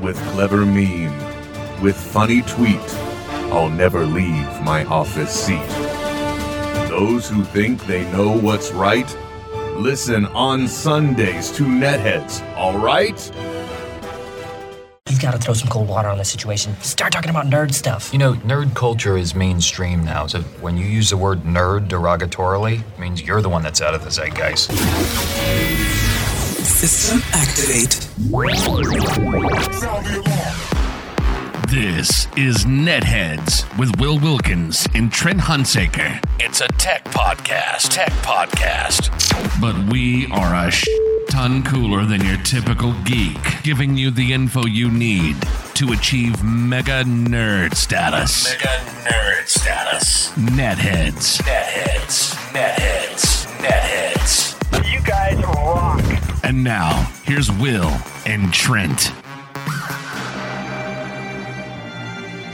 [0.00, 1.12] with clever meme,
[1.82, 2.94] with funny tweet,
[3.52, 5.68] I'll never leave my office seat.
[6.88, 9.16] Those who think they know what's right,
[9.76, 13.32] listen on Sundays to Netheads, alright?
[15.10, 16.74] You've got to throw some cold water on this situation.
[16.80, 18.12] Start talking about nerd stuff.
[18.12, 22.80] You know, nerd culture is mainstream now, so when you use the word nerd derogatorily,
[22.80, 24.72] it means you're the one that's out of the zeitgeist.
[26.64, 28.03] System activate.
[31.68, 36.24] This is Netheads with Will Wilkins and Trent Hunsaker.
[36.38, 37.88] It's a tech podcast.
[37.90, 39.10] Tech podcast.
[39.60, 40.86] But we are a sh-
[41.28, 45.34] ton cooler than your typical geek, giving you the info you need
[45.74, 48.52] to achieve mega nerd status.
[48.52, 48.78] Mega
[49.10, 50.30] nerd status.
[50.36, 51.42] Netheads.
[51.42, 52.34] Netheads.
[52.52, 53.46] Netheads.
[53.58, 54.03] Netheads.
[56.44, 57.90] And now, here's Will
[58.26, 59.04] and Trent.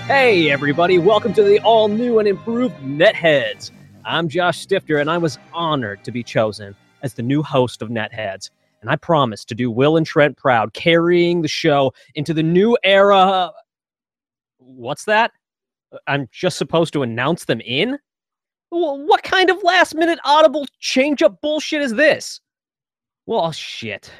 [0.06, 3.72] Hey, everybody, welcome to the all new and improved Netheads.
[4.04, 7.88] I'm Josh Stifter, and I was honored to be chosen as the new host of
[7.88, 8.50] Netheads.
[8.80, 12.78] And I promise to do Will and Trent proud, carrying the show into the new
[12.84, 13.50] era.
[14.58, 15.32] What's that?
[16.06, 17.98] I'm just supposed to announce them in?
[18.68, 22.40] What kind of last minute audible change up bullshit is this?
[23.26, 24.10] Well, shit.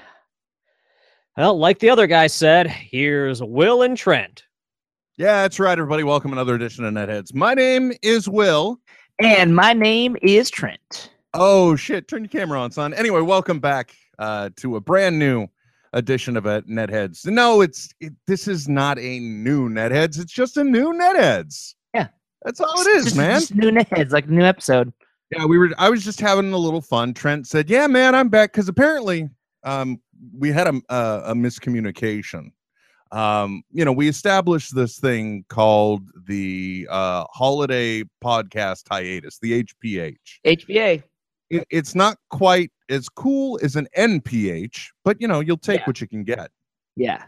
[1.36, 4.44] Well, like the other guy said, here's Will and Trent.
[5.16, 6.02] Yeah, that's right, everybody.
[6.02, 7.34] Welcome to another edition of Netheads.
[7.34, 8.80] My name is Will.
[9.20, 11.10] And my name is Trent.
[11.34, 12.08] Oh shit!
[12.08, 12.92] Turn your camera on, son.
[12.94, 15.46] Anyway, welcome back uh, to a brand new
[15.92, 17.26] edition of uh, Netheads.
[17.26, 20.18] No, it's it, this is not a new Netheads.
[20.18, 21.74] It's just a new Netheads.
[21.94, 22.08] Yeah.
[22.42, 23.40] that's all it is, Just- man.
[23.40, 24.92] just new heads, like a new episode.
[25.30, 25.70] Yeah, we were.
[25.78, 27.14] I was just having a little fun.
[27.14, 29.28] Trent said, "Yeah, man, I'm back," because apparently,
[29.62, 30.00] um,
[30.36, 32.50] we had a, a a miscommunication.
[33.12, 40.16] Um, you know, we established this thing called the uh, holiday podcast hiatus, the HPH.
[40.46, 41.02] HPA.
[41.50, 45.86] It, it's not quite as cool as an NPH, but you know, you'll take Yeah.
[45.86, 46.50] what you can get.
[46.96, 47.24] Yeah.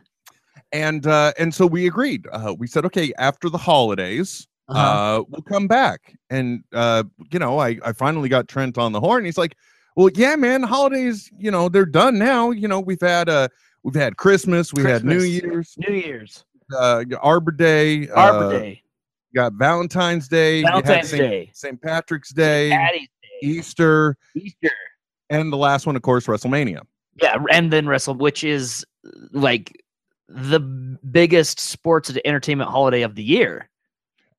[0.70, 2.26] And uh, and so we agreed.
[2.32, 4.80] Uh, we said, okay, after the holidays, Uh-huh.
[5.20, 6.14] uh, we'll come back.
[6.30, 9.24] And uh, you know, I I finally got Trent on the horn.
[9.24, 9.56] He's like,
[9.96, 12.50] well, yeah, man, holidays, you know, they're done now.
[12.50, 13.48] You know, we've had uh
[13.82, 16.44] we've had Christmas, we had New Year's, New Year's.
[16.76, 18.82] uh, Arbor Day, Arbor uh, Day.
[19.34, 21.50] got Valentine's Day, Valentine's Saint- Day.
[21.52, 21.82] St.
[21.82, 23.08] Patrick's Day, Day.
[23.42, 24.70] Easter, Easter.
[25.28, 26.80] and the last one, of course, WrestleMania.
[27.20, 27.36] Yeah.
[27.50, 28.86] And then Wrestle, which is
[29.32, 29.82] like
[30.28, 33.68] the biggest sports and entertainment holiday of the year.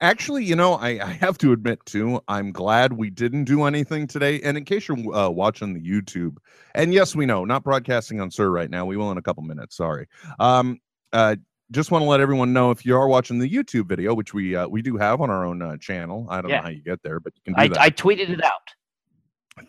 [0.04, 4.06] Actually, you know, I, I have to admit too, I'm glad we didn't do anything
[4.06, 4.42] today.
[4.42, 6.36] And in case you're uh, watching the YouTube,
[6.76, 8.86] and yes, we know, not broadcasting on Sir right now.
[8.86, 9.78] We will in a couple minutes.
[9.78, 10.08] Sorry.
[10.40, 10.82] Um,
[11.14, 11.38] uh,
[11.72, 14.56] just want to let everyone know if you are watching the YouTube video, which we
[14.58, 16.28] uh, we do have on our own uh, channel.
[16.30, 16.58] I don't Yeah.
[16.58, 17.80] know how you get there, but you can do I, that.
[17.80, 18.74] I tweeted it out.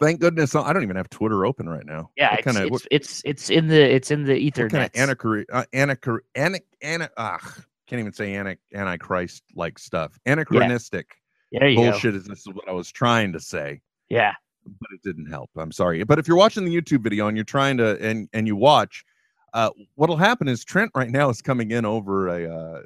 [0.00, 2.10] Thank goodness I don't even have Twitter open right now.
[2.16, 2.30] Yeah.
[2.30, 4.64] What It's, kind of it's, what, it's it's in the it's in the ether.
[4.64, 7.56] what kind of anachr- uh, anachr- ana- ana- ah,
[7.94, 10.19] can't even say anti antichrist like stuff.
[10.27, 11.06] Anachronistic
[11.53, 11.91] There you go.
[11.93, 13.81] bullshit is this is what I was trying to say.
[14.09, 14.32] Yeah.
[14.65, 15.50] but it didn't help.
[15.56, 16.03] I'm sorry.
[16.05, 19.05] But if you're watching the YouTube video and you're trying to and and you watch,
[19.53, 22.53] uh, what'll happen is Trent right now is coming in over a.
[22.53, 22.81] Uh,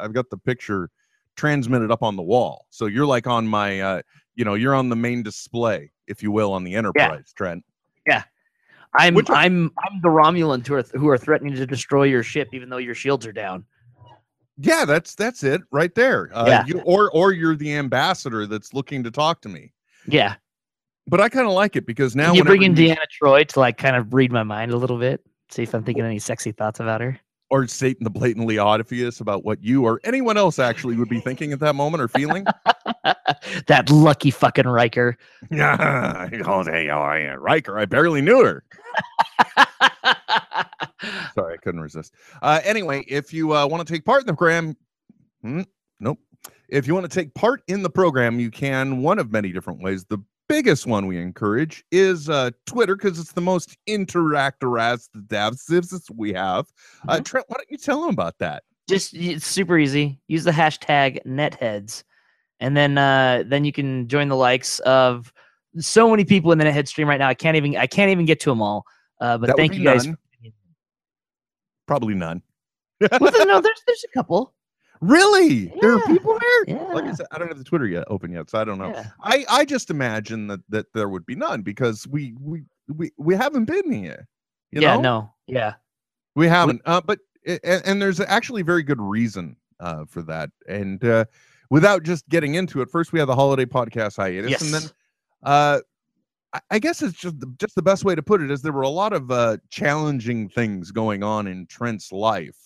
[0.00, 0.88] I've got the picture
[1.36, 3.80] transmitted up on the wall, so you're like on my.
[3.80, 4.02] Uh,
[4.34, 7.64] you know, you're on the main display, if you will, on the Enterprise, Trent.
[8.06, 8.22] Yeah,
[8.94, 12.48] I'm Which- I'm I'm the Romulans who are who are threatening to destroy your ship,
[12.52, 13.64] even though your shields are down.
[14.58, 16.30] Yeah, that's that's it right there.
[16.32, 16.64] Uh, Yeah.
[16.66, 19.72] You or or you're the ambassador that's looking to talk to me.
[20.06, 20.34] Yeah.
[21.06, 23.78] But I kind of like it because now you bring in Deanna Troi to like
[23.78, 26.80] kind of read my mind a little bit, see if I'm thinking any sexy thoughts
[26.80, 27.18] about her.
[27.50, 31.50] or Satan the blatantly obvious about what you or anyone else actually would be thinking
[31.52, 32.44] at that moment or feeling.
[33.68, 35.16] that lucky fucking Riker.
[35.50, 37.78] Yeah, oh, hey, oh, yeah, Riker.
[37.78, 38.64] I barely knew her.
[41.34, 42.14] Sorry, I couldn't resist.
[42.42, 44.76] Uh, anyway, if you uh, want to take part in the program,
[45.42, 45.62] hmm,
[46.00, 46.18] nope.
[46.68, 49.80] If you want to take part in the program, you can one of many different
[49.80, 50.04] ways.
[50.04, 50.18] The
[50.48, 56.10] biggest one we encourage is uh, Twitter because it's the most interactive as the devs
[56.14, 56.66] we have.
[57.06, 58.64] Uh, Trent, why don't you tell them about that?
[58.88, 60.18] Just it's super easy.
[60.28, 62.04] Use the hashtag netheads,
[62.60, 65.32] and then uh, then you can join the likes of
[65.78, 67.28] so many people in the nethead stream right now.
[67.28, 68.84] I can't even I can't even get to them all.
[69.20, 70.06] Uh, but That thank you guys.
[70.06, 70.16] none.
[71.88, 72.42] Probably none.
[73.00, 74.54] well, then, no, there's there's a couple.
[75.00, 75.72] Really?
[75.80, 76.78] There are Yeah, people there?
[76.92, 78.90] Like I said, I don't have the Twitter yet open yet, so I don't know.
[78.90, 79.06] Yeah.
[79.22, 83.34] I I just imagine that that there would be none because we we we we
[83.34, 84.28] haven't been here.
[84.70, 85.00] You yeah, know?
[85.00, 85.74] no, yeah.
[86.36, 86.82] we haven't.
[86.84, 90.50] Uh, but and, and there's actually very good reason uh, for that.
[90.68, 91.24] And uh,
[91.70, 94.90] without just getting into it, first we have the holiday podcast hiatus, and then
[95.44, 95.80] uh,
[96.70, 98.82] I- guess it's just the, just the best way to put it is there were
[98.82, 102.56] a lot of uh, challenging things going on in Trent's life.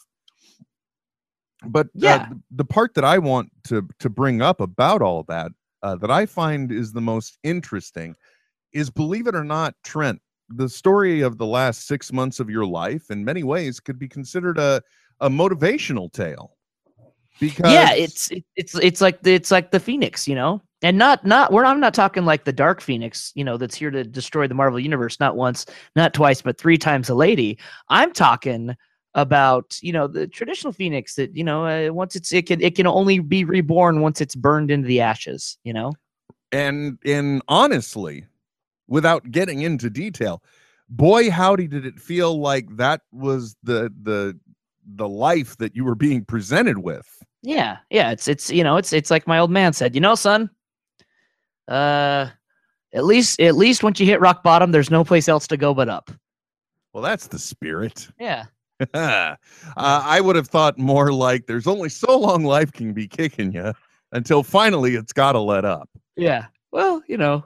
[1.64, 2.16] But Yeah.
[2.16, 5.52] uh, the part that I want to to bring up about all that
[5.82, 8.16] uh, that I find is the most interesting
[8.72, 12.66] is believe it or not, Trent, the story of the last six months of your
[12.66, 14.82] life in many ways could be considered a
[15.20, 16.56] a motivational tale.
[17.40, 20.60] Because yeah it's it's it's like the, it's like the phoenix you know?
[20.84, 23.90] And not not we're i'm not talking like the dark phoenix you know that's here
[23.90, 25.64] to destroy the marvel universe not once
[25.94, 27.58] not twice but three times a lady.
[27.88, 28.74] I'm talking
[29.14, 32.74] about you know the traditional phoenix that you know uh, once it's it can it
[32.74, 35.92] can only be reborn once it's burned into the ashes you know?
[36.50, 38.26] And and honestly
[38.88, 40.42] without getting into detail
[40.88, 44.38] boy howdy did it feel like that was the the
[44.94, 47.06] the life that you were being presented with
[47.42, 50.14] yeah yeah it's it's you know it's it's like my old man said you know
[50.14, 50.50] son
[51.68, 52.26] uh
[52.92, 55.72] at least at least once you hit rock bottom there's no place else to go
[55.72, 56.10] but up
[56.92, 58.44] well that's the spirit yeah
[58.94, 59.36] uh,
[59.76, 63.72] i would have thought more like there's only so long life can be kicking you
[64.12, 66.46] until finally it's got to let up Yeah.
[66.72, 67.44] Well, you know,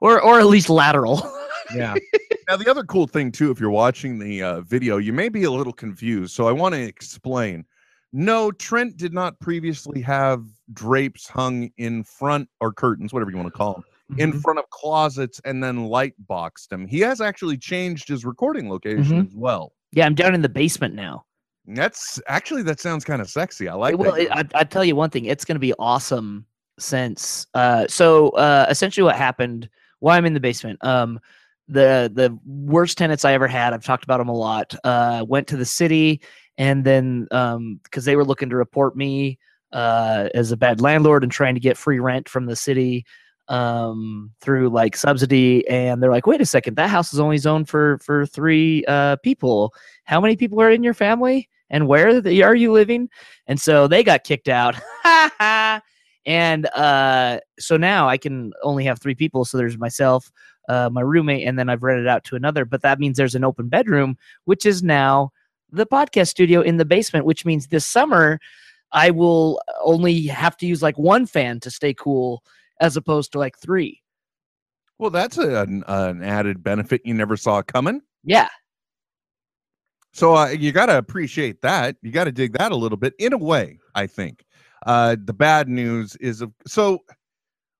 [0.00, 1.22] or or at least lateral.
[1.74, 1.94] yeah
[2.48, 5.44] now the other cool thing too if you're watching the uh, video you may be
[5.44, 7.64] a little confused so i want to explain
[8.12, 13.46] no trent did not previously have drapes hung in front or curtains whatever you want
[13.46, 13.84] to call them
[14.18, 14.42] in Mhm.
[14.42, 19.22] front of closets and then light boxed them he has actually changed his recording location
[19.22, 19.26] Mhm.
[19.28, 21.24] as well yeah, I'm down in the basement now.
[21.68, 24.84] That's actually that sounds kind of sexy i like well, that it, I I tell
[24.84, 26.46] you one thing, it's going to be awesome.
[26.80, 29.68] Since uh, so uh, essentially what happened
[30.00, 31.20] while I'm in the basement, um,
[31.68, 33.72] the the worst tenants I ever had.
[33.72, 34.74] I've talked about them a lot.
[34.84, 36.20] Uh, went to the city,
[36.58, 39.38] and then um, because they were looking to report me
[39.72, 43.04] uh, as a bad landlord and trying to get free rent from the city
[43.48, 47.68] um through like subsidy and they're like wait a second that house is only zoned
[47.68, 49.74] for for three uh people
[50.04, 53.06] how many people are in your family and where are you living
[53.46, 54.74] and so they got kicked out
[56.24, 60.32] and uh so now i can only have three people so there's myself
[60.68, 63.44] uh my roommate and then i've rented out to another but that means there's an
[63.44, 65.30] open bedroom which is now
[65.70, 68.38] the podcast studio in the basement which means this summer
[68.92, 72.42] i will only have to use like one fan to stay cool
[72.80, 74.00] as opposed to like three
[74.98, 78.48] well that's a, an, an added benefit you never saw coming yeah
[80.12, 81.96] So uh, you got to appreciate that.
[82.00, 84.44] You got to dig that a little bit in a way, I think.
[84.86, 87.00] Uh, the bad news is of so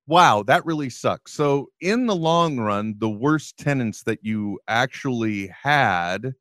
[0.07, 1.33] wow, that really sucks.
[1.33, 6.35] So in the long run, the worst tenants that you actually had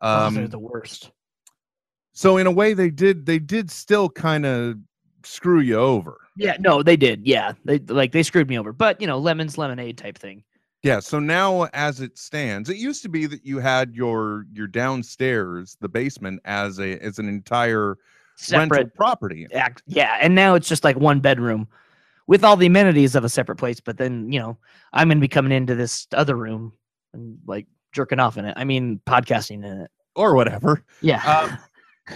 [0.00, 1.10] oh, um they're the worst
[2.12, 4.76] so in a way they did they did still kind of
[5.24, 6.18] screw you over.
[6.36, 9.56] yeah no they did yeah they like they screwed me over but you know lemons
[9.56, 10.42] lemonade type thing
[10.82, 14.66] Yeah, so now as it stands, it used to be that you had your your
[14.66, 17.96] downstairs, the basement as a as an entire
[18.50, 19.46] rental separate property.
[19.54, 21.68] act yeah and now it's just like one bedroom
[22.26, 24.56] with all the amenities of a separate place but then you know
[24.92, 26.72] i'm gonna be coming into this other room
[27.14, 30.84] and like jerking off in it i mean podcasting in it or whatever.
[31.00, 31.58] yeah Um,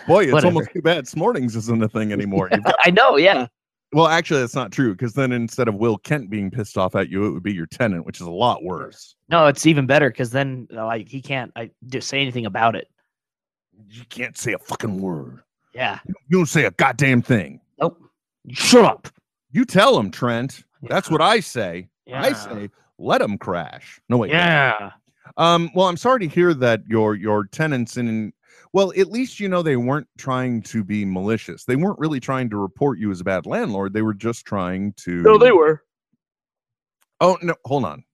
[0.08, 0.46] Boy, it's Whatever.
[0.48, 2.48] almost too bad Smartings isn't a thing anymore.
[2.64, 3.46] Got- i know yeah
[3.92, 7.08] well, actually, that's not true because then instead of Will Kent being pissed off at
[7.08, 9.14] you, it would be your tenant, which is a lot worse.
[9.28, 12.74] no it's even better because then uh, like he can't i just say anything about
[12.74, 12.88] it
[13.88, 15.40] You can't say a fucking word.
[15.72, 17.60] yeah You don't say a goddamn thing.
[17.80, 17.96] nope
[18.50, 19.08] shut up
[19.56, 20.64] You tell them, Trent.
[20.82, 21.12] That's Yeah.
[21.12, 21.88] what I say.
[22.12, 23.98] I say, let them crash.
[24.10, 24.30] No wait.
[24.30, 24.90] yeah
[25.38, 25.70] Um.
[25.74, 28.32] Well, I'm sorry to hear that your your tenants in.
[28.74, 31.64] Well, at least you know they weren't trying to be malicious.
[31.64, 33.94] They weren't really trying to report you as a bad landlord.
[33.94, 35.22] They were just trying to.
[35.22, 35.82] no they were
[37.20, 37.54] Oh no!
[37.64, 38.04] Hold on.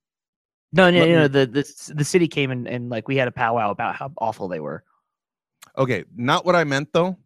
[0.73, 3.27] no no Let no me- the, the the city came and, and like we had
[3.27, 4.85] a powwow about how awful they were
[5.77, 7.17] Okay, not what I meant though.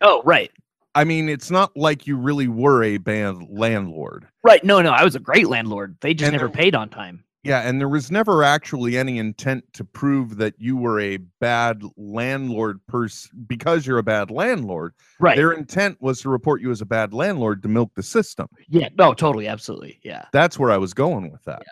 [0.00, 0.50] oh right
[0.96, 4.26] I mean, it's not like you really were a bad landlord.
[4.42, 6.88] right no no i was a great landlord they just And never there- paid on
[6.88, 11.18] time Yeah, and there was never actually any intent to prove that you were a
[11.40, 14.94] bad landlord pers- because you're a bad landlord.
[15.20, 18.48] right Their intent was to report you as a bad landlord to milk the system.
[18.68, 20.00] Yeah, no, totally, absolutely.
[20.02, 20.24] Yeah.
[20.32, 21.62] That's where I was going with that.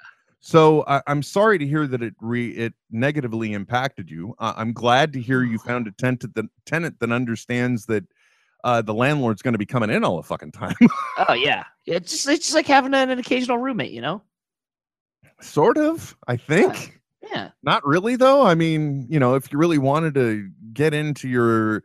[0.40, 4.34] So I, I'm sorry to hear that it re it negatively impacted you.
[4.38, 8.04] Uh, I'm glad to hear you found a tenant that tenant that understands that
[8.64, 10.74] uh, the landlord's going to be coming in all the fucking time.
[11.28, 11.62] Oh yeah.
[11.86, 14.22] Yeah, It's just it's just like having an, an occasional roommate, you know?
[15.40, 17.00] sort of, I think.
[17.22, 17.50] Yeah.
[17.62, 18.42] Not really though.
[18.46, 21.82] I mean, you know, if you really wanted to get into your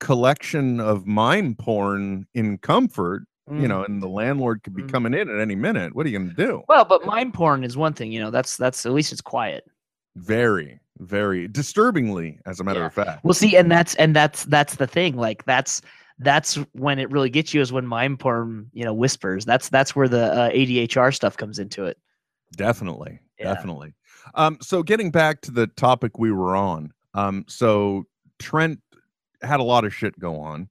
[0.00, 4.92] collection of mime porn in comfort, you know, and the landlord could be Mm.
[4.92, 5.94] coming in at any minute.
[5.94, 6.62] What are you going to do?
[6.68, 8.30] Well, but mind porn is one thing, you know.
[8.30, 9.64] That's that's at least it's quiet.
[10.16, 12.86] Very, very disturbingly, as a matter Yeah.
[12.86, 13.24] of fact.
[13.24, 15.16] Well, see, and that's and that's that's the thing.
[15.16, 15.82] Like that's
[16.22, 19.44] that's when it really gets you is when mime porn, you know, whispers.
[19.44, 21.98] That's that's where the uh, ADHR stuff comes into it.
[22.56, 23.54] Definitely, Yeah.
[23.54, 23.94] definitely.
[24.34, 28.04] Um, so getting back to the topic we were on, um, so
[28.38, 28.80] Trent
[29.42, 30.68] had a lot of shit go on,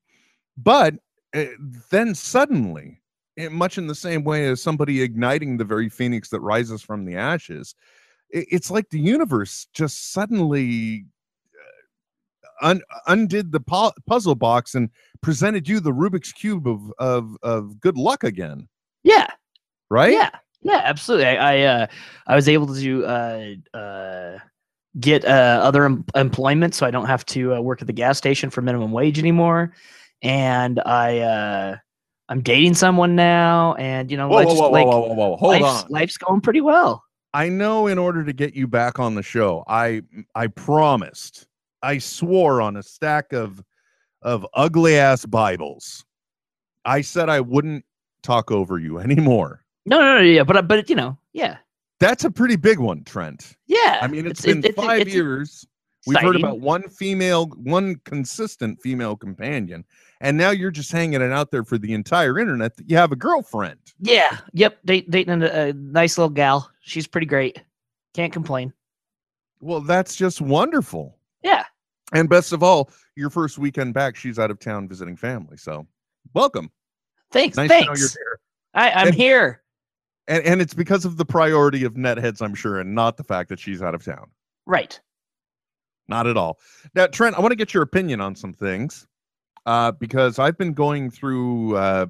[0.58, 0.96] but
[1.36, 1.46] uh,
[1.89, 3.01] then suddenly,
[3.38, 7.05] eh, much in the same way as somebody igniting the very phoenix that rises from
[7.05, 7.74] the ashes,
[8.36, 11.05] i- it's like the universe just suddenly
[12.62, 14.89] un- undid the pu- puzzle box and
[15.22, 18.68] presented you the Rubik's cube of of of good luck again,
[19.03, 19.27] Yeah,
[19.89, 20.13] right?
[20.13, 20.30] yeah,
[20.62, 21.25] yeah, absolutely.
[21.27, 21.88] I I, uh,
[22.27, 24.38] I was able to uh, uh,
[25.00, 28.18] get uh, other em- employment, so I don't have to uh, work at the gas
[28.18, 29.74] station for minimum wage anymore.
[30.22, 31.77] And I uh,
[32.30, 35.36] I'm dating someone now, and you know, Whoa, whoa, whoa, like, whoa, whoa, whoa!
[35.38, 35.89] Hold life's, on.
[35.89, 37.03] life's going pretty well.
[37.34, 40.01] I know in order to get you back on the show, I
[40.36, 41.48] I promised,
[41.83, 43.63] I swore on a stack of
[44.21, 46.05] of ugly ass Bibles.
[46.85, 47.83] I said I wouldn't
[48.23, 49.63] talk over you anymore.
[49.85, 51.57] No, no, no, yeah, but uh, but you know, yeah,
[52.00, 53.55] That's a pretty big one, Trent.
[53.67, 54.00] yeah.
[54.01, 55.65] I mean, it's it- been it- five it's years.
[56.07, 59.85] We've heard about one female, one consistent female companion,
[60.19, 63.11] and now you're just hanging it out there for the entire internet that you have
[63.11, 63.77] a girlfriend.
[64.00, 64.39] Yeah.
[64.53, 64.79] Yep.
[64.83, 66.71] Date, dating a, a nice little gal.
[66.81, 67.61] She's pretty great.
[68.15, 68.73] Can't complain.
[69.59, 71.19] Well, that's just wonderful.
[72.13, 75.58] And best of all, your first weekend back, she's out of town visiting family.
[75.58, 75.88] So,
[76.34, 76.70] welcome.
[77.32, 77.58] Thanks.
[77.58, 78.18] Nice to know you're thanks.
[78.74, 79.62] I, I'm And- here.
[80.27, 83.50] And, and it's because of the priority of netheads, I'm sure, and not the fact
[83.50, 84.30] that she's out of town.
[84.65, 85.00] Right.
[86.08, 86.60] Not at all.
[86.94, 89.08] Now, Trent, I want to get your opinion on some things
[89.65, 92.06] uh, because I've been going through uh,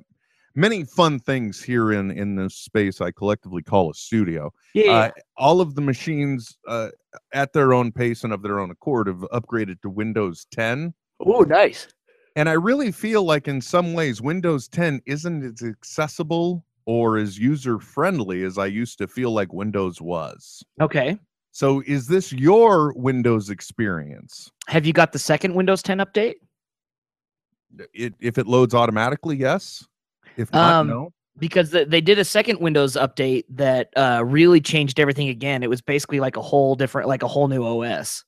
[0.55, 4.51] many fun things here in in this space I collectively call a studio.
[4.73, 4.91] Yeah.
[4.91, 6.89] Uh, all of the machines, uh,
[7.33, 10.93] at their own pace and of their own accord, have upgraded to Windows 10.
[11.25, 11.87] oh, nice.
[12.35, 17.37] And I really feel like in some ways Windows 10 isn't as accessible or as
[17.37, 20.63] user friendly as I used to feel like Windows was.
[20.79, 21.19] Okay.
[21.51, 24.49] So is this your Windows experience?
[24.67, 26.35] Have you got the second Windows 10 update?
[27.93, 29.85] It, if it loads automatically, yes.
[30.37, 31.13] If not, Um, no.
[31.37, 35.63] Because the, they did a second Windows update that uh, really changed everything again.
[35.63, 38.23] It was basically like a whole different, like a whole new OS.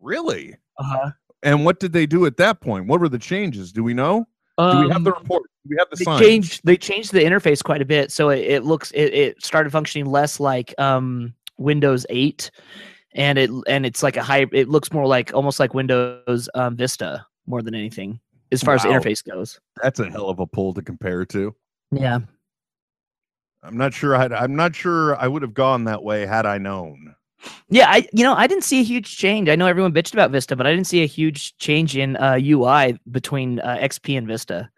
[0.00, 0.56] Really?
[0.78, 1.10] Uh-huh.
[1.42, 2.86] And what did they do at that point?
[2.86, 3.72] What were the changes?
[3.72, 4.26] Do we know?
[4.58, 5.42] Do we have the report?
[5.66, 6.20] Do we have the Um, they signs?
[6.20, 9.70] changed they changed the interface quite a bit so it, it looks it, it started
[9.72, 12.52] functioning less like um windows 8
[13.16, 16.76] and it and it's like a high it looks more like almost like windows um,
[16.76, 18.20] vista more than anything
[18.52, 21.54] as far as the interface goes That's a hell of a pull to compare to.
[21.92, 22.18] yeah
[23.62, 24.14] I'm not sure.
[24.14, 27.14] I'd, I'm not sure I would have gone that way had I known.
[27.68, 30.30] yeah i you know i didn't see a huge change i know everyone bitched about
[30.30, 34.26] vista but i didn't see a huge change in uh, ui between uh, xp and
[34.26, 34.70] vista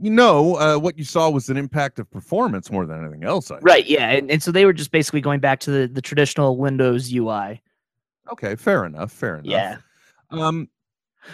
[0.00, 3.50] You know, uh, what you saw was an impact of performance more than anything else.
[3.50, 6.00] I right yeah and, and so they were just basically going back to the, the
[6.02, 7.60] traditional windows ui
[8.32, 9.10] Okay, fair enough.
[9.12, 9.46] Fair enough.
[9.50, 9.76] yeah
[10.30, 10.68] Um,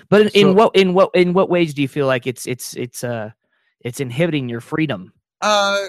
[0.08, 2.46] But in, So- in what in what in what ways do you feel like it's
[2.46, 3.30] it's it's uh
[3.80, 5.12] it's inhibiting your freedom?
[5.40, 5.86] Uh,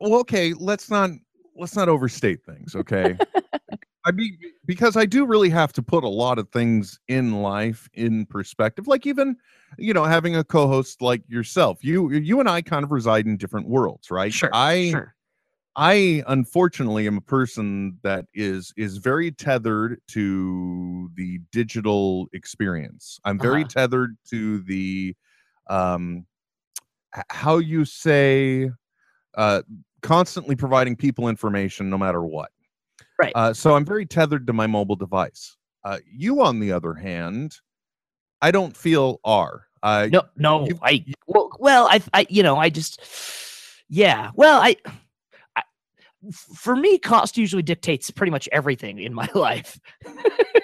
[0.00, 0.52] well, okay.
[0.54, 1.10] Let's not
[1.56, 2.74] let's not overstate things.
[2.74, 3.16] Okay.
[4.04, 7.86] I mean, because I do really have to put a lot of things in life
[7.92, 8.88] in perspective.
[8.88, 9.36] Like even,
[9.76, 11.84] you know, having a co-host like yourself.
[11.84, 14.32] You you and I kind of reside in different worlds, right?
[14.54, 15.14] I sure.
[15.76, 23.20] I unfortunately am a person that is is very tethered to the digital experience.
[23.24, 23.68] I'm very Uh-huh.
[23.68, 25.14] tethered to the
[25.68, 26.26] um
[27.28, 28.70] how you say
[29.36, 29.62] uh
[30.02, 32.50] constantly providing people information no matter what.
[33.18, 33.32] Right.
[33.34, 35.56] Uh so I'm very tethered to my mobile device.
[35.84, 37.56] Uh you on the other hand,
[38.42, 39.66] I don't feel are.
[39.84, 43.00] Uh No, no, you- I well, well, I, I, you know, I just,
[43.88, 44.74] yeah, well, I,
[46.32, 49.78] for me, cost usually dictates pretty much everything in my life,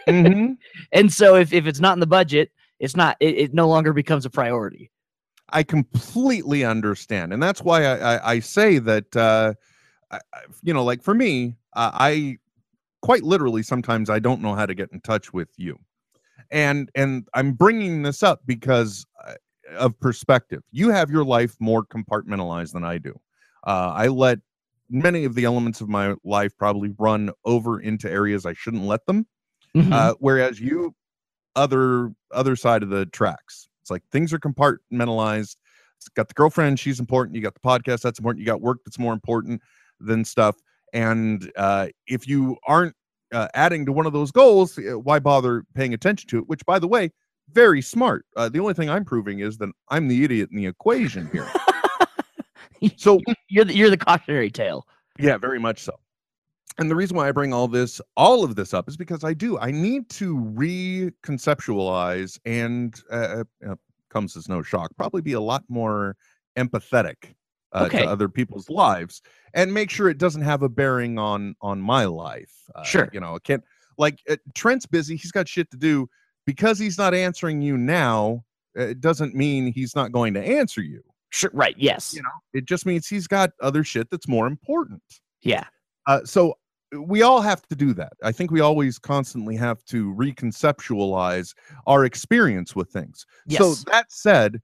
[0.08, 0.56] mhm.
[0.92, 3.92] and so if if it's not in the budget, it's not, it, it no longer
[3.92, 4.90] becomes a priority.
[5.50, 9.54] I completely understand, and that's why I I, I say that uh,
[10.10, 12.38] I, I- you know, like for me, uh, I
[13.02, 15.78] quite literally sometimes I don't know how to get in touch with you,
[16.50, 19.34] and and I'm bringing this up because uh,
[19.76, 20.62] of perspective.
[20.72, 23.18] You have your life more compartmentalized than I do.
[23.66, 24.38] Uh, I let
[24.88, 29.05] many of the elements of my life probably run over into areas I shouldn't let
[29.07, 29.26] them.
[29.75, 29.93] Mhm.
[29.93, 30.95] Uh, whereas you
[31.55, 33.69] other other side of the tracks.
[33.83, 35.57] It's like things are compartmentalized.
[35.97, 37.37] It's got the girlfriend, she's important.
[37.37, 38.40] You got the podcast, that's important.
[38.40, 39.62] You got work that's more important
[40.00, 40.57] than stuff.
[40.93, 42.95] And uh, if you aren't
[43.33, 46.49] uh, adding to one of those goals, uh, why bother paying attention to it?
[46.49, 47.11] Which, by the way,
[47.50, 48.25] very smart.
[48.37, 51.49] Uh, the only thing I'm proving is that I'm the idiot in the equation here.
[52.97, 54.87] so you're the, you're the cautionary tale.
[55.19, 55.99] yeah, very much so.
[56.78, 59.33] And the reason why I bring all this, all of this up, is because I
[59.33, 59.59] do.
[59.59, 63.75] I need to reconceptualize, and uh, uh,
[64.11, 66.16] comes as no shock, probably be a lot more
[66.57, 67.35] empathetic
[67.73, 68.02] uh, Okay.
[68.02, 69.23] to other people's lives,
[69.55, 72.52] and make sure it doesn't have a bearing on on my life.
[72.75, 73.09] Uh, Sure.
[73.12, 73.64] you know, it can't
[73.99, 76.09] like uh, Trent's busy; he's got shit to do.
[76.45, 78.45] Because he's not answering you now,
[78.76, 81.02] it doesn't mean he's not going to answer you.
[81.30, 81.50] Sure.
[81.52, 81.75] Right.
[81.76, 82.14] Yes.
[82.14, 85.02] You know, it just means he's got other shit that's more important.
[85.42, 85.64] Yeah.
[86.06, 86.56] Uh, so
[86.92, 88.12] we all have to do that.
[88.23, 91.54] I think we always constantly have to reconceptualize
[91.87, 93.26] our experience with things.
[93.47, 93.59] Yes.
[93.59, 94.61] So that said,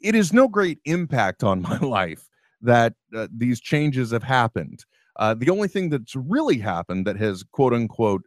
[0.00, 2.28] it is no great impact on my life
[2.60, 4.84] that uh, these changes have happened.
[5.16, 8.22] Uh, the only thing that's really happened that has quote unquote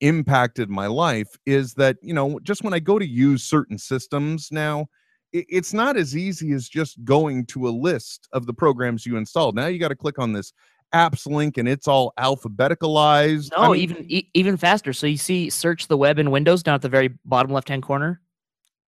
[0.00, 4.48] impacted my life is that, you know, just when I go to use certain systems
[4.50, 4.86] now,
[5.32, 9.54] it's not as easy as just going to a list of the programs you installed.
[9.54, 10.52] Now you got to click on this
[10.92, 13.50] apps link and it's all alphabeticalized.
[13.56, 14.92] I No, mean, even e- even faster.
[14.92, 17.82] So you see, search the web in Windows down at the very bottom left hand
[17.82, 18.20] corner,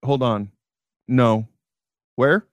[0.05, 0.51] hold on.
[1.09, 1.47] No.
[2.17, 2.47] Where?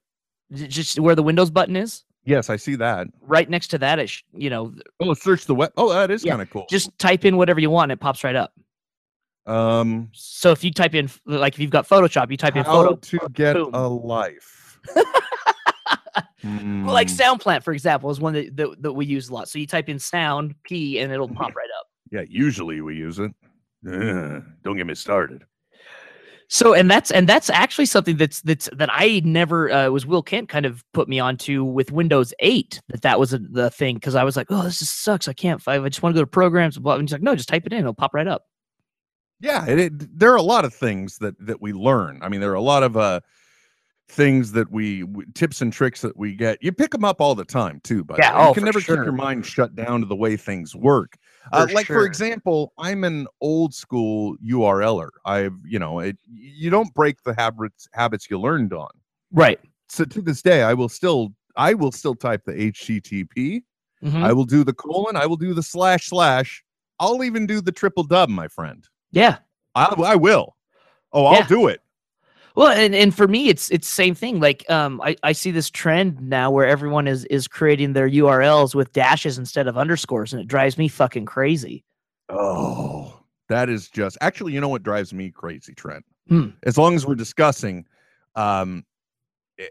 [0.52, 2.04] Just where the Windows button is.
[2.24, 3.06] Yes, I see that.
[3.22, 5.72] Right next to that, it sh- you know, Oh, search the web.
[5.76, 6.66] Oh, that is Yeah, kind of cool.
[6.70, 8.52] just type in whatever you want, it pops right up.
[9.46, 12.82] Um So if you type in, like if you've got Photoshop, you type in how
[12.82, 13.70] photo, to get boom.
[13.74, 14.78] a life.
[16.42, 19.48] Well, like Hmm, SoundPlant, for example, is one that, that, that we use a lot.
[19.48, 21.86] So you type in sound P and it'll pop right up.
[22.10, 23.30] yeah, usually we use it.
[23.86, 25.44] Ugh, don't get me started.
[26.48, 30.22] So and that's and that's actually something that's that's that I never uh, was Will
[30.22, 33.94] Kent kind of put me onto with Windows 8 that that was a, the thing
[33.94, 36.24] because I was like oh this just sucks I can't I just want to go
[36.24, 38.46] to programs blah and he's like no just type it in it'll pop right up
[39.40, 42.20] Yeah, it, it, there are a lot of things that that we learn.
[42.22, 43.20] I mean, there are a lot of uh
[44.08, 46.58] things that we tips and tricks that we get.
[46.60, 48.80] You pick them up all the time too, but Yeah, you oh, can for never
[48.80, 51.16] keep your mind shut down to the way things work.
[51.52, 55.10] Uh, For like for example, I'm an old school URLer.
[55.24, 56.16] I've you know it.
[56.28, 58.90] You don't break the habits habits you learned on.
[59.32, 63.62] right So to this day, I will still I will still type the HTTP.
[64.02, 64.22] Mhm.
[64.22, 65.16] I will do the colon.
[65.16, 66.64] I will do the slash slash.
[66.98, 68.86] I'll even do the triple dub, my friend.
[69.12, 69.38] Yeah
[69.74, 70.56] I, I will.
[71.12, 71.46] Oh, I'll Yeah.
[71.46, 71.80] do it.
[72.56, 75.70] well and, and for me it's it's same thing like um I, I see this
[75.70, 80.42] trend now where everyone is is creating their URLs with dashes instead of underscores and
[80.42, 81.84] it drives me fucking crazy
[82.28, 86.04] Oh, that is just actually, you know what drives me crazy, Trent?
[86.28, 86.50] Hmm.
[86.62, 87.86] As long as we're discussing
[88.36, 88.84] um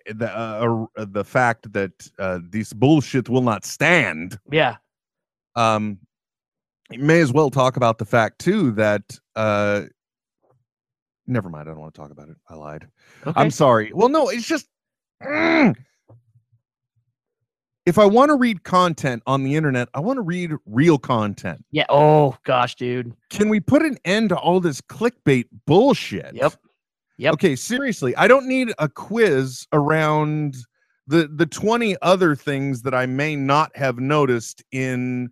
[0.05, 4.75] the uh, uh, the fact that uh, this bullshit will not stand, yeah
[5.55, 5.97] um,
[6.91, 9.83] you may as well talk about the fact too that uh,
[11.27, 11.67] never mind.
[11.69, 12.37] I don't want to talk about it.
[12.49, 12.87] I lied.
[13.25, 13.91] okay I'm sorry.
[13.93, 14.67] Well, no, it's just
[15.21, 15.75] Mm.
[17.85, 21.65] if I want to read content on the internet, I want to read real content.
[21.71, 26.33] yeah oh gosh dude Can we put an end to all this clickbait bullshit?
[26.33, 26.53] Yep.
[27.17, 27.33] Yep.
[27.33, 30.55] Okay, seriously, I don't need a quiz around
[31.05, 35.29] the the 20 other things that I may not have noticed in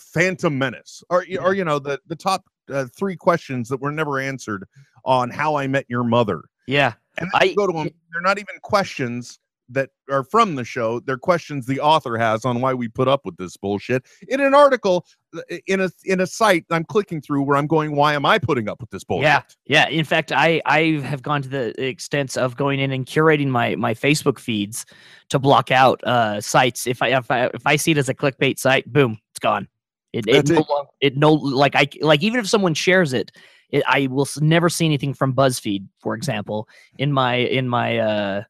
[0.00, 4.18] Phantom Menace or or you know the the top uh, 3 questions that were never
[4.18, 4.64] answered
[5.04, 6.42] on How I Met Your Mother.
[6.66, 9.38] yeah And I- go to them, they're not even questions
[9.70, 10.98] that are from the show.
[11.00, 14.54] They're questions the author has on why we put up with this bullshit in an
[14.54, 15.04] article
[15.36, 18.38] uh, in a in a site I'm clicking through where I'm going, why am I
[18.38, 19.24] putting up with this bullshit?
[19.24, 19.88] Yeah, yeah.
[19.90, 23.76] In fact, I I have gone to the extents of going in and curating my
[23.76, 24.86] my Facebook feeds
[25.28, 26.86] to block out uh sites.
[26.86, 29.68] If I if I if I see it as a clickbait site, boom, it's gone.
[30.12, 30.60] It it That's no,
[31.00, 31.06] it.
[31.12, 33.30] it no like I like even if someone shares it,
[33.70, 36.68] it I will never see anything from BuzzFeed, for example,
[36.98, 38.42] in my in my uh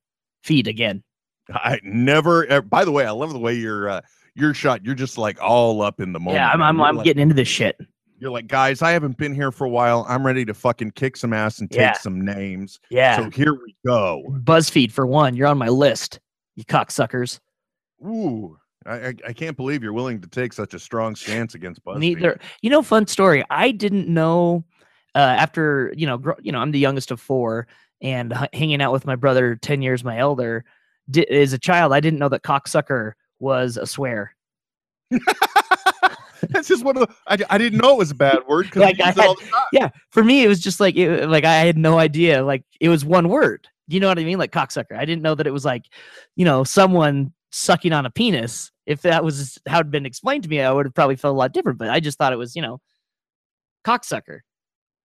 [0.44, 1.02] feed again.
[1.50, 2.60] I never.
[2.62, 4.00] By the way, I love the way you're uh,
[4.34, 4.84] you're shot.
[4.84, 6.36] You're just like all up in the moment.
[6.36, 6.62] yeah, I'm.
[6.62, 7.76] I'm, I'm like, getting into this shit.
[8.20, 10.04] You're like, guys, I haven't been here for a while.
[10.08, 11.92] I'm ready to fucking kick some ass and take Yeah.
[11.94, 12.80] some names.
[12.90, 14.24] Yeah, So here we go.
[14.42, 15.36] BuzzFeed for one.
[15.36, 16.18] You're on my list,
[16.56, 17.38] you cocksuckers.
[18.04, 21.84] Ooh, I, I, I can't believe you're willing to take such a strong stance against
[21.84, 21.98] BuzzFeed.
[21.98, 22.40] Neither.
[22.62, 23.44] You know, fun story.
[23.50, 24.64] I didn't know
[25.14, 27.66] uh, after you know, gr- you know, I'm the youngest of four,
[28.00, 30.64] and h- hanging out with my brother, ten years my elder.
[31.10, 34.34] Di- as a child, I didn't know that cocksucker was a swear.
[36.50, 37.14] That's just one of the.
[37.26, 39.34] I, I didn't know it was a bad word because Like, I use it all
[39.34, 39.62] the time.
[39.72, 42.44] yeah, for me it was just like it, like I had no idea.
[42.44, 43.66] Like it was one word.
[43.88, 44.38] You know what I mean?
[44.38, 44.96] Like cocksucker.
[44.96, 45.86] I didn't know that it was like,
[46.36, 48.70] you know, someone sucking on a penis.
[48.86, 51.38] If that was how it'd been explained to me, I would have probably felt a
[51.38, 51.78] lot different.
[51.78, 52.80] But I just thought it was, you know,
[53.84, 54.40] cocksucker.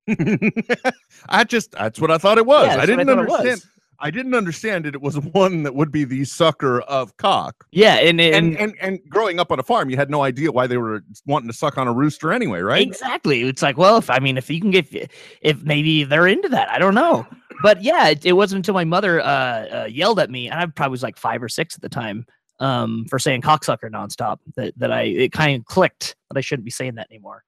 [1.29, 2.67] I just that's what I thought it was.
[2.67, 3.63] Yeah, I didn't it understand.
[3.99, 4.95] I didn't understand it.
[4.95, 7.65] It was one that would be the sucker of cock.
[7.71, 10.51] Yeah, and and, And, and and growing up on a farm, you had no idea
[10.51, 12.85] why they were wanting to suck on a rooster anyway, right?
[12.87, 13.41] Exactly.
[13.43, 16.69] It's like, well, if I mean, if you can get, if maybe they're into that,
[16.69, 17.25] I don't know.
[17.61, 20.65] But yeah, it, it wasn't until my mother uh, uh, yelled at me, and I
[20.65, 22.25] probably was like five or six at the time,
[22.59, 26.65] um, for saying cocksucker nonstop that that I it kind of clicked that I shouldn't
[26.65, 27.43] be saying that anymore.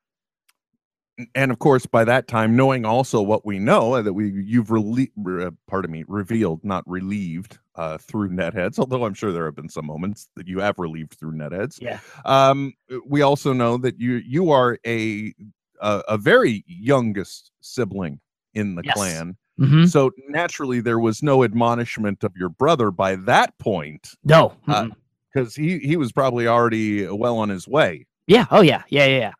[1.33, 4.67] And of course, by that time, knowing also what we know uh, that we you've
[4.67, 8.79] rele- re- uh, pardon me, revealed, not relieved, uh, through netheads.
[8.79, 11.79] Although I'm sure there have been some moments that you have relieved through netheads.
[11.81, 11.99] Yeah.
[12.25, 12.73] Um,
[13.05, 15.33] we also know that you you are a
[15.81, 18.19] a, a very youngest sibling
[18.53, 18.95] in the Yes.
[18.95, 19.37] clan.
[19.59, 19.85] Mm-hmm.
[19.85, 24.53] So naturally, there was no admonishment of your brother by that point, No.
[24.67, 24.87] Uh,
[25.33, 28.05] because he he was probably already well on his way.
[28.27, 28.45] yeah.
[28.51, 28.83] Oh yeah.
[28.89, 29.05] Yeah.
[29.05, 29.17] Yeah.
[29.17, 29.31] Yeah.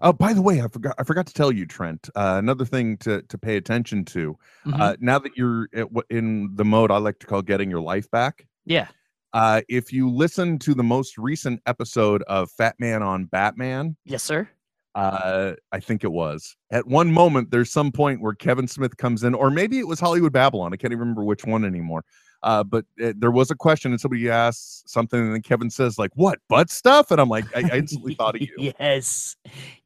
[0.00, 2.08] Oh, by the way, I forgot I forgot to tell you, Trent.
[2.14, 4.36] Uh, another thing to to pay attention to.
[4.66, 4.80] Mhm.
[4.80, 8.10] Uh, now that you're at, in the mode I like to call getting your life
[8.10, 8.46] back.
[8.64, 8.88] yeah.
[9.34, 14.22] Uh, if you listen to the most recent episode of Fat Man on Batman, Yes,
[14.22, 14.46] sir.
[14.94, 17.50] uh, I think it was at one moment.
[17.50, 20.74] There's some point where Kevin Smith comes in, or maybe it was Hollywood Babylon.
[20.74, 22.04] I can't even remember which one anymore.
[22.42, 25.98] Uh, but uh, there was a question, and somebody asks something, and then Kevin says,
[25.98, 28.72] "Like what butt stuff?" And I'm like, I, I instantly thought of you.
[28.78, 29.36] yes.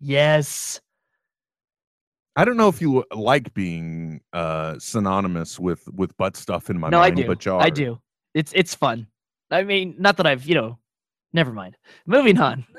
[0.00, 0.80] Yes.
[2.36, 6.90] I don't know if you like being uh, synonymous with with butt stuff in my
[6.90, 7.26] no, I mind, do.
[7.26, 7.98] but you I do.
[8.34, 9.06] It's it's fun.
[9.50, 10.78] I mean, not that I've you know.
[11.36, 11.76] Never mind.
[12.06, 12.64] Moving on.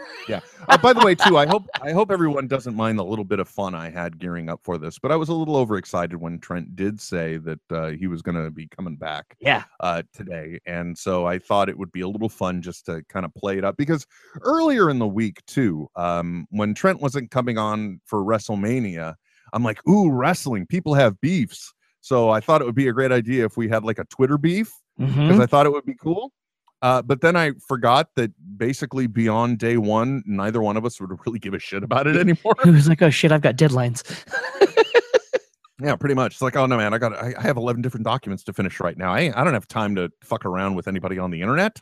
[0.69, 3.39] Oh, by the way, too, I hope I hope everyone doesn't mind the little bit
[3.39, 6.39] of fun I had gearing up for this, but I was a little overexcited when
[6.39, 9.63] Trent did say that uh, he was going to be coming back Yeah.
[9.79, 13.25] uh, today, and so I thought it would be a little fun just to kind
[13.25, 14.05] of play it up because
[14.41, 19.15] earlier in the week too, um, when Trent wasn't coming on for WrestleMania,
[19.53, 23.13] I'm like, ooh, wrestling, people have beefs, so I thought it would be a great
[23.13, 25.41] idea if we had like a Twitter beef because Mhm.
[25.43, 26.33] I thought it would be cool.
[26.81, 31.11] Uh, but then I forgot that basically beyond day one, neither one of us would
[31.25, 32.55] really give a shit about it anymore.
[32.65, 34.03] It was like, oh shit, I've got deadlines.
[35.81, 36.33] yeah, pretty much.
[36.33, 38.79] It's like, oh no, man, I got, I, I have eleven different documents to finish
[38.79, 39.13] right now.
[39.13, 41.79] I, I don't have time to fuck around with anybody on the internet.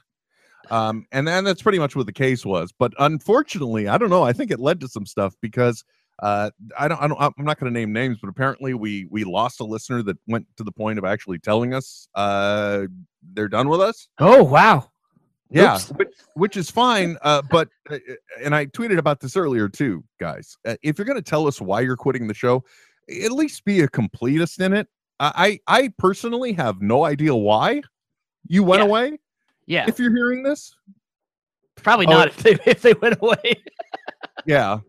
[0.71, 2.71] Um, and then that's pretty much what the case was.
[2.71, 4.23] But unfortunately, I don't know.
[4.23, 5.83] I think it led to some stuff because
[6.19, 9.23] uh, I don't, I don't, I'm not going to name names, but apparently we we
[9.23, 12.83] lost a listener that went to the point of actually telling us uh,
[13.33, 14.07] they're done with us.
[14.19, 14.89] Oh wow.
[15.51, 17.17] Yeah, which, which is fine.
[17.21, 20.57] Uh, but uh, uh, and I tweeted about this earlier too, guys.
[20.65, 22.63] Uh, if you're going to tell us why you're quitting the show,
[23.23, 24.87] at least be a completist in it.
[25.19, 27.81] I I personally have no idea why
[28.47, 28.87] you went Yeah.
[28.87, 29.19] away.
[29.67, 29.85] Yeah.
[29.87, 30.75] If you're hearing this,
[31.77, 33.63] Probably Oh, not if they if they went away.
[34.45, 34.79] yeah.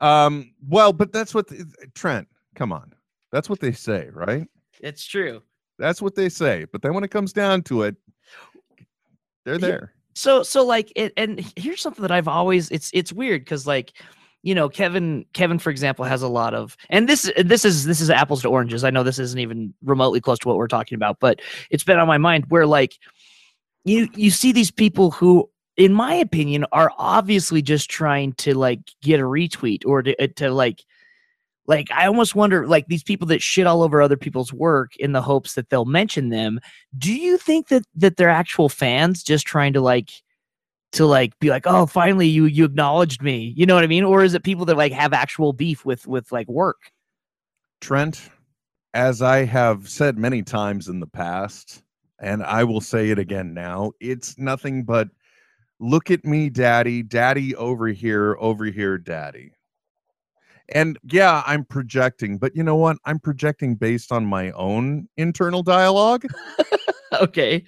[0.00, 0.52] Um.
[0.68, 2.28] Well, but that's what the, Trent.
[2.54, 2.92] Come on,
[3.32, 4.46] that's what they say, right?
[4.80, 5.42] it's true.
[5.78, 6.66] That's what they say.
[6.72, 7.96] But then when it comes down to it,
[9.44, 9.92] they're there.
[10.14, 13.92] so so like it and here's something that i've always it's it's weird because like
[14.42, 18.00] you know kevin kevin for example has a lot of and this this is this
[18.00, 20.96] is apples to oranges i know this isn't even remotely close to what we're talking
[20.96, 22.98] about but it's been on my mind where like
[23.84, 28.80] you you see these people who in my opinion are obviously just trying to like
[29.00, 30.84] get a retweet or to, uh, to like
[31.66, 35.12] like i almost wonder like these people that shit all over other people's work in
[35.12, 36.60] the hopes that they'll mention them
[36.98, 40.10] do you think that that they're actual fans just trying to like
[40.92, 44.04] to like be like oh finally you you acknowledged me you know what i mean?
[44.04, 46.90] Or is it people that like have actual beef with with like work?
[47.80, 48.30] Trent,
[48.94, 51.82] as I have said many times in the past,
[52.18, 55.08] and I will say it again now, it's nothing but
[55.80, 59.52] look at me, daddy, daddy over here, over here, daddy.
[60.70, 62.98] And yeah, I'm projecting, but you know what?
[63.06, 66.24] I'm projecting based on my own internal dialogue.
[67.20, 67.64] okay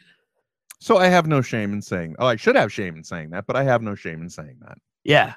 [0.81, 3.47] So I have no shame in saying, oh, I should have shame in saying that,
[3.47, 4.77] but I have no shame in saying that.
[5.05, 5.35] yeah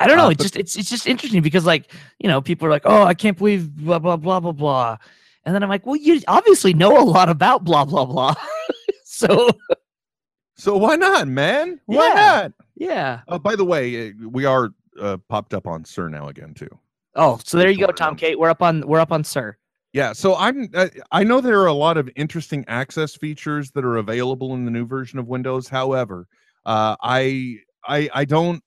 [0.00, 2.66] i don't know Uh, it's just it's it's just interesting because like you know people
[2.66, 4.96] are like oh i can't believe blah blah blah blah blah
[5.44, 8.34] and then i'm like well you obviously know a lot about blah blah blah
[9.04, 9.48] so
[10.58, 11.80] So why not, man?
[11.86, 12.14] Why Yeah.
[12.14, 12.52] not?
[12.76, 16.54] yeah Oh, by the way, uh, we are uh, popped up on Sir now again,
[16.54, 16.68] too.
[17.14, 19.56] oh so there you go tom kate we're up on we're up on sir
[19.92, 23.84] Yeah, so I'm uh, I know there are a lot of interesting access features that
[23.84, 25.68] are available in the new version of Windows.
[25.68, 26.26] However,
[26.66, 28.62] uh, I I I don't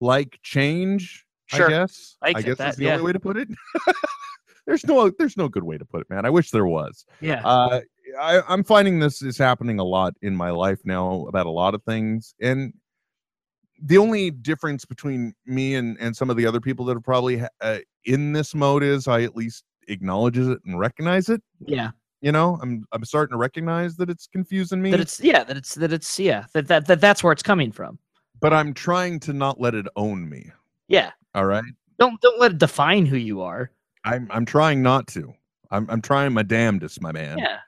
[0.00, 1.24] like change.
[1.46, 1.66] Sure.
[1.66, 2.16] I guess.
[2.22, 2.92] I get guess that's the yeah.
[2.92, 3.48] only way to put it.
[4.66, 6.24] there's no there's no good way to put it, man.
[6.24, 7.04] I wish there was.
[7.20, 7.42] Yeah.
[7.44, 7.80] Uh,
[8.20, 11.74] I, I'm finding this is happening a lot in my life now about a lot
[11.74, 12.72] of things, and
[13.82, 17.42] the only difference between me and and some of the other people that are probably
[17.60, 21.42] uh, in this mode is I at least acknowledges it and recognize it.
[21.66, 21.90] yeah.
[22.20, 25.44] You know, I'm I'm starting to recognize that it's confusing me, That it's yeah.
[25.44, 26.46] That it's that it's yeah.
[26.52, 27.96] That that, that that's where it's coming from.
[28.40, 30.50] but I'm trying to not let it own me.
[30.88, 31.12] Yeah.
[31.36, 31.62] All right,
[32.00, 33.70] Don't don't let it define who you are.
[34.04, 35.32] I'm I'm trying not to.
[35.70, 37.38] I'm I'm trying my damnedest, my man.
[37.38, 37.58] Yeah.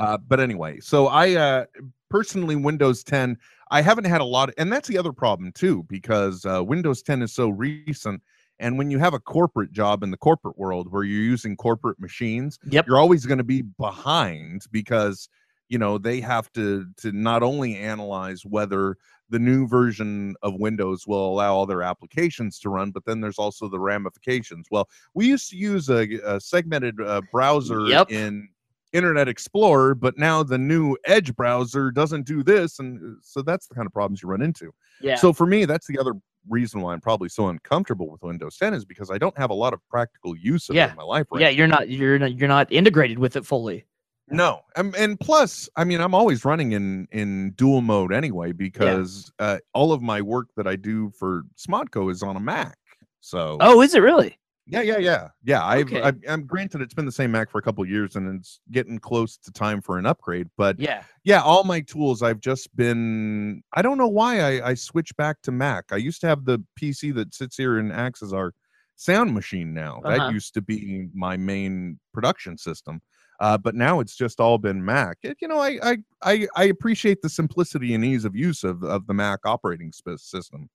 [0.00, 1.64] Uh, but anyway, so I uh,
[2.08, 3.36] personally Windows 10,
[3.70, 7.02] I haven't had a lot, of, and that's the other problem too, because uh, Windows
[7.02, 8.22] 10 is so recent.
[8.58, 11.98] And when you have a corporate job in the corporate world where you're using corporate
[12.00, 12.86] machines, Yep.
[12.86, 15.28] you're always going to be behind because
[15.68, 18.96] you know they have to to not only analyze whether
[19.30, 23.68] the new version of Windows will allow other applications to run, but then there's also
[23.68, 24.66] the ramifications.
[24.70, 28.10] Well, we used to use a, a segmented uh, browser Yep.
[28.10, 28.48] in
[28.92, 33.66] Internet Explorer, but now the new Edge browser doesn't do this, and uh, so that's
[33.68, 34.72] the kind of problems you run into.
[35.00, 35.16] Yeah.
[35.16, 36.12] So for me, that's the other
[36.48, 39.54] reason why I'm probably so uncomfortable with Windows 10 is because I don't have a
[39.54, 40.86] lot of practical use of Yeah.
[40.86, 41.48] it in my life right yeah.
[41.50, 43.84] You're not you're not you're not integrated with it fully.
[44.28, 49.30] no, um, and plus, I mean, I'm always running in in dual mode anyway because
[49.38, 52.78] uh, all of my work that I do for Smodco is on a Mac.
[53.20, 54.38] So Oh, is it really?
[54.70, 55.64] Yeah, yeah, yeah, yeah.
[55.64, 56.00] I've, Okay.
[56.02, 58.60] I've I'm granted it's been the same Mac for a couple of years and it's
[58.70, 60.48] getting close to time for an upgrade.
[60.56, 61.04] But Yeah.
[61.24, 63.62] yeah, all my tools I've just been.
[63.72, 65.86] I don't know why I I switched back to Mac.
[65.92, 68.52] I used to have the PC that sits here and acts as our
[68.96, 69.74] sound machine.
[69.74, 70.16] Now Uh-huh.
[70.18, 73.00] that used to be my main production system.
[73.40, 75.16] Uh, but now it's just all been Mac.
[75.22, 78.84] It, you know, I, I I I appreciate the simplicity and ease of use of
[78.84, 80.68] of the Mac operating system.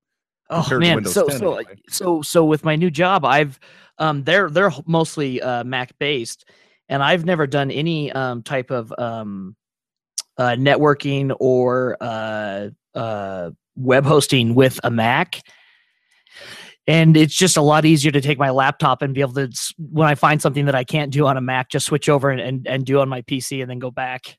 [0.50, 1.76] Oh man, so 10 so anyway.
[1.90, 3.60] so so with my new job, I've
[3.98, 6.46] um they're they're mostly uh Mac based,
[6.88, 9.56] and I've never done any um type of um
[10.38, 15.42] uh networking or uh uh web hosting with a Mac.
[16.88, 20.08] And it's just a lot easier to take my laptop and be able to, when
[20.08, 22.68] I find something that I can't do on a Mac, just switch over and, and,
[22.68, 24.38] and do on my PC and then go back.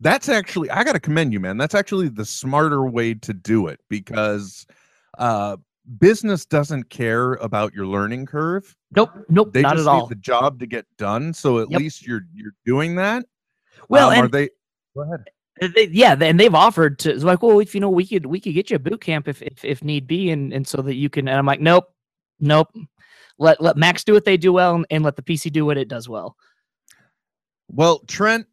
[0.00, 1.58] That's actually I got to commend you, man.
[1.58, 4.66] That's actually the smarter way to do it because
[5.18, 5.56] uh,
[5.98, 8.74] business doesn't care about your learning curve.
[8.94, 10.06] Nope, nope, They not just at need all.
[10.06, 11.32] the job to get done.
[11.34, 11.80] So at Yep.
[11.80, 13.24] least you're you're doing that.
[13.88, 14.50] Well, Um, are and they?
[14.94, 15.24] Go ahead.
[15.60, 18.26] Uh, They, yeah, and they've offered to it's like, well, if you know, we could
[18.26, 20.82] we could get you a boot camp if if, if need be, and and so
[20.82, 21.28] that you can.
[21.28, 21.84] And I'm like, nope,
[22.40, 22.68] nope.
[23.38, 25.78] Let let Macs do what they do well, and, and let the PC do what
[25.78, 26.36] it does well.
[27.68, 28.46] Well, Trent,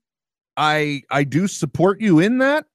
[0.58, 2.66] I I do support you in that.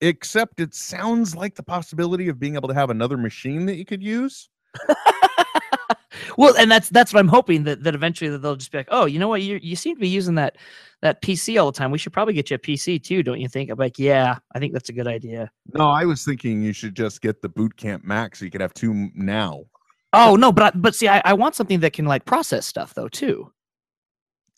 [0.00, 3.84] Except it sounds like the possibility of being able to have another machine that you
[3.84, 4.48] could use.
[6.36, 8.88] well, and that's that's what I'm hoping that that eventually that they'll just be like,
[8.90, 10.56] oh, you know what, you you seem to be using that
[11.02, 11.90] that PC all the time.
[11.90, 13.70] We should probably get you a PC too, don't you think?
[13.70, 15.50] I'm like, yeah, I think that's a good idea.
[15.72, 18.60] No, I was thinking you should just get the Boot Camp Macs so you could
[18.60, 19.64] have two now.
[20.12, 22.94] Oh no, but I, but see, I, I want something that can like process stuff
[22.94, 23.52] though too.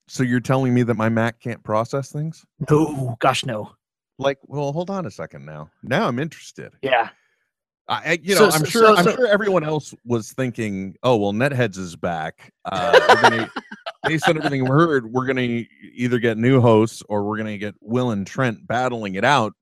[0.07, 2.45] So you're telling me that my Mac can't process things?
[2.71, 3.73] No, gosh, no.
[4.19, 5.71] Like, well, hold on a second now.
[5.83, 6.73] Now I'm interested.
[6.83, 7.11] Yeah.
[7.89, 8.97] I, I you So- know, I'm so- sure.
[8.97, 12.53] so- I'm sure everyone else was thinking, "Oh, well, NetHeads is back.
[12.65, 13.51] Uh, gonna,
[14.05, 15.63] based on everything we heard, we're gonna
[15.95, 19.55] either get new hosts or we're gonna get Will and Trent battling it out."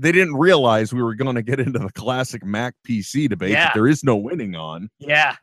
[0.00, 3.64] They didn't realize we were going to get into the classic Mac PC debate Yeah.
[3.64, 4.88] that there is no winning on.
[5.00, 5.34] Yeah.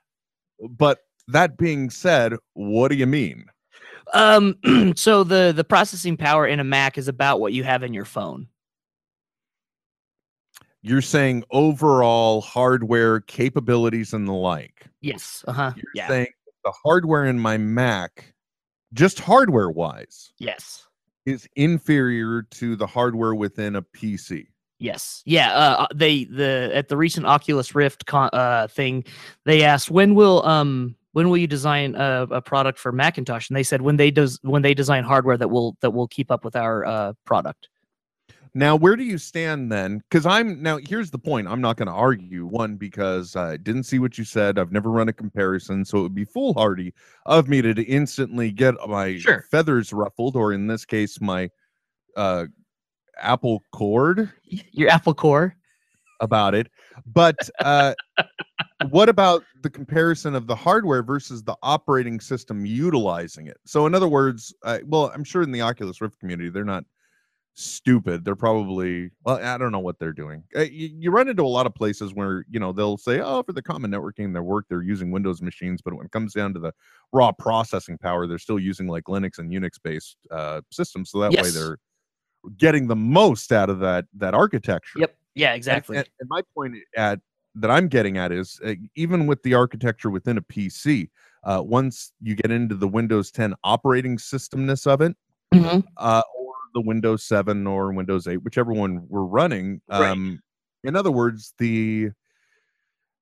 [0.70, 3.48] But that being said, what do you mean?
[4.14, 4.58] Um,
[4.96, 8.06] so the the processing power in a Mac is about what you have in your
[8.06, 8.48] phone.
[10.82, 14.86] You're saying overall hardware capabilities and the like.
[15.02, 15.44] Yes.
[15.48, 15.72] Uh huh.
[15.76, 16.08] You're Yeah.
[16.08, 16.28] saying
[16.64, 18.34] the hardware in my Mac,
[18.94, 20.86] just hardware wise, Yes.
[21.26, 24.48] is inferior to the hardware within a PC.
[24.80, 25.24] Yes.
[25.26, 25.52] Yeah.
[25.54, 29.04] Uh, uh, they the at the recent Oculus Rift con- uh thing,
[29.46, 33.58] they asked when will um when will you design a, a product for Macintosh, and
[33.58, 36.46] they said when they does when they design hardware that will that will keep up
[36.46, 37.70] with our uh product.
[38.54, 39.98] Now, where do you stand then?
[39.98, 41.48] Because I'm now here's the point.
[41.48, 44.60] I'm not going to argue one because I didn't see what you said.
[44.60, 46.94] I've never run a comparison, so it would be foolhardy
[47.26, 49.44] of me to, to instantly get my Sure.
[49.50, 51.50] feathers ruffled, or in this case, my
[52.16, 52.46] uh,
[53.20, 55.56] apple cord Your Apple Core.
[56.20, 56.68] about it.
[57.08, 57.96] But uh,
[58.90, 63.58] what about the comparison of the hardware versus the operating system utilizing it?
[63.66, 66.84] So, in other words, uh, well, I'm sure in the Oculus Rift community, they're not
[67.60, 68.24] stupid.
[68.24, 70.44] They're probably well, I don't know what they're doing.
[70.56, 73.42] Uh, You, you run into a lot of places where you know they'll say, "Oh,
[73.42, 76.54] for the common networking, their work, they're using Windows machines," but when it comes down
[76.54, 76.72] to the
[77.14, 81.10] raw processing power, they're still using like Linux and Unix based uh, systems.
[81.10, 81.78] So that way they're
[82.58, 85.00] getting the most out of that that architecture.
[85.00, 85.16] Yep.
[85.34, 85.98] Yeah, And- exactly.
[85.98, 87.20] And, and my point at
[87.60, 91.10] that I'm getting at is uh, even with the architecture within a PC,
[91.44, 95.16] uh, once you get into the Windows 10 operating systemness of it,
[95.54, 95.84] Mhm.
[95.98, 99.82] uh, or the Windows 7 or Windows 8, whichever one we're running.
[99.90, 100.12] Right.
[100.12, 100.40] Um,
[100.84, 102.12] in other words, the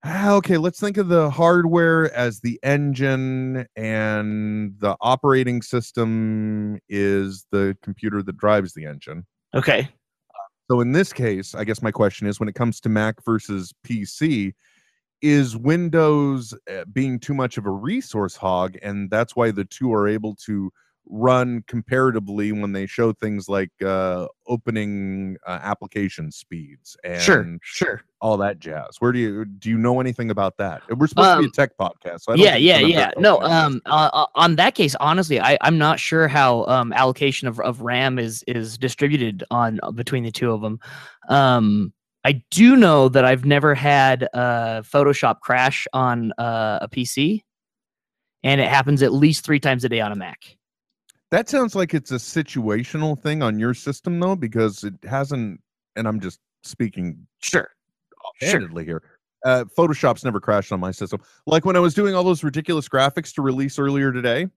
[0.04, 7.48] ah, okay, let's think of the hardware as the engine, and the operating system is
[7.52, 9.26] the computer that drives the engine.
[9.56, 9.90] Okay.
[10.70, 13.74] So in this case, I guess my question is when it comes to Mac versus
[13.86, 14.54] PC,
[15.22, 19.94] is Windows uh, being too much of a resource hog and that's why the two
[19.94, 20.72] are able to
[21.08, 27.58] run comparatively when they show things like uh opening uh, application speeds and Sure.
[27.62, 28.02] Sure.
[28.22, 28.96] all that jazz.
[29.00, 30.82] Where do you do you know anything about that?
[30.90, 32.22] We're supposed to be a Um, tech podcast.
[32.22, 35.58] So I don't yeah yeah yeah no um uh, uh, on that case honestly i
[35.62, 40.24] i'm not sure how um allocation of, of ram is is distributed on uh, between
[40.24, 40.80] the two of them
[41.30, 47.42] um i do know that i've never had uh photoshop crash on uh, a pc
[48.44, 50.58] and it happens at least three times a day on a mac
[51.32, 55.62] That sounds like it's a situational thing on your system though, because it hasn't.
[55.96, 57.70] And I'm just speaking sure
[58.42, 59.04] sure handedly here.
[59.44, 61.22] Uh, Photoshop's never crashed on my system.
[61.46, 64.48] Like when I was doing all those ridiculous graphics to release earlier today,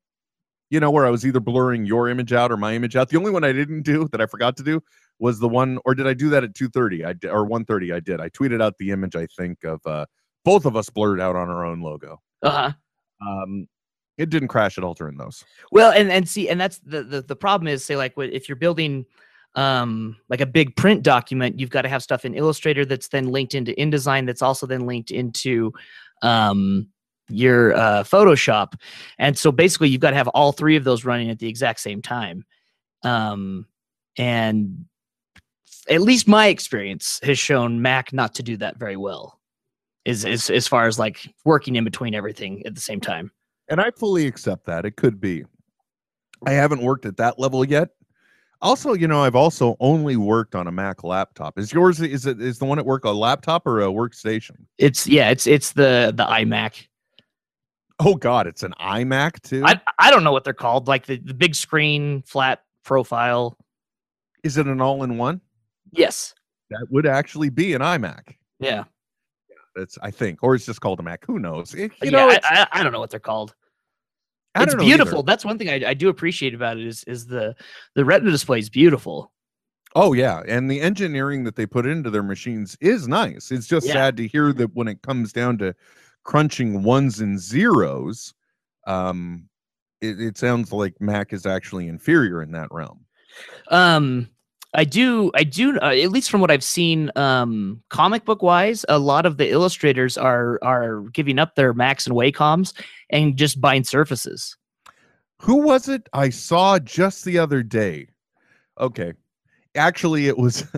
[0.71, 3.09] you know, where I was either blurring your image out or my image out.
[3.09, 4.83] The only one I didn't do that I forgot to do
[5.19, 7.05] was the one, or did I do that at 2:30?
[7.05, 7.95] I or 1:30?
[7.95, 8.21] I did.
[8.21, 9.17] I tweeted out the image.
[9.17, 10.07] I think of uh,
[10.45, 12.21] both of us blurred out on our own logo.
[12.43, 12.73] uh-huh
[13.21, 13.67] Um,
[14.19, 15.45] it didn't crash at all during those.
[15.73, 18.57] Well, and and see, and that's the the, the problem is say like if you're
[18.57, 19.07] building
[19.55, 23.29] um like a big print document, you've got to have stuff in Illustrator that's then
[23.29, 25.73] linked into InDesign that's also then linked into
[26.23, 26.89] um
[27.31, 28.75] your uh Photoshop.
[29.19, 31.81] And so basically you've got to have all three of those running at the exact
[31.81, 32.45] same time.
[33.05, 33.67] Um
[34.19, 34.85] and
[35.89, 39.39] at least my experience has shown Mac not to do that very well.
[40.05, 43.31] Is as as far as like working in between everything at the same time.
[43.69, 44.85] And I fully accept that.
[44.85, 45.45] It could be.
[46.47, 47.91] I haven't worked at that level yet.
[48.61, 51.59] Also, you know, I've also only worked on a Mac laptop.
[51.59, 54.57] Is yours is it is the one at work a laptop or a workstation?
[54.79, 56.87] It's yeah, it's it's the the iMac.
[58.01, 59.65] Oh god, it's an iMac too.
[59.65, 63.57] I I don't know what they're called, like the, the big screen, flat profile.
[64.43, 65.41] is it an all-in-one?
[65.93, 66.35] Yes.
[66.71, 68.37] That would actually be an iMac.
[68.61, 68.85] Yeah.
[69.77, 71.25] That's I think, or it's just called a Mac.
[71.27, 71.75] Who knows?
[71.75, 73.55] It- you yeah, know, I, I, I don't know what they're called.
[74.55, 74.97] I it's don't either.
[74.97, 75.23] beautiful.
[75.23, 77.55] That's one thing I, I do appreciate about it is is the
[77.95, 79.31] the retina display is beautiful.
[79.95, 83.51] Oh yeah, and the engineering that they put into their machines is nice.
[83.51, 83.93] It's just Yeah.
[83.95, 85.75] sad to hear that when it comes down to
[86.25, 88.35] crunching ones and zeros,
[88.87, 89.49] um,
[90.01, 93.05] it, it sounds like Mac is actually inferior in that realm.
[93.69, 94.29] Um,
[94.75, 98.85] I do, I do, uh, at least from what I've seen, um, comic book wise,
[98.89, 102.75] a lot of the illustrators are are giving up their Macs and Wacom's
[103.11, 104.57] and just buying Surfaces.
[105.41, 108.09] Who was it I saw just the other day?
[108.79, 109.15] Okay,
[109.75, 110.67] actually, it was.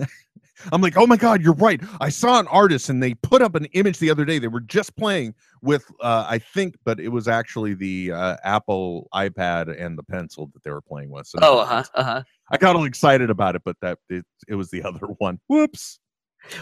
[0.71, 1.81] I'm like, oh my god, you're right.
[1.99, 4.39] I saw an artist and they put up an image the other day.
[4.39, 9.07] They were just playing with, uh, I think, but it was actually the uh, Apple
[9.13, 11.27] iPad and the pencil that they were playing with.
[11.27, 12.23] So Oh, uh huh, uh huh.
[12.51, 15.39] I got all excited about it, but that it, it was the other one.
[15.47, 15.99] Whoops.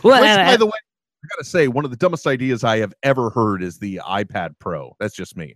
[0.04, 2.78] Well, Which, by I- the way, I gotta say, one of the dumbest ideas I
[2.78, 4.96] have ever heard is the iPad Pro.
[5.00, 5.56] That's just me.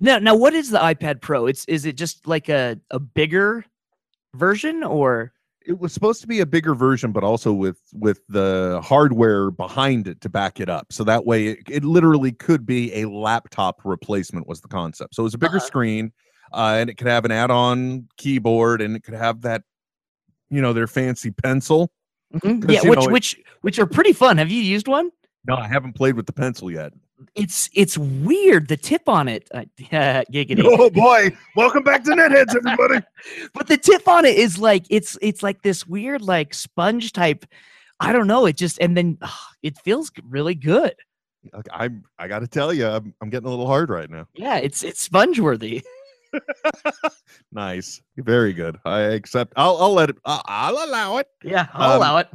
[0.00, 1.46] Now, now, what is the iPad Pro?
[1.46, 3.64] It's is it just like a a bigger
[4.34, 5.32] version or?
[5.66, 10.06] It was supposed to be a bigger version, but also with with the hardware behind
[10.06, 10.92] it to back it up.
[10.92, 14.46] So that way, it, it literally could be a laptop replacement.
[14.46, 15.14] Was the concept?
[15.16, 15.66] So it was a bigger Uh-huh.
[15.66, 16.12] screen,
[16.52, 19.62] uh, and it could have an add-on keyboard, and it could have that,
[20.50, 21.90] you know, their fancy pencil.
[22.34, 22.62] Mhm.
[22.62, 24.38] 'Cause, Yeah, which know, which which are pretty fun.
[24.38, 25.10] Have you used one?
[25.48, 26.92] No, I haven't played with the pencil yet.
[27.34, 28.68] It's it's weird.
[28.68, 30.62] The tip on it, uh, giggity.
[30.64, 31.30] Oh boy!
[31.54, 33.04] Welcome back to Netheads, everybody.
[33.54, 37.46] but the tip on it is like it's it's like this weird like sponge type.
[38.00, 38.44] I don't know.
[38.46, 40.94] It just and then ah, it feels really good.
[41.72, 42.04] I'm.
[42.18, 44.26] I got to tell you, I'm, I'm getting a little hard right now.
[44.34, 45.82] Yeah, it's it's sponge worthy.
[47.52, 48.76] Nice, very good.
[48.84, 49.54] I accept.
[49.56, 49.76] I'll.
[49.78, 50.16] I'll let it.
[50.24, 51.28] I'll, I'll allow it.
[51.42, 52.28] Yeah, I'll Um, allow it.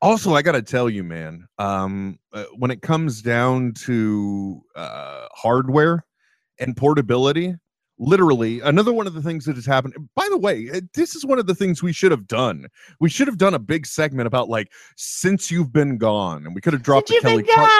[0.00, 1.46] Also, I got to tell you, man.
[1.58, 6.04] Um, uh, when it comes down to uh, hardware
[6.58, 7.54] and portability,
[7.98, 11.26] literally another one of the things that has happened by the way uh, this is
[11.26, 12.66] one of the things we should have done.
[13.00, 16.60] We should have done a big segment about like since you've been gone and we
[16.60, 17.70] could have dropped the kelly Clark-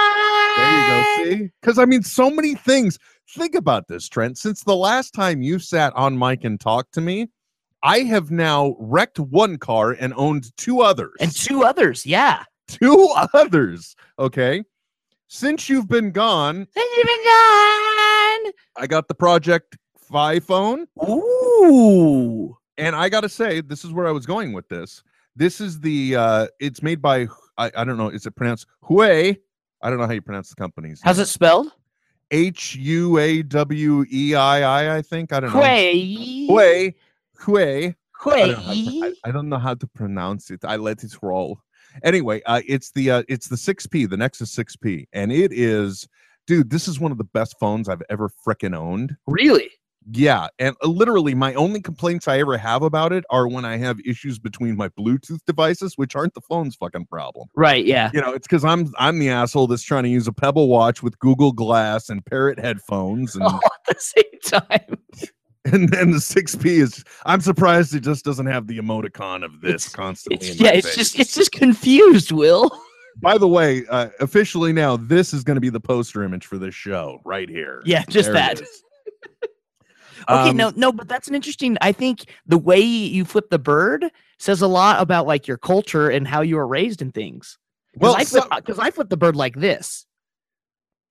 [0.56, 1.50] there you go see?
[1.60, 2.98] Because i mean so many things.
[3.36, 4.38] Think about this trent.
[4.38, 7.28] Since the last time you sat on mic and talked to me
[7.82, 12.44] i have now wrecked one car and owned two others And two others, yeah.
[12.66, 14.62] two others okay
[15.28, 18.52] since you've been gone Since you've been gone.
[18.76, 22.56] i got the project fi phone Ooh.
[22.78, 25.02] and I gotta say, this is where I was going with this.
[25.36, 27.26] This is the uh it's made by
[27.58, 29.36] I, I don't know, is it pronounced Huawei?
[29.82, 31.72] I don't know how you pronounce the company's How's it spelled?
[32.30, 35.32] H U A W E I I, I think.
[35.32, 35.60] I don't know.
[35.60, 36.94] Huawei.
[37.40, 37.94] Huawei.
[38.26, 40.64] I don't, know how to, I, I don't know how to pronounce it.
[40.64, 41.60] I let it roll.
[42.02, 46.08] Anyway, uh, it's the uh, it's the 6P, the Nexus 6P, and it is,
[46.46, 46.70] dude.
[46.70, 49.16] This is one of the best phones I've ever frickin' owned.
[49.26, 49.70] Really?
[50.10, 53.76] Yeah, and uh, literally my only complaints I ever have about it are when I
[53.76, 57.48] have issues between my Bluetooth devices, which aren't the phone's fucking problem.
[57.54, 58.10] Right, yeah.
[58.14, 61.02] You know, it's because I'm I'm the asshole that's trying to use a Pebble watch
[61.02, 64.98] with Google Glass and Parrot headphones, and All at the same time.
[65.72, 67.04] and then the 6P is.
[67.26, 70.48] I'm surprised it just doesn't have the emoticon of this It's- constantly.
[70.48, 70.96] It's, yeah, it's face.
[70.96, 72.70] just it's just confused, Will.
[73.20, 76.56] By the way, uh, officially now, this is going to be the poster image for
[76.56, 77.82] this show right here.
[77.84, 78.60] Yeah, just There that.
[80.28, 81.78] Okay, Um, no, no, but that's an interesting.
[81.80, 84.04] I think the way you flip the bird
[84.38, 87.56] says a lot about like your culture and how you were raised and things.
[87.96, 90.04] Well, Because I flip, some- I flip the bird like this.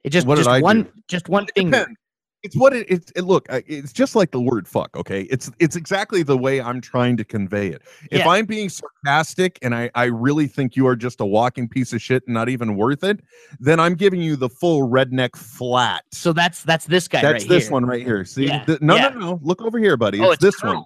[0.04, 0.92] It just just one do?
[1.08, 1.80] just one It finger.
[1.80, 1.98] depends.
[2.44, 3.12] It's what it, it's.
[3.16, 6.80] It, look, it's just like the word "fuck." Okay, it's it's exactly the way I'm
[6.82, 7.82] trying to convey it.
[8.12, 8.30] If Yeah.
[8.30, 12.02] I'm being sarcastic and I I really think you are just a walking piece of
[12.02, 13.22] shit and not even worth it,
[13.60, 16.04] then I'm giving you the full redneck flat.
[16.12, 17.72] So that's that's this guy That's right this here.
[17.72, 18.24] one right here.
[18.24, 19.10] See, Yeah, The- no, yeah.
[19.10, 19.40] no, no.
[19.42, 20.20] Look over here, buddy.
[20.22, 20.84] Oh, it's, this one.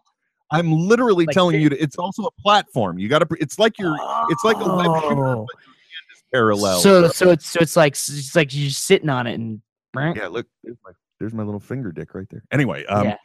[0.52, 1.64] I'm literally Like telling this.
[1.64, 1.70] you.
[1.70, 2.98] To, it's also a platform.
[2.98, 3.28] You got to.
[3.42, 3.98] It's like you're.
[4.30, 5.46] It's like a web shooter, Oh.
[5.52, 6.80] but your hand is parallel.
[6.80, 9.62] So so it's so it's like it's like you're sitting on it and
[9.94, 10.16] right.
[10.16, 10.92] Yeah, look, there's my
[11.22, 12.44] there's my little finger dick right there.
[12.52, 13.16] Anyway, um, Yeah.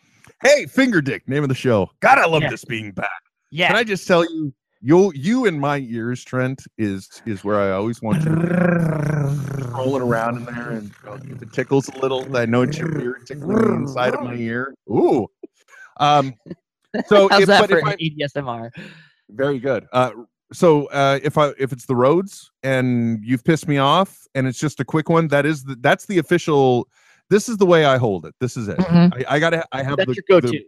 [0.43, 1.91] hey, finger dick, name of the show.
[2.01, 2.51] God, I love Yeah.
[2.51, 3.09] this being back.
[3.51, 3.69] yeah.
[3.69, 7.71] Can I just tell you, you you in my ears, Trent, is is where I
[7.73, 10.91] always want you to rolling around in there, and
[11.31, 14.35] if it tickles a little, I know it's your ear tickling the inside of my
[14.35, 14.75] ear.
[14.91, 15.27] Ooh,
[15.99, 16.35] um,
[17.07, 18.71] so How's if, that for if I, ADSMR?
[19.31, 19.87] very good.
[19.93, 20.11] Uh,
[20.53, 24.59] so uh, if I if it's the roads and you've pissed me off and it's
[24.59, 26.87] just a quick one, that is the, that's the official.
[27.29, 28.35] This is the way I hold it.
[28.41, 28.79] This is it.
[28.79, 29.25] Mhm.
[29.27, 29.65] I, I gotta.
[29.73, 30.63] I have That's the, your go-to.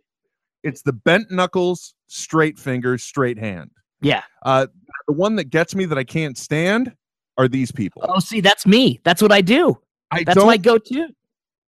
[0.64, 3.70] It's the bent knuckles, straight fingers, straight hand.
[4.00, 4.22] Yeah.
[4.44, 4.66] Uh,
[5.06, 6.92] the one that gets me that I can't stand
[7.36, 8.04] are these people.
[8.08, 9.00] Oh, see, that's me.
[9.04, 9.78] That's what I do.
[10.10, 11.08] I That's my go-to.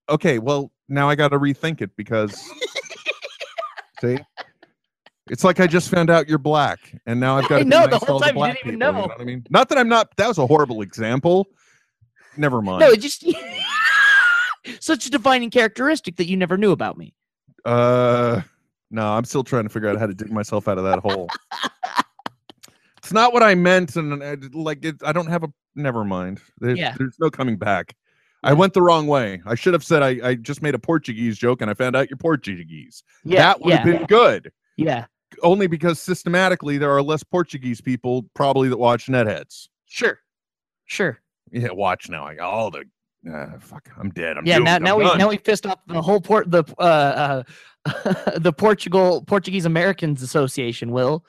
[0.09, 2.33] okay, well now I got to rethink it because
[4.01, 4.19] see,
[5.29, 7.85] it's like I just found out you're black, and now I've got to be know,
[7.85, 9.01] nice the whole all the time you black didn't even people, you know.
[9.03, 9.47] know what I mean?
[9.51, 10.17] Not that I'm not.
[10.17, 11.47] That was a horrible example.
[12.37, 12.81] Never mind.
[12.81, 13.25] No, it just
[14.81, 17.15] such a defining characteristic that you never knew about me.
[17.65, 18.41] Uh,
[18.91, 21.29] no, I'm still trying to figure out how to dig myself out of that hole.
[22.99, 25.49] It's not what I meant, and uh, like it, I don't have a.
[25.75, 26.41] Never mind.
[26.61, 26.95] There- Yeah.
[26.99, 27.97] There's no coming back.
[28.43, 29.41] I went the wrong way.
[29.47, 32.09] I should have said I, I just made a Portuguese joke, and I found out
[32.11, 33.03] you're Portuguese.
[33.25, 34.53] Yeah, that would yeah, have been good.
[34.77, 35.07] yeah.
[35.43, 39.69] Only because systematically there are less Portuguese people probably that watch netheads.
[39.87, 40.19] Sure,
[40.87, 41.21] sure.
[41.51, 42.25] Yeah, watch now.
[42.27, 42.85] I got all the.
[43.29, 44.39] Uh, fuck, I'm dead.
[44.39, 47.43] I'm yeah, doomed, now now we now we pissed off the whole port the uh,
[47.85, 50.91] uh the Portugal Portuguese Americans Association.
[50.91, 51.25] Will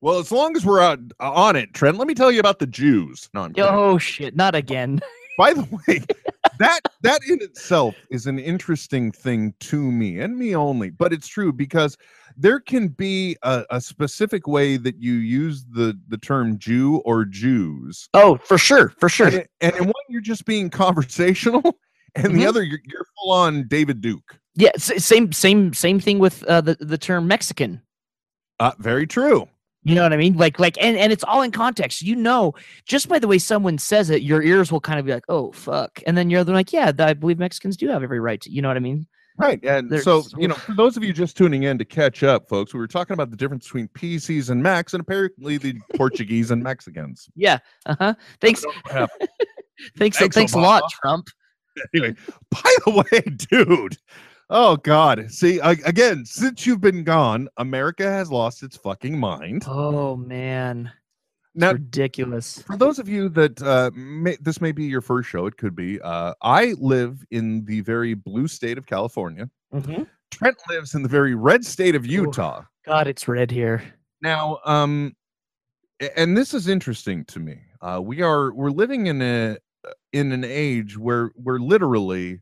[0.00, 2.66] Well, as long as we're on, on it, Trent, let me tell you about the
[2.66, 3.28] Jews.
[3.32, 3.70] No, I'm kidding.
[3.70, 5.00] oh shit, not again.
[5.36, 6.00] By the way,
[6.58, 11.28] that that in itself is an interesting thing to me and me only, but it's
[11.28, 11.96] true because
[12.36, 17.24] there can be a, a specific way that you use the the term Jew or
[17.24, 19.28] Jews, Oh, for sure, for sure.
[19.28, 21.62] and, and in one you're just being conversational,
[22.14, 22.48] and the Mhm.
[22.48, 24.38] other you're, you're full on David Duke.
[24.54, 27.82] Yeah, same same same thing with uh, the the term Mexican.
[28.58, 29.48] Uh, very true.
[29.86, 30.36] You know what I mean?
[30.36, 32.02] Like like and and it's all in context.
[32.02, 32.54] You know,
[32.86, 35.52] just by the way someone says it, your ears will kind of be like, "Oh
[35.52, 38.62] fuck," and then you're like, "Yeah, I believe Mexicans do have every right to." You
[38.62, 39.06] know what I mean?
[39.38, 39.62] Right.
[39.64, 42.48] And There's- so, you know, for those of you just tuning in to catch up,
[42.48, 46.50] folks, we were talking about the difference between PCs and Macs and apparently the Portuguese
[46.50, 47.28] and Mexicans.
[47.36, 47.58] Yeah.
[47.84, 48.14] Uh huh.
[48.40, 48.64] Thanks.
[49.98, 50.16] Thanks.
[50.18, 51.28] Thanks, Thanks, a lot, Trump.
[51.94, 52.14] anyway,
[52.50, 53.20] by the way,
[53.50, 53.98] dude.
[54.48, 55.30] Oh God.
[55.30, 59.64] See, I, again, since you've been gone, America has lost its fucking mind.
[59.66, 60.92] Oh man,
[61.54, 62.62] it's Now, ridiculous.
[62.62, 65.74] for those of you that uh, may, this may be your first show, it could
[65.74, 66.00] be.
[66.00, 69.50] Uh, I live in the very blue state of California.
[69.74, 70.04] Mm-hmm.
[70.30, 72.62] Trent lives in the very red state of Utah.
[72.84, 73.82] God, it's red here.
[74.22, 75.14] Now, um,
[76.16, 77.58] and this is interesting to me.
[77.80, 79.56] Uh, we are we're living in a
[80.12, 82.40] in an age where we're literally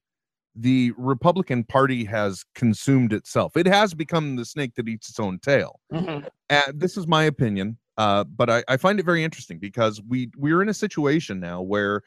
[0.55, 3.57] the Republican Party has consumed itself.
[3.57, 5.81] It has become the snake that eats its own tail.
[5.93, 6.27] Mm-hmm.
[6.51, 10.31] And this is my opinion, uh, but I, I find it very interesting because we
[10.37, 12.03] we're in a situation now where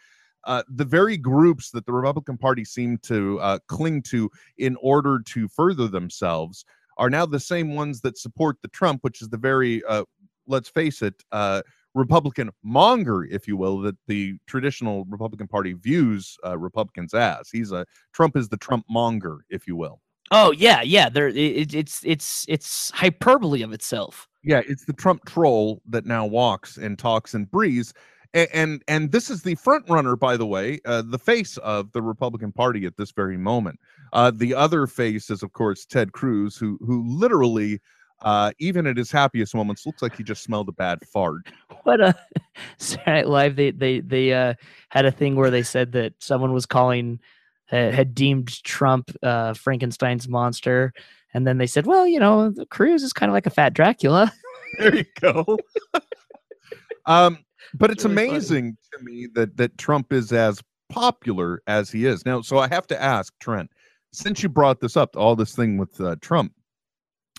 [0.46, 5.20] uh, the very groups that the Republican Party seem to uh, cling to in order
[5.26, 6.64] to further themselves
[6.98, 10.04] are now the same ones that support the Trump, which is the very uh,
[10.48, 11.62] let's face it, uh,
[11.98, 17.50] Republican monger, if you will, that the traditional Republican Party views uh, Republicans as.
[17.50, 20.00] He's a Trump is the Trump monger, if you will.
[20.32, 21.10] Oh yeah, yeah.
[21.10, 24.28] There, it, it's it's it's hyperbole of itself.
[24.44, 27.94] Yeah, it's the Trump troll that now walks and talks and breathes.
[28.34, 31.92] And and, and this is the front runner, by the way, uh, the face of
[31.94, 33.80] the Republican Party at this very moment.
[34.14, 37.80] Uh, the other face is, of course, Ted Cruz, who who literally,
[38.22, 41.48] uh, even at his happiest moments, looks like he just smelled a bad fart.
[41.84, 42.16] What a
[42.78, 43.56] Saturday Night Live.
[43.56, 44.54] They they they uh,
[44.90, 47.20] had a thing where they said that someone was calling
[47.66, 50.94] had, had deemed Trump uh, Frankenstein's monster,
[51.34, 53.74] and then they said, well, you know, the Cruz is kind of like a fat
[53.74, 54.32] Dracula.
[54.80, 55.58] there you go.
[57.06, 57.40] um,
[57.74, 58.30] but it's Really funny.
[58.30, 62.42] amazing to me that that Trump is as popular as he is now.
[62.42, 63.70] So I have to ask Trent,
[64.14, 66.54] since you brought this up, all this thing with uh, Trump,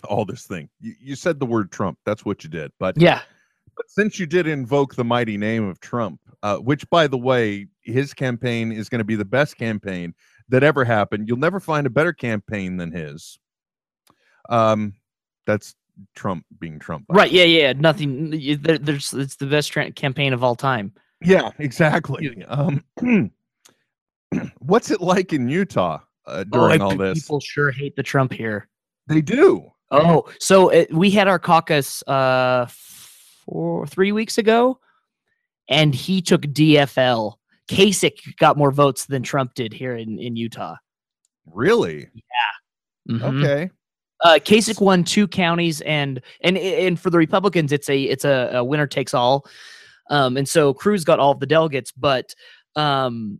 [0.05, 1.97] all this thing, you, you said the word Trump.
[2.05, 2.71] That's what you did.
[2.79, 3.21] But Yeah.
[3.75, 7.67] but since you did invoke the mighty name of Trump, uh, which by the way,
[7.81, 10.13] his campaign is going to be the best campaign
[10.49, 11.27] that ever happened.
[11.27, 13.39] You'll never find a better campaign than his.
[14.49, 14.93] Um,
[15.45, 15.75] that's
[16.15, 17.05] Trump being Trump.
[17.09, 17.31] Right.
[17.31, 17.43] Yeah.
[17.43, 17.73] Yeah.
[17.73, 18.31] Nothing.
[18.61, 20.93] There, there's it's the best tra- campaign of all time.
[21.21, 22.43] Yeah, exactly.
[22.47, 22.83] Um,
[24.59, 27.23] what's it like in Utah uh, during oh, all this?
[27.23, 28.67] people sure hate the Trump here.
[29.07, 29.71] They do.
[29.91, 32.67] Oh, so it, we had our caucus uh
[33.45, 34.79] four three weeks ago,
[35.69, 37.33] and he took DFL.
[37.67, 40.75] Kasich got more votes than Trump did here in in Utah.
[41.51, 42.07] Really?
[43.09, 43.43] Mhm.
[43.43, 43.69] Okay.
[44.23, 48.51] Uh, Kasich won two counties, and and and for the Republicans, it's a it's a,
[48.55, 49.45] a winner takes all.
[50.09, 52.33] Um, and so Cruz got all of the delegates, but
[52.75, 53.39] um,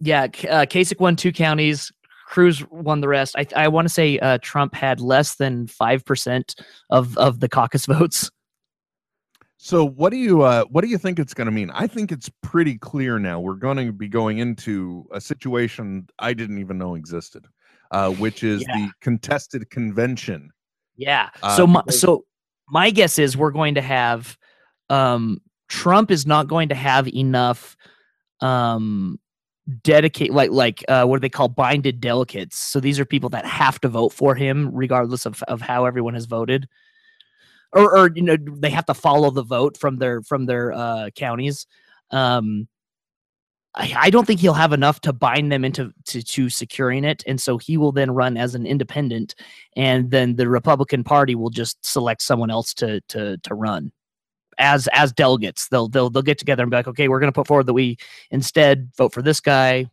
[0.00, 1.92] yeah, uh, Kasich won two counties.
[2.26, 3.36] Cruz won the rest.
[3.38, 6.56] I I want to say uh, Trump had less than five percent
[6.90, 8.30] of of the caucus votes.
[9.58, 11.70] So what do you uh, what do you think it's going to mean?
[11.70, 13.40] I think it's pretty clear now.
[13.40, 17.46] We're going to be going into a situation I didn't even know existed,
[17.90, 18.76] uh, which is Yeah.
[18.76, 20.50] the contested convention.
[20.96, 21.30] Yeah.
[21.42, 22.24] Uh, so my, so
[22.68, 24.36] my guess is we're going to have
[24.90, 27.76] um Trump is not going to have enough
[28.40, 29.18] um
[29.82, 32.58] dedicate like like uh what do they call binded delegates.
[32.58, 36.14] So these are people that have to vote for him regardless of of how everyone
[36.14, 36.68] has voted.
[37.72, 41.10] Or or you know they have to follow the vote from their from their uh
[41.16, 41.66] counties.
[42.10, 42.68] Um
[43.74, 47.22] I, I don't think he'll have enough to bind them into to, to securing it,
[47.26, 49.34] and so he will then run as an independent
[49.76, 53.92] and then the Republican Party will just select someone else to to to run
[54.58, 55.68] as as delegates.
[55.68, 57.74] They'll they'll they'll get together and be like, okay, we're going to put forward that
[57.74, 57.96] we
[58.30, 59.86] instead vote for this guy,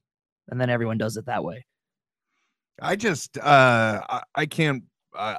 [0.50, 1.66] and then everyone does it that way.
[2.82, 4.84] I just uh I, I can't
[5.18, 5.38] uh,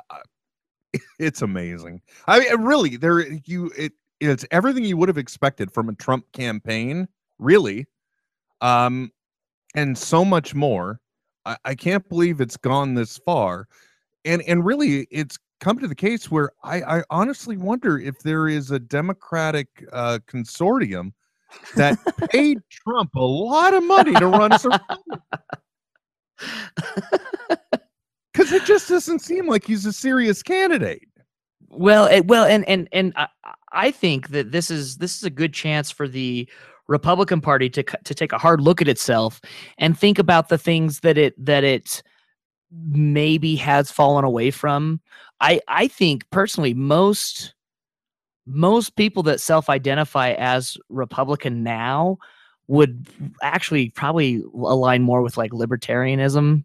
[1.19, 2.01] it's amazing.
[2.27, 6.25] I mean really there you it it's everything you would have expected from a Trump
[6.33, 7.09] campaign,
[7.39, 7.87] really.
[8.61, 9.11] Um
[9.75, 11.01] and so much more.
[11.45, 13.67] I, I can't believe it's gone this far.
[14.25, 18.49] And and really it's come to the case where I, I honestly wonder if there
[18.49, 21.13] is a Democratic uh consortium
[21.77, 21.99] that
[22.31, 24.81] paid Trump a lot of money to run as a
[28.33, 31.09] because it just doesn't seem like he's a serious candidate.
[31.69, 33.29] Well, it, well, and and and I,
[33.73, 36.49] I think that this is this is a good chance for the
[36.89, 39.41] Republican Party to to take a hard look at itself
[39.79, 42.03] and think about the things that it that it
[42.71, 45.01] maybe has fallen away from.
[45.41, 47.55] I I think personally most
[48.47, 52.19] most people that self-identify as Republican now
[52.69, 53.07] would
[53.43, 56.65] actually probably align more with like libertarianism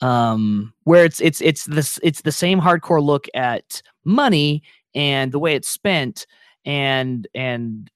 [0.00, 4.62] um where it's it's it's this it's the same hardcore look at money
[4.94, 6.26] and the way it's spent
[6.64, 7.90] and and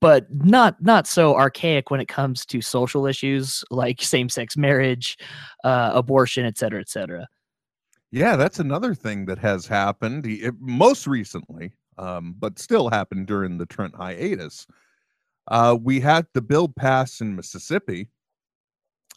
[0.00, 5.16] but not not so archaic when it comes to social issues like same-sex marriage
[5.62, 7.26] uh abortion et cetera et cetera
[8.14, 13.58] Yeah, that's another thing that has happened it- most recently, um, but still happened during
[13.58, 14.66] the Trent hiatus.
[15.48, 18.08] Uh, we had the bill pass in Mississippi,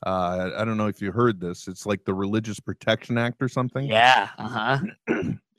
[0.06, 1.68] Uh, I don't know if you heard this.
[1.68, 3.86] It's like the Religious Protection Act or something.
[3.88, 4.30] Yeah.
[4.38, 4.80] Uh huh.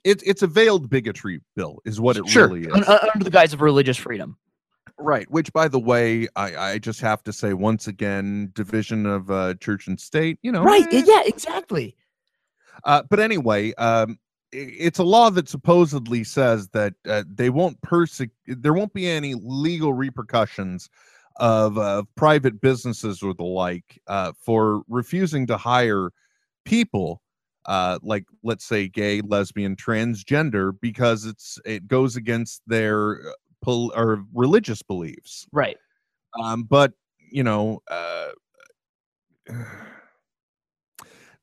[0.05, 2.47] It's it's a veiled bigotry bill, is what it sure.
[2.47, 2.73] really is.
[2.73, 4.37] Un- un- under the guise of religious freedom.
[4.97, 5.29] Right.
[5.29, 9.55] Which, by the way, I, I just have to say once again, division of uh,
[9.55, 10.39] church and state.
[10.41, 10.63] You know.
[10.63, 10.87] Right.
[10.93, 11.23] eh, Yeah.
[11.25, 11.95] Exactly.
[12.83, 14.17] Uh, but anyway, um,
[14.51, 18.33] it's a law that supposedly says that uh, they won't persecute.
[18.47, 20.89] There won't be any legal repercussions
[21.35, 26.09] of uh, private businesses or the like uh, for refusing to hire
[26.65, 27.21] people.
[27.65, 33.93] Uh, like let's say gay, lesbian, transgender, because it's it goes against their uh, pol-
[33.95, 35.45] or religious beliefs.
[35.51, 35.77] Right.
[36.41, 36.93] Um, but
[37.31, 38.29] you know, uh,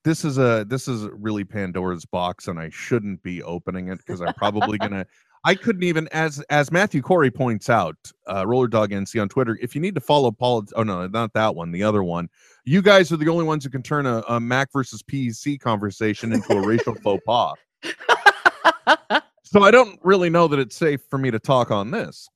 [0.07, 4.21] this is a this is really Pandora's box, and I shouldn't be opening it because
[4.21, 5.05] I'm probably gonna.
[5.45, 7.97] I couldn't even, as as Matthew Corey points out,
[8.27, 9.59] uh, Roller Dog NC on Twitter.
[9.61, 12.29] If you need to follow Paul, oh no, not that one, the other one.
[12.65, 16.33] You guys are the only ones who can turn a, a Mac versus PC conversation
[16.33, 17.55] into a racial faux pas.
[19.47, 22.29] So I don't really know that it's safe for me to talk on this.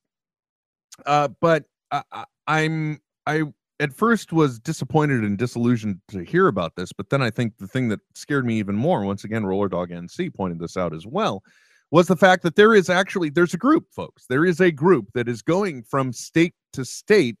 [1.05, 3.43] Uh, but I, I, I'm I
[3.81, 7.67] at first was disappointed and disillusioned to hear about this, but then I think the
[7.67, 11.05] thing that scared me even more, once again, Roller Dog NC pointed this out as
[11.07, 11.43] well,
[11.89, 14.25] was the fact that there is actually there's a group, folks.
[14.27, 17.37] There is a group that is going from state to state,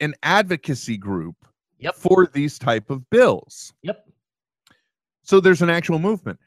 [0.00, 1.36] an advocacy group
[1.78, 1.94] Yep.
[1.96, 4.08] for these type of bills Yep.
[5.22, 6.38] so there's an actual movement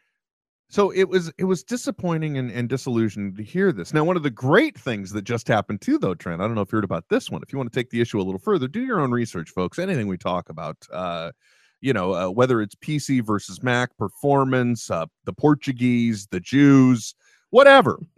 [0.70, 3.94] so it was it was disappointing and, and disillusioning to hear this.
[3.94, 6.62] Now one of the great things that just happened too though trent i don't know
[6.62, 7.42] if you heard about this one.
[7.42, 9.80] If you want to take the issue a little further do your own research folks.
[9.80, 11.32] Anything we talk about uh
[11.80, 17.16] you know uh, whether it's pc versus mac performance uh, the portuguese the jews
[17.52, 18.00] whatever.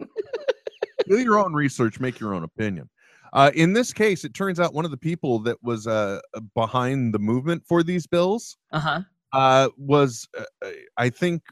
[1.08, 2.88] Do your own research make your own opinion.
[3.32, 6.20] Uh, in this case it turns out one of the people that was uh,
[6.54, 9.00] behind the movement for these bills Uh huh.
[9.32, 11.42] uh was uh, i think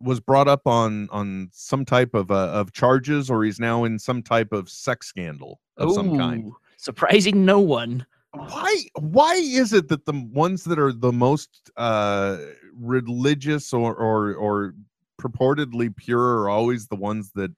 [0.00, 3.98] was brought up on on some type of uh, of charges or he's now in
[3.98, 8.06] some type of sex scandal of some kind Surprising no one.
[8.32, 12.38] why why is it that the ones that are the most uh
[12.74, 14.74] religious or or or
[15.20, 17.52] purportedly pure are always the ones that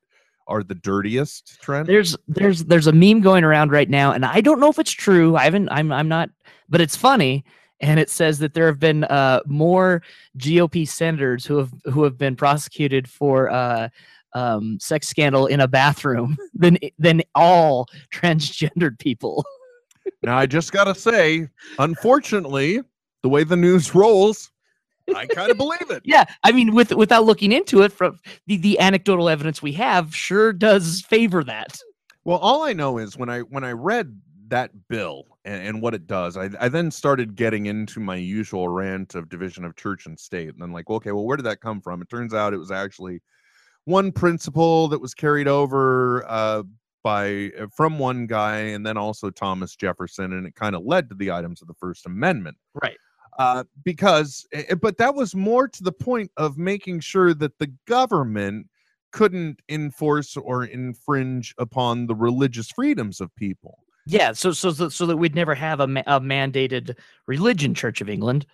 [0.49, 4.41] are the dirtiest Trent There's there's there's a meme going around right now, and I
[4.41, 5.37] don't know if it's true.
[5.37, 5.69] I haven't.
[5.71, 6.31] I'm I'm not,
[6.69, 7.45] but it's funny.
[7.83, 10.03] And it says that there have been uh, more
[10.39, 13.89] GOP senators who have who have been prosecuted for uh,
[14.35, 19.45] um, sex scandal in a bathroom than than all transgendered people.
[20.23, 22.81] now i just gotta say unfortunately
[23.23, 24.51] the way the news rolls
[25.15, 28.57] i kind of believe it yeah, I mean, with without looking into it, from the
[28.57, 31.79] the anecdotal evidence we have, sure does favor that.
[32.25, 35.95] Well, all I know is when I when I read that bill and, and what
[35.95, 40.07] it does, I, I then started getting into my usual rant of division of church
[40.07, 42.03] and state, and then like, okay, well, where did that come from?
[42.03, 43.21] It turns out it was actually
[43.85, 46.63] one principle that was carried over uh,
[47.03, 51.09] by uh, from one guy, and then also Thomas Jefferson, and it kind of led
[51.09, 52.97] to the items of the First Amendment Right.
[53.39, 57.59] uh, because eh, eh, but that was more to the point of making sure that
[57.59, 58.69] the government
[59.11, 64.33] couldn't enforce or infringe upon the religious freedoms of people Yeah.
[64.33, 66.97] So so so, so that we'd never have a, ma- a mandated
[67.27, 68.47] religion, Church of England.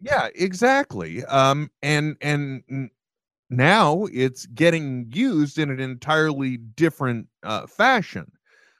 [0.00, 2.90] yeah exactly um and and
[3.48, 8.30] now it's getting used in an entirely different uh, fashion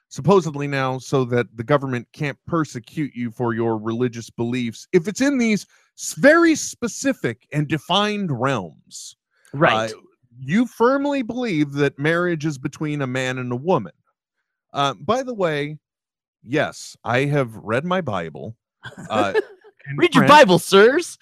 [0.09, 5.21] supposedly now so that the government can't persecute you for your religious beliefs if it's
[5.21, 5.65] in these
[5.97, 9.15] s- very specific and defined realms
[9.53, 9.91] Right.
[9.91, 9.97] Uh,
[10.39, 13.93] you firmly believe that marriage is between a man and a woman.
[14.73, 15.79] Uh, by the way,
[16.43, 18.55] yes, I have read my Bible.
[19.09, 19.33] Uh,
[19.95, 21.17] Read your Bible, sirs.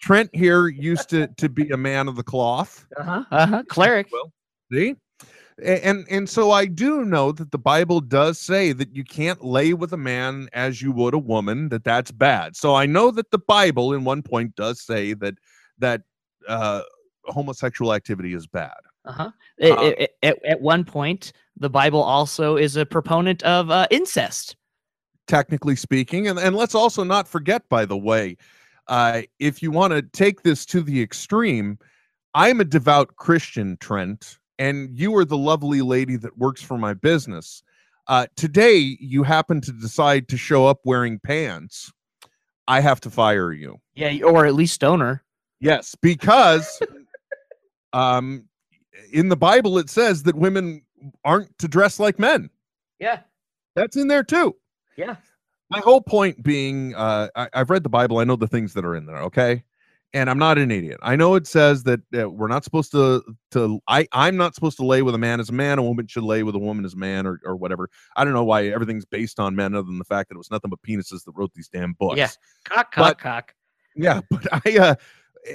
[0.00, 2.86] Trent here used to to be a man of the cloth.
[2.96, 3.24] Uh-huh.
[3.30, 3.62] Uh-huh.
[3.68, 4.08] Cleric.
[4.12, 4.32] Well,
[4.70, 4.94] see,
[5.62, 9.72] and and so I do know that the Bible does say that you can't lay
[9.72, 11.68] with a man as you would a woman.
[11.70, 12.54] That that's bad.
[12.56, 15.34] So I know that the Bible, in one point, does say that
[15.78, 16.02] that
[16.46, 16.82] uh,
[17.24, 18.76] homosexual activity is bad.
[19.06, 19.30] Uh-huh.
[19.62, 23.86] Uh, At- at, at, at one point, the Bible also is a proponent of uh,
[23.90, 24.56] incest.
[25.26, 26.28] technically speaking.
[26.28, 28.36] And, and let's also not forget, by the way,
[28.88, 31.78] uh, if you want to take this to the extreme,
[32.34, 36.94] I'm a devout Christian, Trent, and you are the lovely lady that works for my
[36.94, 37.62] business.
[38.06, 41.92] Uh, today, you happen to decide to show up wearing pants.
[42.68, 43.78] I have to fire you.
[43.94, 45.24] Yeah, or at least stoner.
[45.60, 46.80] Yes, because
[47.92, 48.44] um,
[49.12, 50.82] in the Bible it says that women
[51.24, 52.50] aren't to dress like men.
[52.98, 53.20] Yeah.
[53.74, 54.56] That's in there too.
[54.96, 55.16] Yeah.
[55.70, 58.84] my whole point being uh I, i've read the bible i know the things that
[58.86, 59.62] are in there okay
[60.14, 63.22] and i'm not an idiot i know it says that uh, we're not supposed to
[63.50, 66.06] to i i'm not supposed to lay with a man as a man a woman
[66.06, 68.68] should lay with a woman as a man or, or whatever i don't know why
[68.68, 71.32] everything's based on men other than the fact that it was nothing but penises that
[71.34, 72.30] wrote these damn books Yeah.
[72.64, 73.54] Cock, But- cock, cock.
[73.96, 74.94] yeah but i uh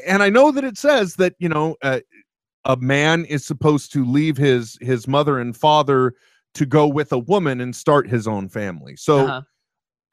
[0.06, 2.02] and i know that it says that you know uh,
[2.66, 6.14] a man is supposed to leave his his mother and father
[6.54, 9.42] to go with a woman and start his own family so Uh-huh.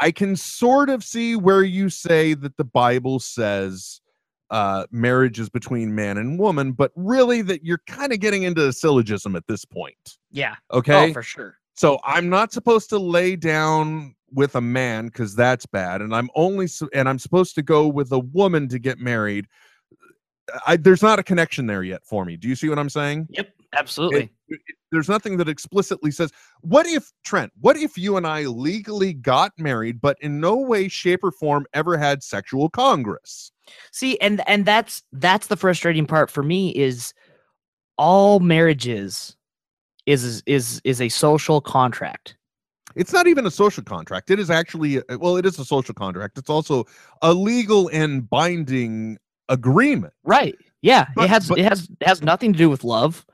[0.00, 4.00] I can sort of see where you say that the Bible says
[4.48, 8.68] uh, marriage is between man and woman, but really that you're kind of getting into
[8.68, 10.16] a syllogism at this point.
[10.30, 10.54] Yeah.
[10.72, 11.10] Okay.
[11.10, 11.56] Oh, for sure.
[11.74, 16.30] so I'm not supposed to lay down with a man because that's bad, and I'm
[16.36, 19.46] only and I'm supposed to go with a woman to get married.
[20.66, 22.36] I, there's not a connection there yet for me.
[22.36, 23.26] Do you see what I'm saying?
[23.30, 23.52] Yep.
[23.76, 24.20] Absolutely.
[24.22, 26.32] It- it- there's nothing that explicitly says
[26.62, 30.88] what if trent what if you and i legally got married but in no way
[30.88, 33.52] shape or form ever had sexual congress
[33.92, 37.12] See, and and that's that's the frustrating part for me is
[37.98, 39.36] all marriages
[40.06, 42.38] is is is a social contract.
[42.96, 46.38] it's not even a social contract it is actually well it is a social contract
[46.38, 46.86] it's also
[47.20, 49.18] a legal and binding
[49.48, 50.56] agreement Right.
[50.82, 51.06] Yeah.
[51.14, 53.24] But- it has but- it has it has nothing to do with love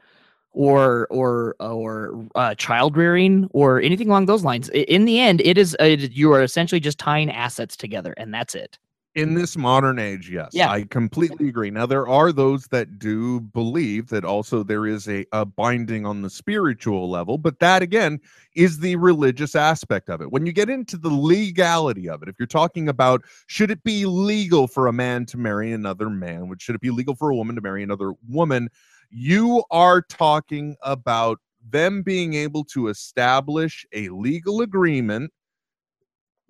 [0.53, 4.69] or or or uh, child rearing or anything along those lines.
[4.71, 8.55] In the end, it is uh, you are essentially just tying assets together, and that's
[8.55, 8.79] it.
[9.15, 10.71] In this modern age yes Yeah.
[10.71, 11.71] i completely agree.
[11.71, 16.23] Now there are those that do believe that also there is a, a binding on
[16.23, 18.21] the spiritual level but that again
[18.57, 20.31] is the religious aspect of it.
[20.31, 24.07] When you get into the legality of it if you're talking about should it be
[24.07, 26.49] legal for a man to marry another man?
[26.49, 28.69] Would should it be legal for a woman to marry another woman?
[29.11, 31.39] You are talking about
[31.71, 35.33] them being able to establish a legal agreement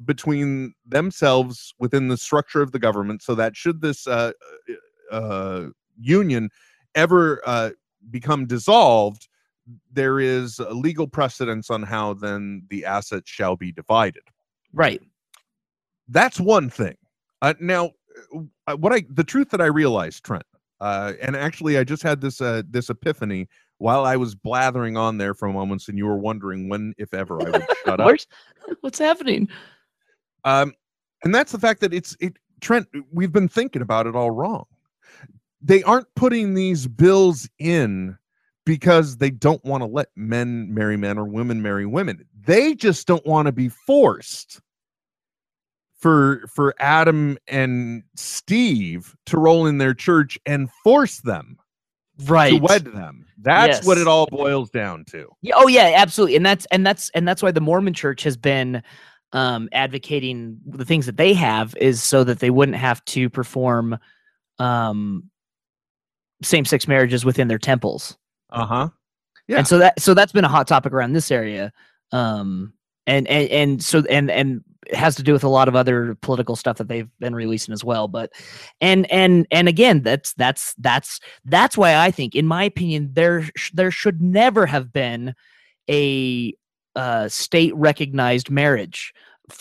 [0.04, 4.32] between themselves within the structure of the government so that should this uh,
[5.10, 5.66] uh,
[6.00, 6.50] union
[6.94, 7.70] ever uh,
[8.10, 9.28] become dissolved
[9.92, 14.22] there is a legal precedence on how then the assets shall be divided
[14.72, 15.00] Right.
[16.08, 16.96] that's one thing
[17.42, 17.90] uh, now
[18.66, 20.44] uh, what i the truth that i realized trent
[20.80, 25.18] uh, and actually i just had this uh, this epiphany while i was blathering on
[25.18, 28.06] there for moments and you were wondering when if ever i would shut up
[28.80, 29.48] what's happening?
[30.44, 30.72] Um,
[31.22, 32.88] and that's the fact that it's it Trent.
[33.12, 34.64] We've been thinking about it all wrong.
[35.60, 38.16] They aren't putting these bills in
[38.66, 42.24] because they don't want to let men marry men or women marry women.
[42.46, 44.60] They just don't want to be forced
[45.98, 51.56] for for Adam and Steve to roll in their church and force them
[52.26, 52.50] Right.
[52.50, 53.26] to wed them.
[53.38, 55.28] That's what it all boils down to.
[55.42, 56.36] Yeah, oh yeah, absolutely.
[56.36, 58.82] And that's and that's and that's why the Mormon church has been
[59.34, 63.98] um advocating the things that they have is so that they wouldn't have to perform
[64.58, 65.24] um
[66.42, 68.16] same-sex marriages within their temples.
[68.50, 68.88] Uh-huh.
[69.48, 69.58] Yeah.
[69.58, 71.72] And so that so that's been a hot topic around this area.
[72.12, 72.72] Um
[73.06, 76.14] and and and so and and it has to do with a lot of other
[76.16, 78.32] political stuff that they've been releasing as well but
[78.80, 83.48] and and and again that's that's that's that's why i think in my opinion there
[83.56, 85.34] sh- there should never have been
[85.88, 86.54] a
[86.96, 89.12] uh, state recognized marriage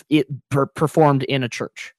[0.08, 1.94] it per- performed in a church.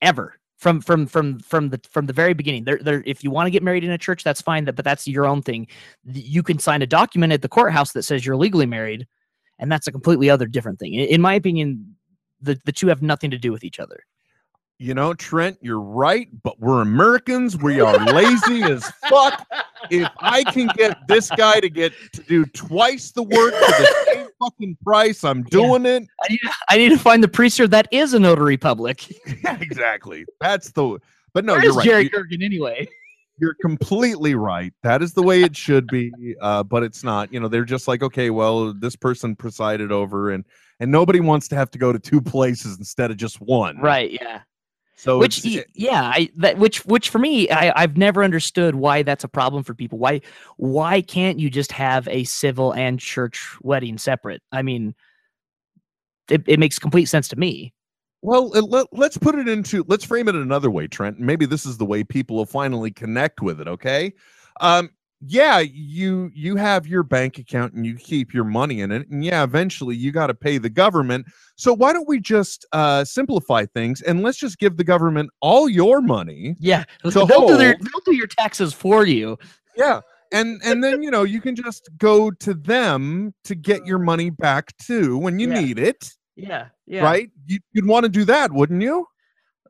[0.00, 0.38] Ever.
[0.58, 2.64] From from from from the from the very beginning.
[2.64, 4.84] There there if you want to get married in a church that's fine that but
[4.84, 5.66] that's your own thing.
[6.04, 9.08] You can sign a document at the courthouse that says you're legally married
[9.58, 10.94] and that's a completely other different thing.
[10.94, 11.96] In, in my opinion
[12.40, 14.04] the, the two have nothing to do with each other
[14.82, 17.56] You know, Trent, you're right, but we're Americans.
[17.56, 19.46] We are lazy as fuck.
[19.90, 24.04] If I can get this guy to get to do twice the work for the
[24.06, 26.02] same fucking price, I'm doing it.
[26.24, 29.08] I need, I need to find the priester that is a notary public
[29.44, 30.24] Yeah, exactly.
[30.40, 30.98] That's the.
[31.32, 31.84] But no, Where you're right.
[31.84, 32.88] jerry Kurgan anyway
[33.38, 34.74] You're completely right.
[34.82, 36.10] That is the way it should be,
[36.40, 37.32] uh, but it's not.
[37.32, 40.44] You know, they're just like, okay, well, this person presided over, and
[40.80, 43.78] and nobody wants to have to go to two places instead of just one.
[43.78, 44.40] right yeah
[45.02, 45.44] So which
[45.74, 49.64] yeah I, that which which for me I, i've never understood why that's a problem
[49.64, 50.20] for people why
[50.58, 54.94] why can't you just have a civil and church wedding separate i mean
[56.30, 57.74] it, it makes complete sense to me
[58.22, 61.18] Well, uh, let, let's put it into let's frame it another way, Trent.
[61.18, 63.66] Maybe this is the way people will finally connect with it.
[63.66, 64.12] Okay,
[64.60, 64.90] um,
[65.24, 69.24] yeah, you you have your bank account and you keep your money in it, and
[69.24, 71.26] yeah, eventually you got to pay the government.
[71.56, 75.68] So why don't we just uh, simplify things and let's just give the government all
[75.68, 76.56] your money?
[76.58, 79.38] yeah they'll do, their, they'll do your taxes for you
[79.76, 80.00] Yeah,
[80.32, 84.30] and and then you know you can just go to them to get your money
[84.30, 85.60] back too when you Yeah.
[85.60, 86.10] need it.
[86.34, 86.68] Yeah.
[86.86, 87.02] Yeah.
[87.04, 87.30] right?
[87.46, 89.06] You'd want to do that, wouldn't you?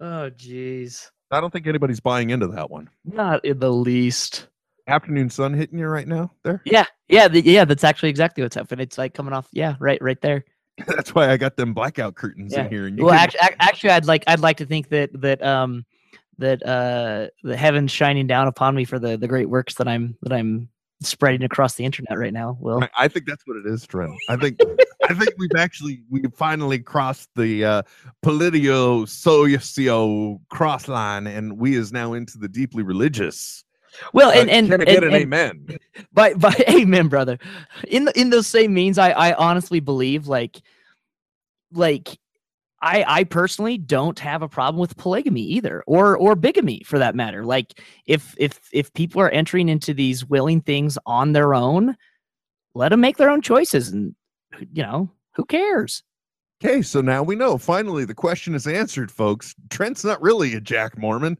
[0.00, 1.08] Oh, jeez.
[1.30, 2.88] I don't think anybody's buying into that one.
[3.04, 4.46] Not in the least.
[4.88, 6.60] Afternoon sun hitting you right now there.
[6.64, 6.86] Yeah.
[7.08, 7.28] Yeah.
[7.28, 7.64] The, yeah.
[7.64, 8.82] That's actually exactly what's happening.
[8.82, 9.48] It's like coming off.
[9.52, 9.76] Yeah.
[9.78, 10.00] Right.
[10.02, 10.44] Right there.
[10.86, 12.64] That's why I got them blackout curtains Yeah.
[12.64, 12.86] in here.
[12.86, 15.84] And you well, can- actually, actually, I'd like I'd like to think that that um
[16.38, 20.16] that uh the heavens shining down upon me for the the great works that I'm
[20.22, 20.68] that I'm
[21.02, 22.56] spreading across the internet right now.
[22.60, 24.14] Will I- I think that's what it is, Trent.
[24.28, 24.58] I think
[25.08, 27.82] I think we've actually we finally crossed the uh
[28.24, 33.62] politio socio cross line and we is now into the deeply religious.
[34.12, 35.78] Well, Uh, and and, can I and, get an and amen?
[36.12, 37.38] by by amen, brother.
[37.88, 40.60] In the, in those same means, I I honestly believe like
[41.72, 42.18] like.
[42.84, 47.14] I, I personally don't have a problem with polygamy either or or bigamy for that
[47.14, 51.96] matter like if if if people are entering into these willing things on their own
[52.74, 54.16] let them make their own choices and
[54.72, 56.02] you know who cares
[56.64, 57.58] Okay, so now we know.
[57.58, 59.52] Finally, the question is answered, folks.
[59.68, 61.36] Trent's not really a Jack Mormon.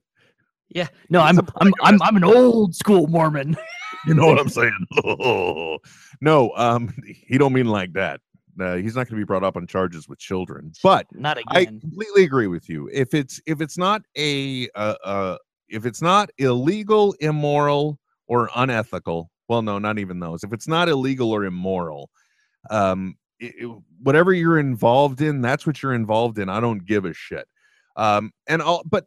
[0.74, 3.56] Yeah no i'm a i'm i'm, I'm an old school mormon
[4.04, 4.86] You know what I'm saying?
[6.20, 8.20] no, um, he don't mean like that.
[8.60, 10.72] Uh, he's not going to be brought up on charges with children.
[10.82, 12.90] But not I completely agree with you.
[12.92, 19.30] If it's if it's not a uh, uh if it's not illegal, immoral, or unethical,
[19.48, 20.42] well, no, not even those.
[20.42, 22.10] If it's not illegal or immoral,
[22.70, 26.48] um, it- it- whatever you're involved in, that's what you're involved in.
[26.48, 27.46] I don't give a shit.
[27.96, 29.06] Um, and all, but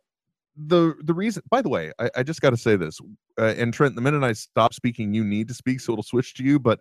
[0.58, 1.43] the the reason.
[1.49, 2.99] By the way, I, I just got to say this.
[3.39, 6.34] Uh, and Trent, the minute I stop speaking, you need to speak, so it'll switch
[6.36, 6.60] to you.
[6.60, 6.80] But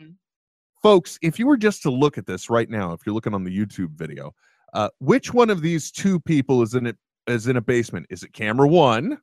[0.00, 0.14] Mhm.
[0.82, 3.44] folks, if you were just to look at this right now, if you're looking on
[3.44, 4.34] the YouTube video,
[4.74, 6.96] uh, which one of these two people is in it
[7.26, 8.06] is in a basement?
[8.10, 9.18] Is it camera one?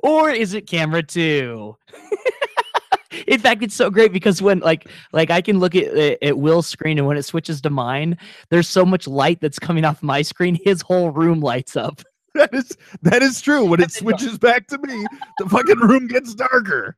[0.00, 1.74] or is it camera two
[3.26, 6.38] in fact it's so great because when like like i can look at at- at
[6.38, 8.16] will's screen and when it switches to mine
[8.50, 12.02] there's so much light that's coming off my screen his whole room lights up
[12.34, 13.64] That is that is true.
[13.64, 14.20] When it And then dark.
[14.20, 15.04] switches back to me,
[15.38, 16.96] the fucking room gets darker.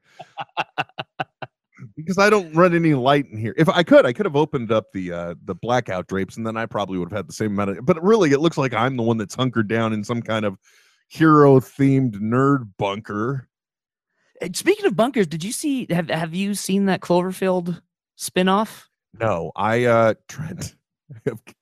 [1.97, 3.55] because I don't run any light in here.
[3.57, 6.57] If I could, I could have opened up the uh the blackout drapes and then
[6.57, 8.97] I probably would have had the same amount of but really it looks like I'm
[8.97, 10.59] the one that's hunkered down in some kind of
[11.09, 13.49] hero themed nerd bunker.
[14.53, 17.81] Speaking of bunkers did you see have, have you seen that cloverfield
[18.17, 20.75] spin-off No, I uh Trent.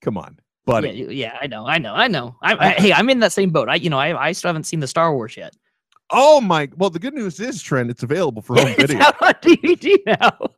[0.03, 0.91] Come on, buddy.
[0.91, 3.51] yeah, yeah i know i know i know I, I, hey i'm in that same
[3.51, 5.55] boat i you know i, I still haven't seen the star wars yet
[6.15, 9.01] Oh my well the good news is Trent, it's available for home video.
[9.01, 10.37] out on dvd now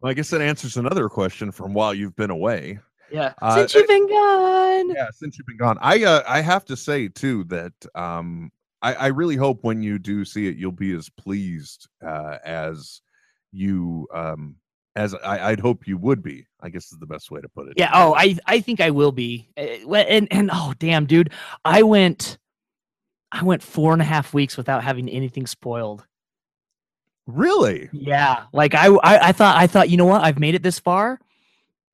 [0.00, 2.78] Well, I guess that answers another question from while you've been away.
[3.10, 6.64] yeah Uh, since you've been gone yeah since you've been gone i uh, i have
[6.66, 8.50] to say too that um
[8.82, 13.00] i i really hope when you do see it you'll be as pleased uh as
[13.52, 14.54] you um
[14.96, 17.68] as I, i'd hope you would be i guess is the best way to put
[17.68, 17.90] it Yeah.
[17.92, 19.48] Oh, I I think I will be.
[19.56, 21.30] Uh, And and oh damn, dude,
[21.64, 22.38] I went,
[23.32, 26.06] I went four and a half weeks without having anything spoiled.
[27.26, 28.44] really Yeah.
[28.52, 31.18] Like I I, I thought I thought you know what I've made it this far.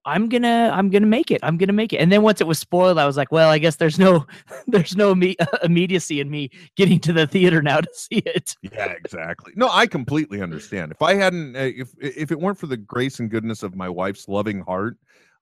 [0.04, 1.40] I'm gonna I'm gonna make it.
[1.42, 1.98] I'm gonna make it.
[1.98, 4.26] And then once it was spoiled, I was like, well, I guess there's no
[4.66, 8.56] there's no imme- immediacy in me getting to the theater now to see it.
[8.62, 12.66] yeah exactly no i completely understand if i hadn't uh, if if it weren't for
[12.66, 14.96] the grace and goodness of my wife's loving heart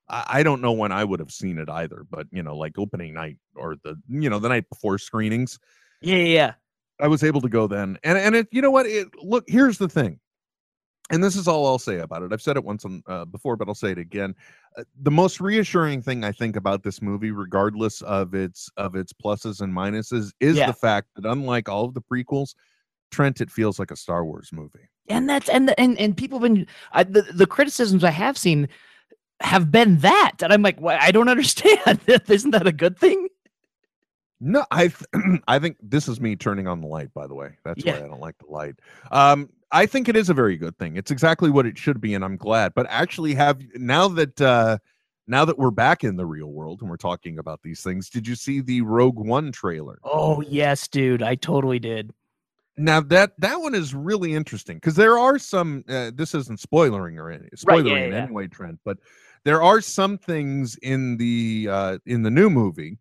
[0.09, 2.77] I, I don't know when i would have seen it either but you know like
[2.77, 5.57] opening night or the you know the night before screenings
[6.01, 6.53] Yeah, yeah, yeah.
[7.01, 8.85] I was able to go then, and and it, you know what?
[8.85, 10.19] It look here's the thing,
[11.09, 12.31] and this is all I'll say about it.
[12.33, 14.35] I've said it once on, uh, before, but I'll say it again.
[14.77, 19.11] Uh, the most reassuring thing I think about this movie, regardless of its of its
[19.13, 20.67] pluses and minuses, is Yeah.
[20.67, 22.53] the fact that unlike all of the prequels,
[23.11, 24.87] Trent, it feels like a Star Wars movie.
[25.07, 28.67] and that's and and and people have been I, the the criticisms I have seen
[29.41, 31.99] have been that, and I'm like, well, I don't understand.
[32.27, 33.27] Isn't that a good thing?
[34.41, 37.13] No, I th- I think this is me turning on the light.
[37.13, 37.99] By the way, that's Yeah.
[37.99, 38.75] why I don't like the light.
[39.11, 40.95] Um, I think it is a very good thing.
[40.97, 42.73] It's exactly what it should be, and I'm glad.
[42.73, 44.79] But actually, have now that uh,
[45.27, 48.27] now that we're back in the real world and we're talking about these things, did
[48.27, 49.99] you see the Rogue One trailer?
[50.03, 52.11] Oh yes, dude, I totally did.
[52.77, 55.83] Now that that one is really interesting because there are some.
[55.87, 58.23] Uh, this isn't spoiling or any Right, spoiling yeah, in yeah.
[58.23, 58.97] any way, Trent, but
[59.43, 62.97] there are some things in the uh, in the new movie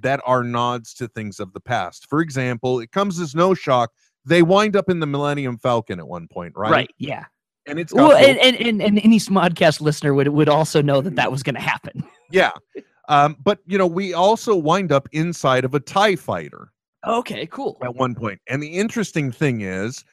[0.00, 2.08] that are nods to things of the past.
[2.08, 3.92] For example, it comes as no shock
[4.24, 6.70] they wind up in the Millennium Falcon at one point, right?
[6.70, 6.90] Right.
[6.98, 7.24] yeah.
[7.66, 11.14] And it's Well, and, and, and, and any Smodcast listener would would also know that
[11.14, 12.04] that was going to happen.
[12.30, 12.50] yeah.
[13.08, 16.72] Um, but you know, we also wind up inside of a TIE fighter.
[17.06, 17.78] Okay, cool.
[17.82, 18.40] at one point.
[18.48, 20.04] And the interesting thing is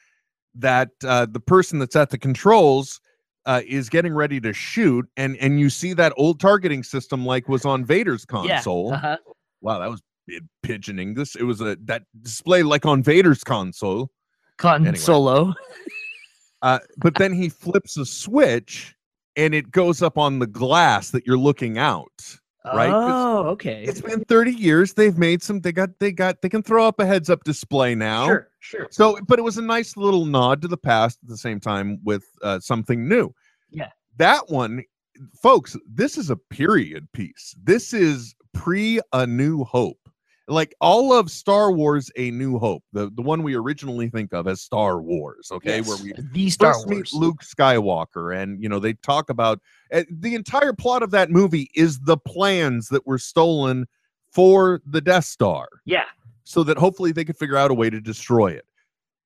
[0.56, 3.00] that uh, the person that's at the controls
[3.46, 7.48] uh, is getting ready to shoot, and and you see that old targeting system like
[7.48, 8.88] was on Vader's console.
[8.90, 8.96] Yeah.
[8.96, 9.16] Uh-huh.
[9.60, 10.02] Wow, that was
[10.62, 11.36] pidgin English.
[11.36, 14.10] It was a that display like on Vader's console.
[14.56, 14.98] Con Anyway.
[14.98, 15.54] Solo.
[16.62, 18.94] Uh, but then he flips a switch,
[19.34, 22.38] and it goes up on the glass that you're looking out.
[22.66, 22.90] Right?
[22.92, 23.82] Oh, okay.
[23.84, 24.92] It's been 30 years.
[24.92, 25.60] They've made some.
[25.60, 25.98] They got.
[25.98, 26.42] They got.
[26.42, 28.26] They can throw up a heads up display now.
[28.26, 28.88] Sure, sure.
[28.90, 31.98] So, but it was a nice little nod to the past at the same time
[32.04, 33.32] with uh, something new.
[33.70, 33.88] Yeah.
[34.18, 34.84] That one,
[35.42, 37.54] folks, this is a period piece.
[37.62, 39.99] This is pre A New Hope.
[40.50, 44.48] Like all of Star Wars, A New Hope, the, the one we originally think of
[44.48, 47.12] as Star Wars, okay, where Yes, we the Star first Wars.
[47.12, 49.60] meet Luke Skywalker, and you know they talk about
[49.92, 53.86] uh, the entire plot of that movie is the plans that were stolen
[54.32, 56.04] for the Death Star Yeah.
[56.42, 58.64] so that hopefully they could figure out a way to destroy it.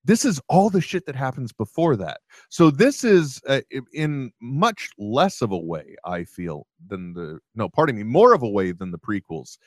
[0.03, 2.21] This is all the shit that happens before that.
[2.49, 3.61] So this is uh,
[3.93, 8.43] in much less of a way, I feel, than the no, pardon me, more of
[8.43, 9.57] a way than the prequels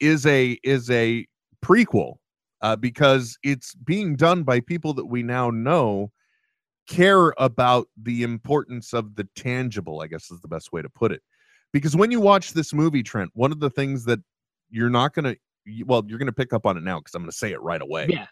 [0.00, 1.26] is a is a
[1.64, 2.14] prequel
[2.62, 6.10] uh, because it's being done by people that we now know
[6.88, 10.00] care about the importance of the tangible.
[10.00, 11.22] I guess is the best way to put it.
[11.72, 14.18] Because when you watch this movie, Trent, one of the things that
[14.70, 15.36] you're not gonna
[15.84, 17.60] well you're going to pick up on it now because i'm going to say it
[17.60, 18.26] right away Yeah.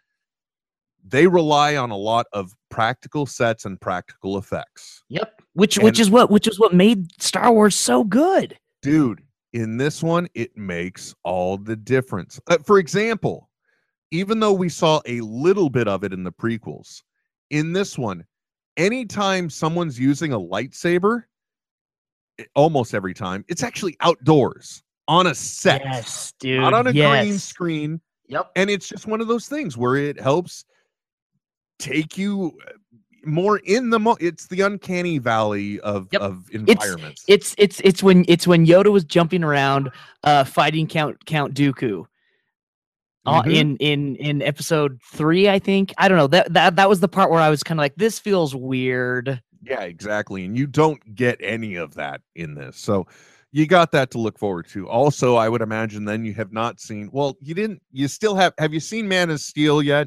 [1.07, 5.43] they rely on a lot of practical sets and practical effects Yep.
[5.53, 8.57] Which which is what which is what made Star Wars so good.
[8.83, 13.49] dude in this one it makes all the difference Uh, for example
[14.11, 17.03] even though we saw a little bit of it in the prequels
[17.51, 18.25] in this one
[18.77, 21.25] anytime someone's using a lightsaber
[22.39, 26.61] i- almost every time it's actually outdoors on a set Yes, dude.
[26.61, 27.25] not on a yes.
[27.25, 28.51] green screen Yep.
[28.57, 30.67] and it's just one of those things where it helps
[31.79, 32.73] take you uh,
[33.29, 36.21] more in the mo- it's the uncanny valley of Yep.
[36.23, 39.91] of environments It's it's it's when it's when Yoda was jumping around
[40.25, 42.05] uh fighting Count Count Dooku.
[43.27, 43.55] Uh, Mhm.
[43.55, 45.93] in in in episode three, I think.
[45.99, 46.29] I don't know.
[46.29, 49.43] That that that was the part where I was kind of like, this feels weird.
[49.63, 53.05] yeah exactly and you don't get any of that in this so
[53.51, 56.79] you got that to look forward to also i would imagine then you have not
[56.81, 60.07] seen well you didn't you still have have you seen man of steel yet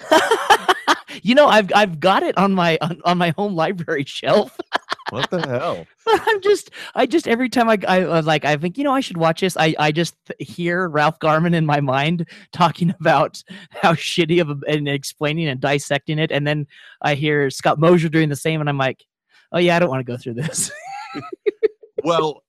[1.22, 4.56] you know, I've I've got it on my on, on my home library shelf.
[5.10, 8.78] what the hell I'm just I just every time I I uh, like I think
[8.78, 9.56] you know I should watch this.
[9.56, 14.56] I I just hear Ralph Garman in my mind talking about how shitty of a,
[14.68, 16.66] and explaining and dissecting it, and then
[17.02, 19.04] I hear Scott Mosier doing the same, and I'm like,
[19.52, 20.70] oh yeah, I don't want to go through this.
[22.04, 22.42] well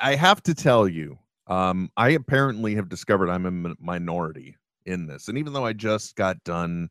[0.00, 4.56] i have to tell you um i apparently have discovered i'm a minority
[4.86, 6.88] in this and even though i just got done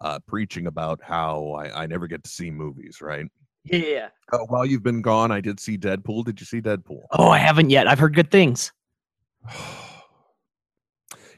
[0.00, 3.26] uh preaching about how i, I never get to see movies right
[3.64, 4.08] yeah.
[4.32, 7.38] uh, while you've been gone i did see deadpool did you see deadpool Oh, I
[7.38, 7.88] haven't yet.
[7.88, 8.72] I've heard good things.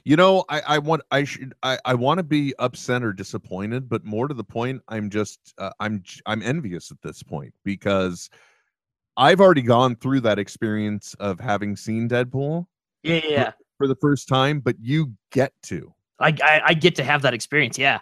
[0.05, 3.89] you know i i want i should i, I want to be upset or disappointed
[3.89, 8.31] but more to the point i'm just uh, I'm I'm envious at this point because
[9.17, 12.67] i've already gone through that experience of having seen deadpool
[13.03, 13.53] Yeah, yeah.
[13.77, 17.33] for the first time but you get to I, I I get to have that
[17.33, 17.79] experience.
[17.79, 18.01] Yeah.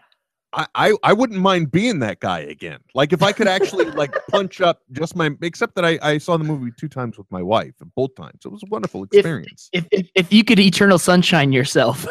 [0.57, 2.81] I, I I wouldn't mind being that guy again.
[2.95, 6.37] Like if I could actually like punch up just my except that I, I saw
[6.37, 8.41] the movie two times with my wife and both times.
[8.45, 9.69] It was a wonderful experience.
[9.73, 12.07] If if, if you could eternal sunshine yourself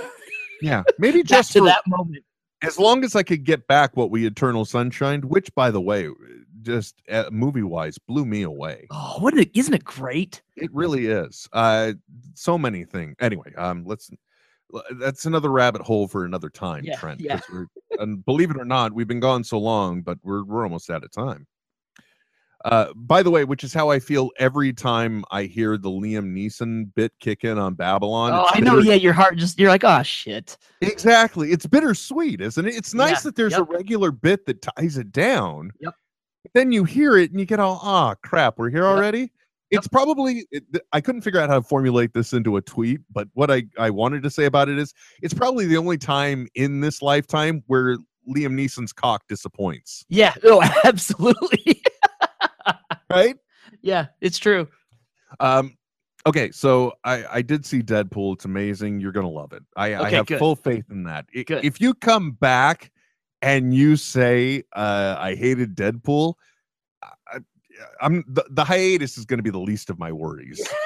[0.61, 0.83] yeah.
[0.99, 2.23] Maybe just to for, that moment.
[2.61, 6.09] as long as I could get back what we Eternal Sunshine, which by the way,
[6.61, 8.87] just uh, movie wise blew me away.
[8.91, 9.51] Oh, it?
[9.53, 10.41] Isn't it great?
[10.55, 11.47] It really is.
[11.51, 11.93] Uh
[12.35, 13.15] so many things.
[13.19, 14.09] Anyway, um let's
[14.99, 17.21] that's another rabbit hole for another time, Yeah, Trent.
[17.21, 17.39] yeah.
[17.51, 17.67] we're-
[17.99, 21.03] and believe it or not, we've been gone so long, but we're we're almost out
[21.03, 21.47] of time.
[22.63, 26.33] Uh, by the way, which is how I feel every time I hear the Liam
[26.33, 28.31] Neeson bit kick in on Babble-On.
[28.33, 28.79] Oh, I know.
[28.79, 30.57] Yeah, your heart just you're like, oh shit.
[30.81, 31.51] Exactly.
[31.51, 32.73] It's bittersweet, isn't it?
[32.73, 35.71] It's nice Yeah, that there's a regular bit that ties it down.
[35.79, 35.93] Yep.
[36.55, 38.95] Then you hear it and you get all, ah, crap, we're here Yep.
[38.95, 39.31] already.
[39.77, 40.63] It's probably, it,
[40.93, 43.89] I couldn't figure out how to formulate this into a tweet, but what I, I
[43.89, 47.97] wanted to say about it is it's probably the only time in this lifetime where
[48.27, 50.33] Liam Neeson's cock disappoints, Yeah.
[50.43, 51.81] Oh, absolutely.
[53.09, 53.37] right?
[53.81, 54.67] yeah, it's true.
[55.39, 55.77] Um,
[56.25, 58.35] okay, so I I did see Deadpool.
[58.35, 58.99] It's amazing.
[58.99, 59.63] You're gonna love it.
[59.75, 60.39] I, I have good.
[60.39, 61.25] full faith in that.
[61.33, 62.91] If you come back
[63.41, 66.35] and you say uh, I hated Deadpool,
[68.01, 70.61] I'm the, the hiatus is going to be the least of my worries.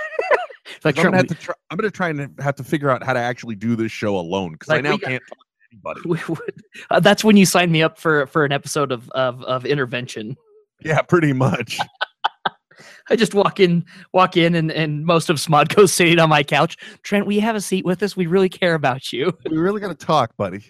[0.76, 2.90] It's like 'Cause I'm, gonna have to try, I'm gonna try and have to figure
[2.90, 5.24] out how to actually do this show alone because I Like, we now got- can't
[5.28, 6.02] talk to anybody.
[6.06, 6.62] we, we would,
[6.92, 10.38] uh, that's when you sign me up for for an episode of of, of intervention.
[10.82, 11.80] Yeah, pretty much.
[13.10, 13.84] I just walk in,
[14.14, 16.78] walk in, and and most of Smodco's sitting on my couch.
[17.04, 18.16] Trent, we have a seat with us?
[18.16, 19.34] We really care about you.
[19.50, 20.64] We really got to talk, buddy.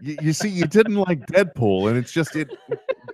[0.00, 2.48] You, you see, you didn't like Deadpool, and it's just it.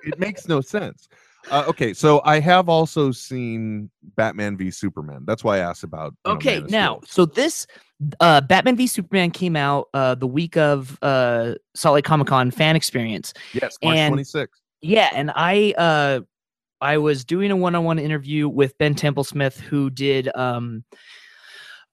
[0.05, 1.09] It makes no sense.
[1.51, 5.25] Uh, okay, so I have also seen Batman v Superman.
[5.27, 6.15] That's why I asked about.
[6.27, 7.67] you know, Okay, now, so this
[8.21, 12.51] uh Batman v Superman came out uh the week of uh Salt Lake Comic Con
[12.51, 13.33] fan experience.
[13.53, 14.61] yes, March and- twenty sixth.
[14.83, 16.21] Yeah, and I uh
[16.83, 20.85] I was doing a one-on-one interview with Ben Templesmith, who did um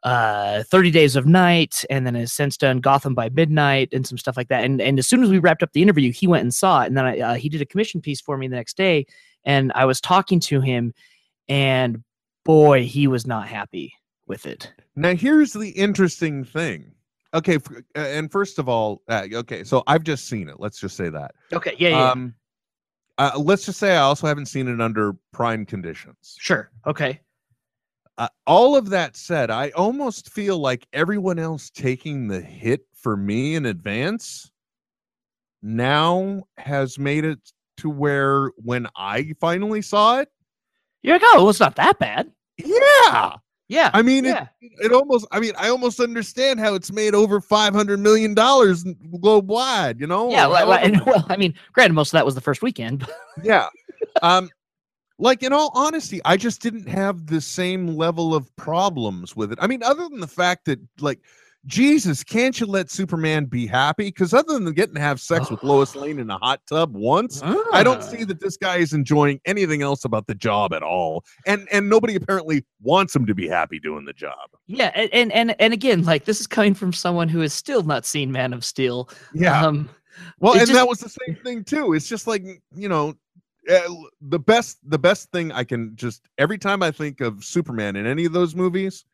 [0.03, 4.17] uh 30 Days of Night and then has since done Gotham by Midnight and some
[4.17, 4.63] stuff like that.
[4.63, 6.87] And and as soon as we wrapped up the interview, he went and saw it
[6.87, 9.05] and then I, uh, he did a commission piece for me the next day
[9.47, 10.93] and I was talking to him
[11.49, 12.03] and
[12.43, 13.93] boy, he was not happy
[14.27, 14.71] with it.
[14.95, 16.91] Now, here's the interesting thing.
[17.33, 20.59] Okay, uh, and first of all, uh, okay, so I've just seen it.
[20.59, 21.33] Let's just say that.
[21.53, 21.97] Okay, yeah, yeah.
[21.97, 22.11] yeah.
[22.11, 22.35] Um,
[23.17, 26.35] uh, let's just say I also haven't seen it under prime conditions.
[26.39, 26.69] sure.
[26.85, 27.19] Okay.
[28.17, 33.15] Uh, all of that said, I almost feel like everyone else taking the hit for
[33.15, 34.49] me in advance
[35.61, 37.39] now has made it
[37.77, 40.29] to where when I finally saw it,
[41.03, 42.31] You're like, oh, well, it's not that bad.
[42.57, 43.35] yeah,
[43.67, 43.91] Yeah.
[43.93, 44.47] I mean, yeah.
[44.61, 48.33] it, it almost, I mean, I almost understand how it's made over five hundred million
[48.33, 48.83] dollars
[49.21, 49.99] globe wide.
[49.99, 52.41] You know, yeah, well, well, and, well, I mean, granted, most of that was the
[52.41, 53.05] first weekend.
[53.43, 53.67] yeah
[54.21, 54.49] um
[55.19, 59.57] like in all honesty i just didn't have the same level of problems with it
[59.61, 61.19] i mean other than the fact that like
[61.67, 64.05] jesus can't you let superman be happy?
[64.05, 67.41] Because other than getting to have sex with lois lane in a hot tub once
[67.73, 71.23] i don't see that this guy is enjoying anything else about the job at all.
[71.45, 74.49] And and nobody apparently wants him to be happy doing the job.
[74.67, 78.05] Yeah, and and and again, like this is coming from someone who has still not
[78.05, 79.09] seen Man of Steel.
[79.65, 79.89] Um,
[80.39, 81.93] Well, and that was the same thing too.
[81.93, 82.43] It's just like
[82.75, 83.13] you know,
[83.69, 87.95] uh, the best the best thing I can just every time I think of Superman
[87.95, 89.05] in any of those movies,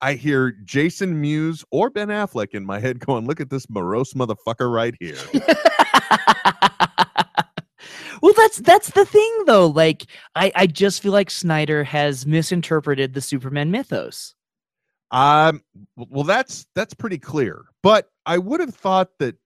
[0.00, 4.14] I hear Jason Mewes or Ben Affleck in my head going, "Look at this morose
[4.14, 5.16] motherfucker right here."
[8.22, 9.66] well, that's that's the thing, though.
[9.66, 14.34] Like, I I just feel like Snyder has misinterpreted the Superman mythos.
[15.10, 15.62] um,
[15.96, 17.64] well, that's that's pretty clear.
[17.82, 19.36] But I would have thought that.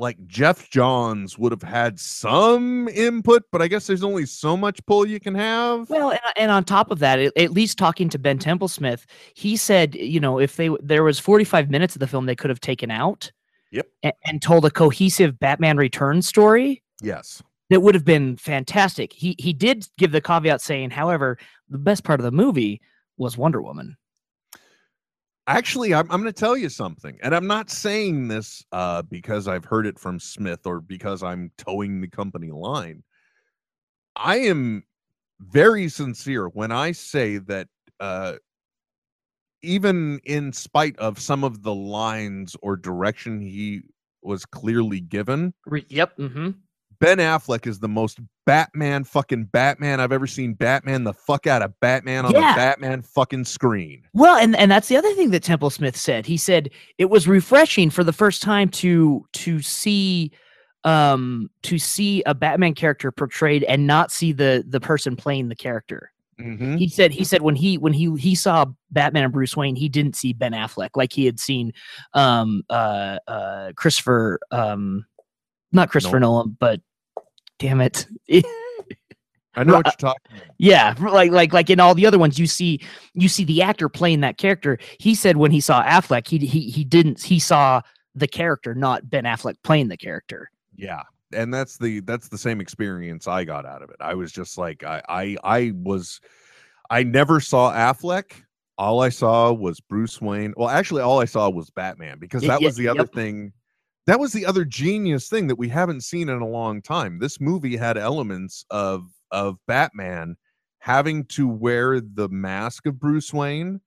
[0.00, 4.84] Like Geoff Johns would have had some input, but I guess there's only so much
[4.86, 5.90] pull you can have.
[5.90, 9.58] Well, and, uh, and on top of that, at, least talking to Ben Templesmith, he
[9.58, 12.60] said, you know, if they there was 45 minutes of the film they could have
[12.60, 13.30] taken out,
[13.72, 13.88] Yep.
[14.02, 17.42] and, and told a cohesive Batman Return story, Yes.
[17.68, 19.12] that would have been fantastic.
[19.12, 21.36] He he did give the caveat saying, however,
[21.68, 22.80] the best part of the movie
[23.18, 23.98] was Wonder Woman.
[25.46, 29.48] Actually, I'm, I'm going to tell you something, and I'm not saying this uh, because
[29.48, 33.02] I've heard it from Smith or because I'm toeing the company line.
[34.16, 34.84] I am
[35.40, 37.68] very sincere when I say that
[37.98, 38.34] uh,
[39.62, 43.82] even in spite of some of the lines or direction he
[44.22, 45.54] was clearly given,
[45.88, 46.16] yep.
[46.16, 46.50] Mm-hmm.
[47.00, 50.52] Ben Affleck is the most Batman fucking Batman I've ever seen.
[50.54, 52.52] Batman the fuck out of Batman on Yeah.
[52.52, 54.02] the Batman fucking screen.
[54.12, 56.26] Well, and and that's the other thing that Templesmith said.
[56.26, 60.30] He said it was refreshing for the first time to to see
[60.84, 65.56] um to see a Batman character portrayed and not see the the person playing the
[65.56, 66.12] character.
[66.38, 66.78] Mhm.
[66.78, 69.88] He said he said when he when he he saw Batman and Bruce Wayne, he
[69.88, 71.72] didn't see Ben Affleck like he had seen
[72.14, 75.06] um uh uh Christopher um
[75.72, 76.80] not Christopher Nolan, but
[77.60, 78.06] damn it.
[79.54, 80.54] I know what you're talking about.
[80.58, 82.80] Yeah, like like like in all the other ones, you see
[83.14, 84.78] you see the actor playing that character.
[84.98, 87.82] He said when he saw Affleck, he he he didn't he saw
[88.14, 90.50] the character, not Ben Affleck playing the character.
[90.76, 91.02] Yeah.
[91.32, 93.96] And that's the that's the same experience I got out of it.
[94.00, 96.20] I was just like I I I was
[96.88, 98.32] I never saw Affleck.
[98.78, 100.54] All I saw was Bruce Wayne.
[100.56, 103.52] Well, actually all I saw was Batman because that yeah, was the other thing.
[104.10, 107.20] That was the other genius thing that we haven't seen in a long time.
[107.20, 110.34] This movie had elements of of Batman
[110.80, 113.80] having to wear the mask of Bruce Wayne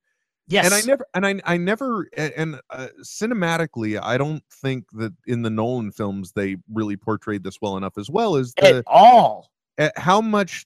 [0.46, 5.12] Yes, and I never and I I never and uh, cinematically I don't think that
[5.26, 9.50] in the Nolan films they really portrayed this well enough as well as at all.
[9.78, 10.64] uh, how much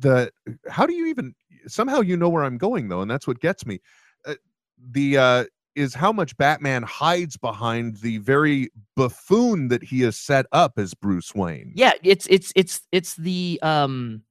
[0.00, 0.32] the
[0.68, 1.36] how do you even
[1.68, 3.80] somehow you know where I'm going though and that's what gets me
[4.26, 4.34] uh,
[4.90, 5.44] the uh
[5.74, 10.94] is how much Batman hides behind the very buffoon that he has set up as
[10.94, 11.72] Bruce Wayne.
[11.74, 14.22] Yeah, it's it's it's it's the um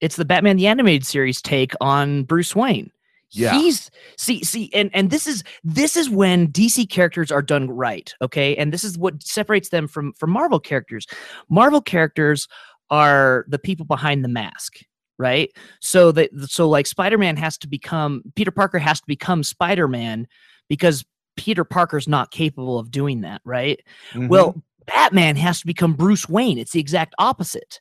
[0.00, 2.90] it's the Batman the animated series take on Bruce Wayne.
[3.30, 3.52] Yeah.
[3.52, 8.12] He's see see and and this is this is when DC characters are done right,
[8.22, 8.54] okay?
[8.56, 11.06] And this is what separates them from from Marvel characters.
[11.48, 12.46] Marvel characters
[12.90, 14.78] are the people behind the mask.
[15.18, 15.50] right?
[15.80, 20.26] So that so like Spider-Man has to become Peter Parker has to become Spider-Man
[20.68, 21.04] because
[21.36, 23.80] Peter Parker's not capable of doing that, right?
[24.12, 24.28] Mhm.
[24.28, 26.58] Well, Batman has to become Bruce Wayne.
[26.58, 27.80] It's the exact opposite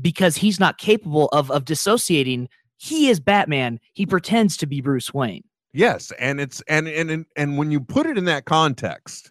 [0.00, 2.48] because he's not capable of of dissociating.
[2.76, 3.80] He is Batman.
[3.94, 5.44] He pretends to be Bruce Wayne.
[5.72, 9.30] Yes, and it's and and and, and when you put it in that context,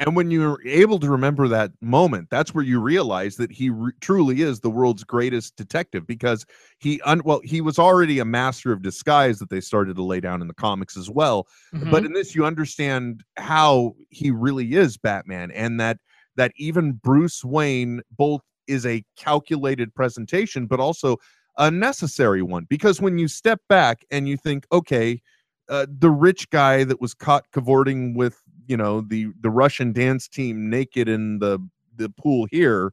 [0.00, 3.92] and when you're able to remember that moment, that's where you realize that he re-
[4.00, 6.46] truly is the world's greatest detective because
[6.78, 10.18] he un- well he was already a master of disguise that they started to lay
[10.18, 11.46] down in the comics as well.
[11.90, 15.98] But in this, you understand how he really is Batman, and that
[16.36, 21.18] that even Bruce Wayne both is a calculated presentation, but also
[21.58, 22.64] a necessary one.
[22.70, 25.20] Because when you step back and you think, okay,
[25.68, 28.40] uh, the rich guy that was caught cavorting with
[28.70, 31.58] you know the the Russian dance team naked in the
[31.96, 32.92] the pool here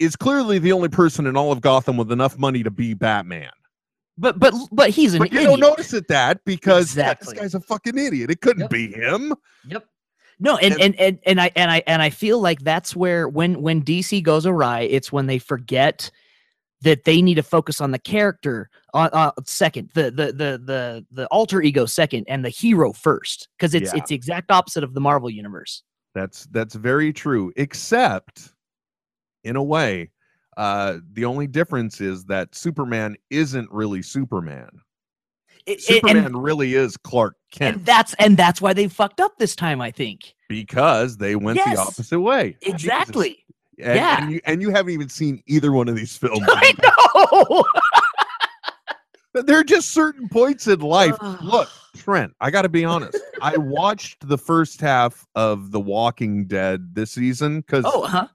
[0.00, 3.50] is clearly the only person in all of Gotham with enough money to be Batman.
[4.18, 5.50] but but but he's an But you idiot.
[5.52, 7.32] don't notice it that because Exactly.
[7.34, 8.30] this guy's a fucking idiot.
[8.30, 8.70] It couldn't Yep.
[8.70, 9.32] be him.
[9.68, 9.86] Yep.
[10.40, 13.28] No, and, And- and and and I and I and I feel like that's where
[13.28, 16.10] when when DC goes awry, it's when they forget
[16.82, 21.06] that they need to focus on the character on uh, second, the the the the
[21.10, 23.98] the alter ego second, and the hero first, because it's Yeah.
[24.00, 25.82] it's the exact opposite of the Marvel universe.
[26.14, 27.52] That's that's very true.
[27.56, 28.52] Except,
[29.44, 30.10] in a way,
[30.56, 34.70] uh, the only difference is that Superman isn't really Superman.
[35.66, 39.36] It- Superman and, really is Clark Kent and that's and that's why they fucked up
[39.38, 39.80] this time.
[39.80, 41.76] I think because they went Yes.
[41.76, 42.56] the opposite way.
[42.76, 43.36] Jesus.
[43.82, 44.22] And, Yeah.
[44.22, 46.46] and you and you haven't even seen either one of these films.
[46.48, 47.64] I know.
[49.32, 51.14] There are just certain points in life.
[51.40, 53.16] Look, Trent, I got to be honest.
[53.40, 58.26] I watched the first half of The Walking Dead this season because oh, huh.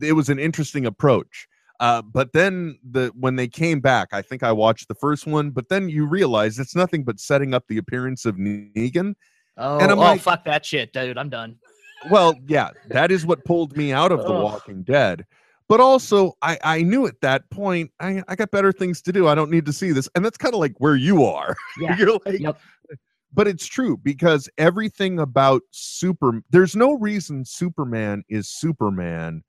[0.00, 1.46] it was an interesting approach.
[1.80, 5.50] Uh, but then the when they came back, I think I watched the first one.
[5.50, 9.14] But then you realize it's nothing but setting up the appearance of Negan.
[9.58, 11.18] Oh, I'm oh like- fuck that shit, dude.
[11.18, 11.56] I'm done.
[12.10, 14.42] Well, yeah, that is what pulled me out of The Ugh.
[14.44, 15.26] Walking Dead.
[15.68, 19.28] But also, I I knew at that point I I got better things to do.
[19.28, 21.54] I don't need to see this, and that's kind of like where you are.
[21.80, 21.96] Yeah.
[21.98, 22.58] You're like, Yep.
[23.34, 29.42] but it's true because everything about super there's no reason Superman is Superman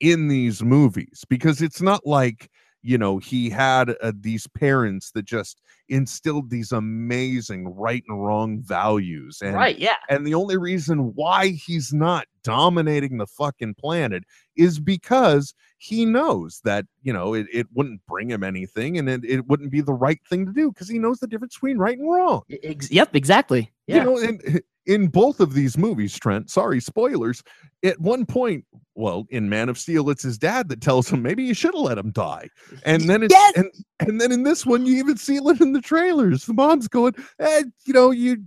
[0.00, 2.50] in these movies because it's not like
[2.82, 8.60] you know he had uh, these parents that just instilled these amazing right and wrong
[8.60, 9.78] values and right?
[9.78, 9.96] Yeah.
[10.08, 14.24] and the only reason why he's not dominating the fucking planet
[14.56, 19.24] is because he knows that, you know, it, it wouldn't bring him anything and it,
[19.24, 21.98] it wouldn't be the right thing to do because he knows the difference between right
[21.98, 22.42] and wrong.
[22.48, 23.14] Yep.
[23.14, 23.70] Exactly.
[23.86, 23.96] Yeah.
[23.96, 27.42] You know, in, in both of these movies, Trent, sorry, spoilers,
[27.84, 28.64] at one point,
[28.94, 31.82] well, in Man of Steel, it's his dad that tells him maybe you should have
[31.82, 32.48] let him die.
[32.84, 33.52] And then it's Yes!
[33.56, 36.46] and and then in this one, you even see it in the trailers.
[36.46, 38.38] The mom's going, eh, you know, you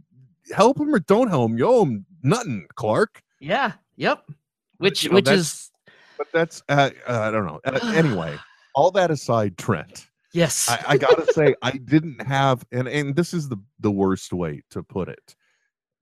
[0.53, 1.57] help him or don't help him.
[1.57, 3.22] You owe him nothing, Clark.
[3.40, 3.74] Yeah.
[3.98, 4.30] Yep.
[4.78, 5.72] Which you know, which that's- is
[6.18, 7.60] But that's uh, uh, I don't know.
[7.66, 8.38] Uh, anyway,
[8.76, 10.70] all that aside, Trent, yes.
[10.70, 14.62] I, I gotta say I didn't have, and and this is the the worst way
[14.72, 15.36] to put it,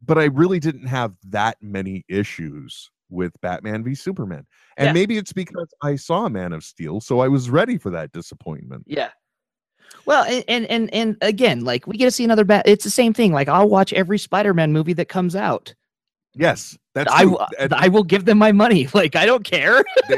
[0.05, 4.45] but I really didn't have that many issues with Batman v Superman,
[4.77, 4.93] and Yeah.
[4.93, 8.83] maybe it's because I saw Man of Steel, so I was ready for that disappointment.
[8.87, 9.09] yeah.
[10.05, 12.63] Well, and, and and again, like we get to see another bat.
[12.65, 13.31] It's the same thing.
[13.31, 15.73] Like I'll watch every Spider-Man movie that comes out.
[16.33, 17.37] Yes, that's I true.
[17.71, 18.87] I will give them my money.
[18.93, 19.83] Like I don't care.
[20.09, 20.17] they-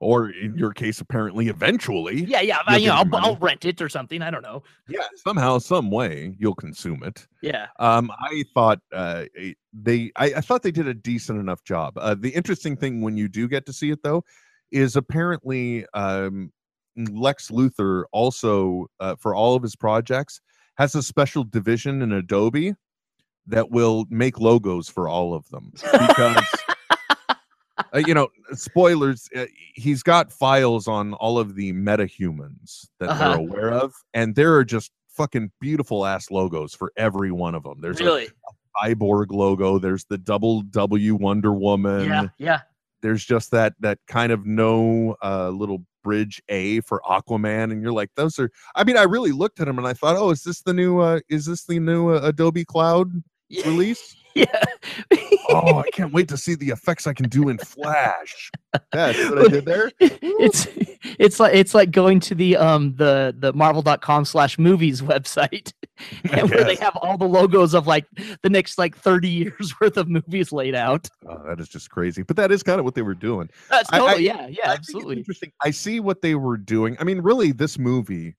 [0.00, 2.58] or in your case, apparently, eventually, yeah, yeah.
[2.66, 3.16] I, you know, I'll.
[3.16, 4.22] I'll rent it or something.
[4.22, 4.62] I don't know.
[4.88, 7.26] yeah, somehow, some way, you'll consume it.
[7.42, 7.66] Yeah.
[7.80, 9.24] Um, I thought uh,
[9.72, 11.94] they, I, I thought they did a decent enough job.
[11.96, 14.22] Uh, the interesting thing when you do get to see it, though,
[14.70, 16.52] is apparently um,
[16.96, 20.40] Lex Luthor also, uh, for all of his projects,
[20.76, 22.74] has a special division in Adobe
[23.48, 26.44] that will make logos for all of them because.
[27.94, 29.28] Uh, you know, spoilers.
[29.34, 33.28] Uh, he's got files on all of the metahumans that Uh-huh.
[33.30, 37.62] they're aware of, and there are just fucking beautiful ass logos for every one of
[37.64, 37.80] them.
[37.80, 38.26] There's really.
[38.26, 39.78] a cyborg logo.
[39.78, 42.04] There's the double W Wonder Woman.
[42.04, 42.28] Yeah.
[42.38, 42.60] Yeah.
[43.00, 47.92] There's just that that kind of no uh, little bridge A for Aquaman, and you're
[47.92, 48.50] like, those are.
[48.74, 50.98] I mean, I really looked at them and I thought, oh, is this the new?
[51.00, 53.10] Uh, is this the new uh, Adobe Cloud
[53.64, 54.16] release?
[54.38, 54.64] Yeah.
[55.50, 58.50] oh, I can't wait to see the effects I can do in Flash.
[58.92, 59.90] That's what I did there.
[60.00, 60.66] it's
[61.18, 65.72] it's like it's like going to the um the the marvel.com slash movies website
[66.32, 68.06] and where they have all the logos of like
[68.42, 72.22] the next like 30 years worth of movies laid out Oh, that is just crazy.
[72.22, 73.48] But that is kind of what they were doing.
[73.70, 75.52] that's I- I- totally yeah yeah I absolutely interesting.
[75.64, 76.96] I see what they were doing.
[77.00, 78.36] I mean, really, this movie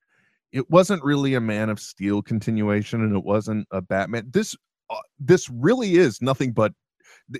[0.52, 4.30] it wasn't really a Man of Steel continuation, and it wasn't a Batman.
[4.32, 4.56] This
[4.90, 6.74] uh, this really is nothing but.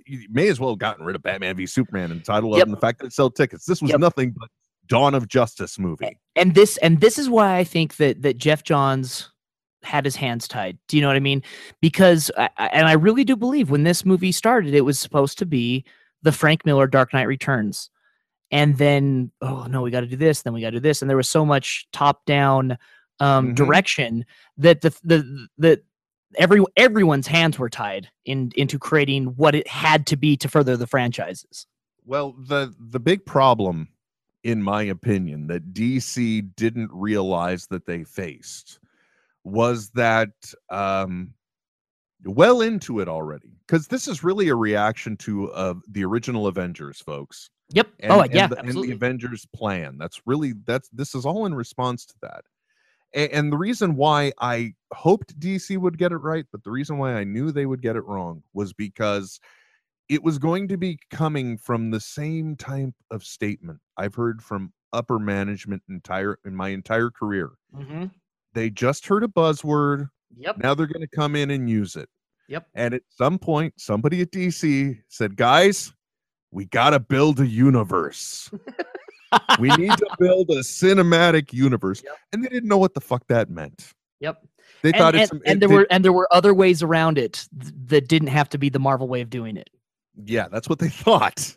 [0.06, 2.62] You may as well have gotten rid of Batman v Superman and title Yep.
[2.62, 3.66] of and the fact that it sold tickets.
[3.66, 4.00] This was Yep.
[4.00, 4.50] nothing but
[4.86, 6.16] Dawn of Justice movie.
[6.36, 9.32] and this and this is why I think that that Geoff Johns
[9.82, 10.78] had his hands tied.
[10.88, 11.42] Do you know what I mean?
[11.82, 15.46] Because I, and I really do believe when this movie started, it was supposed to
[15.48, 15.86] be
[16.22, 17.90] the Frank Miller Dark Knight Returns,
[18.52, 21.02] and then oh no, we got to do this, then we got to do this,
[21.02, 22.78] and there was so much top down
[23.20, 23.56] um, Mhm.
[23.56, 24.26] direction
[24.58, 25.82] that the the the
[26.38, 30.78] every everyone's hands were tied in into creating what it had to be to further
[30.78, 31.66] the franchises.
[32.06, 33.90] Well, the the big problem,
[34.44, 38.80] in my opinion, that DC didn't realize that they faced
[39.44, 40.30] was that
[40.70, 41.34] um
[42.26, 47.00] well into it already because this is really a reaction to uh, the original avengers
[47.00, 47.88] folks Yep.
[48.00, 51.46] and, oh and yeah, the, and the avengers plan that's really that's this is all
[51.46, 52.44] in response to that
[53.14, 57.14] And the reason why i hoped dc would get it right but the reason why
[57.14, 59.40] i knew they would get it wrong was because
[60.10, 64.74] it was going to be coming from the same type of statement I've heard from
[64.92, 67.52] upper management entire in my entire career.
[67.76, 68.12] Mhm.
[68.54, 70.10] They just heard a buzzword.
[70.36, 70.58] Yep.
[70.58, 72.10] Now they're going to come in and use it.
[72.48, 72.68] Yep.
[72.74, 75.94] And at some point, somebody at DC said, "Guys,
[76.50, 78.50] we got to build a universe.
[79.60, 82.18] we need to build a cinematic universe." Yep.
[82.34, 83.94] And they didn't know what the fuck that meant.
[84.20, 84.46] Yep.
[84.82, 86.82] They and, thought and, it's and it- there they- were and there were other ways
[86.84, 87.48] around it
[87.88, 89.70] that didn't have to be the Marvel way of doing it.
[90.26, 91.56] Yeah, that's what they thought.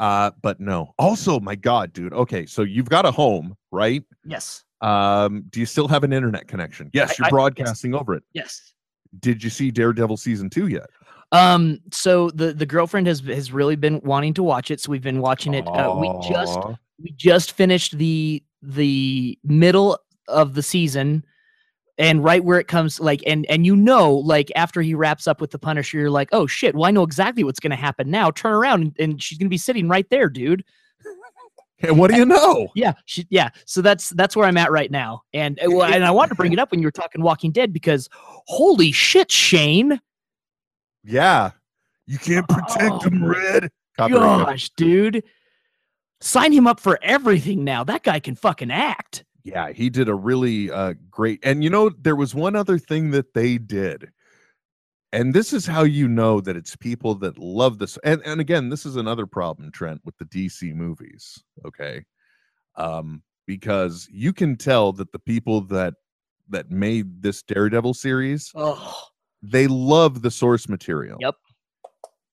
[0.00, 0.92] Uh, but no.
[0.98, 2.12] Also, my God, dude.
[2.12, 4.02] Okay, so you've got a home, right?
[4.24, 4.64] Yes.
[4.80, 6.90] Um, do you still have an internet connection?
[6.92, 7.30] Yes, I- you're I- yes.
[7.30, 8.24] broadcasting over it.
[8.32, 8.72] Yes.
[9.20, 10.90] Did you see Daredevil season two yet?
[11.34, 11.80] Um.
[11.92, 15.20] So the the girlfriend has has really been wanting to watch it, so we've been
[15.20, 15.66] watching it.
[15.66, 16.58] Uh, we just
[17.02, 19.98] we just finished the the middle
[20.28, 21.24] of the season
[21.98, 25.40] and right where it comes like and and you know like after he wraps up
[25.40, 28.10] with the punisher you're like oh shit well i know exactly what's going to happen
[28.10, 30.64] now turn around and, and she's going to be sitting right there dude
[31.80, 32.68] And what do you know?
[32.74, 36.10] yeah she, yeah so that's that's where i'm at right now and well, and i
[36.10, 38.08] wanted to bring it up when you were talking walking dead because
[38.46, 40.00] holy shit shane
[41.04, 41.50] Yeah,
[42.06, 43.70] you can't protect him, Oh, Red.
[43.96, 44.46] Copyright.
[44.46, 45.22] gosh dude
[46.20, 50.14] sign him up for everything now that guy can fucking act Yeah, he did a
[50.14, 51.38] really uh, great.
[51.42, 54.10] And you know, there was one other thing that they did.
[55.12, 57.98] And this is how you know that it's people that love this.
[58.04, 61.44] And and again, this is another problem, Trent, with the DC movies.
[61.64, 62.04] Okay.
[62.76, 65.94] Um, because you can tell that the people that
[66.48, 68.92] that made this Daredevil series, oh
[69.50, 71.18] they love the source material.
[71.20, 71.34] Yep.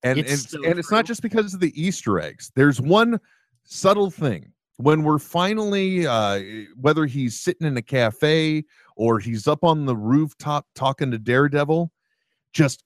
[0.03, 2.51] And It's and, so and it's not just because of the Easter eggs.
[2.55, 3.19] There's one
[3.63, 4.51] subtle thing.
[4.77, 6.41] When we're finally uh
[6.79, 8.63] whether he's sitting in a cafe
[8.95, 11.91] or he's up on the rooftop talking to Daredevil,
[12.53, 12.83] just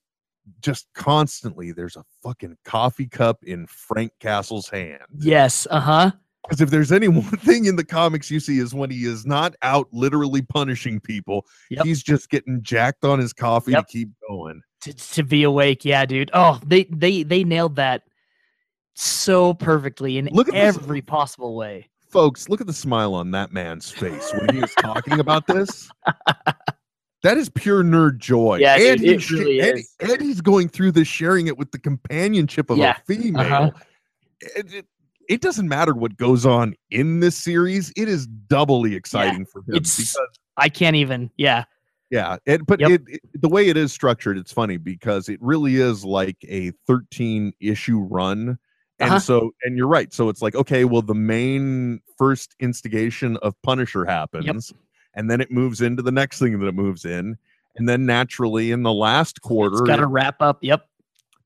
[0.61, 5.01] just constantly there's a fucking coffee cup in Frank Castle's hand.
[5.17, 6.11] yes uh-huh
[6.47, 9.25] Because if there's any one thing in the comics you see is when he is
[9.25, 11.85] not out literally punishing people, Yep.
[11.85, 13.87] he's just getting jacked on his coffee Yep.
[13.87, 14.61] to keep going.
[14.81, 18.03] to, to be awake yeah dude oh they they they nailed that
[18.93, 23.31] so perfectly in Look at this- every possible way Folks, look at the smile on
[23.31, 25.89] that man's face when he was talking about this.
[27.23, 28.57] That is pure nerd joy.
[28.59, 29.95] Yeah, and, it he's really and- is.
[29.99, 33.39] and he's going through this, sharing it with the companionship of Yeah, a female.
[33.41, 33.71] uh-huh.
[34.55, 34.85] It, it-
[35.29, 39.75] it doesn't matter what goes on in this series; it is doubly exciting for him
[39.75, 40.27] it's- because
[40.57, 41.65] i can't even yeah
[42.11, 42.91] Yeah, it, but Yep.
[42.91, 46.71] it, it the way it is structured, it's funny because it really is like a
[46.87, 48.57] 13 issue run.
[48.99, 49.19] And Uh-huh.
[49.19, 50.13] so, and you're right.
[50.13, 54.71] So it's like, okay, well, the main first instigation of Punisher happens,
[55.15, 57.37] and then it moves into the next thing that it moves in.
[57.75, 60.87] And then naturally in the last it's quarter, got to wrap up yep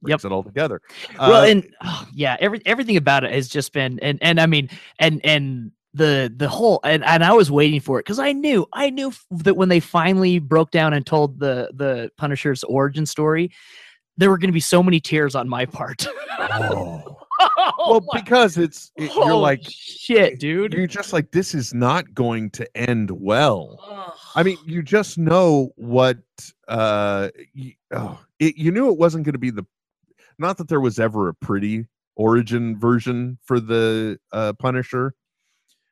[0.01, 0.81] brings it all together.
[1.17, 4.45] well Uh, and oh, yeah every, everything about it has just been and and i
[4.45, 4.69] mean
[4.99, 8.65] and and the the whole and, and i was waiting for it because i knew
[8.73, 13.49] i knew that when they finally broke down and told the the punisher's origin story
[14.17, 16.05] there were going to be so many tears on my part
[16.39, 17.15] oh.
[17.39, 21.55] oh, well, my- because it's, it- you're oh, like, shit dude you're just like, this
[21.55, 23.80] is not going to end well.
[23.89, 24.13] Ugh.
[24.35, 26.17] I mean, you just know what
[26.67, 29.65] uh y- oh, it, you knew it wasn't going to be the
[30.39, 31.85] not that there was ever a pretty
[32.15, 35.13] origin version for the uh Punisher,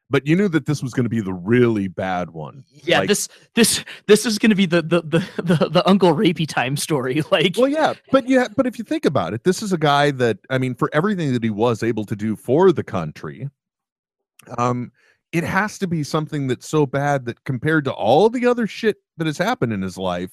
[0.10, 2.64] but you knew that this was going to be the really bad one.
[2.72, 6.14] yeah like- this this this is going to be the the, the the the uncle
[6.16, 9.62] rapey time story like Well, yeah, but yeah, but if you think about it, this
[9.62, 12.72] is a guy that I mean, for everything that he was able to do for
[12.72, 13.50] the country,
[14.58, 14.92] um,
[15.34, 18.98] it has to be something that's so bad that compared to all the other shit
[19.18, 20.32] that has happened in his life,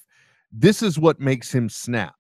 [0.52, 2.14] this is what makes him snap.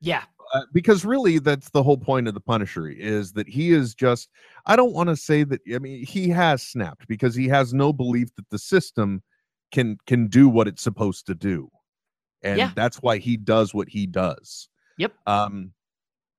[0.00, 0.24] Yeah.
[0.54, 4.30] Uh, because really that's the whole point of the punisher is that he is just
[4.66, 7.92] i don't want to say that i mean he has snapped because he has no
[7.92, 9.22] belief that the system
[9.72, 11.68] can can do what it's supposed to do
[12.42, 12.70] and Yeah.
[12.74, 15.12] that's why he does what he does Yep.
[15.26, 15.72] um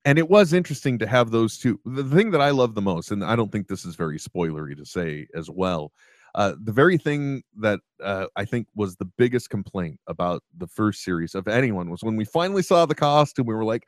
[0.06, 3.12] and it was interesting to have those two the thing that i love the most
[3.12, 5.92] and i don't think this is very spoilery to say as well
[6.36, 11.04] uh the very thing that uh i think was the biggest complaint about the first
[11.04, 13.88] series of anyone was when we finally saw the costume we were like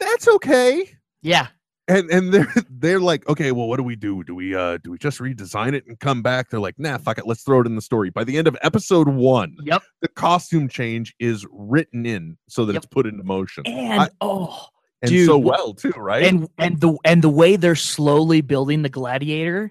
[0.00, 0.88] that's okay
[1.22, 1.48] Yeah.
[1.88, 4.90] and and they're they're like okay well what do we do do we uh do
[4.90, 7.66] we just redesign it and come back they're like nah fuck it let's throw it
[7.66, 9.82] in the story by the end of episode one Yep.
[10.00, 12.82] the costume change is written in so that Yep.
[12.84, 14.66] it's put into motion And I- oh,
[15.02, 18.80] and dude, so well too right and and the and the way they're slowly building
[18.82, 19.70] the gladiator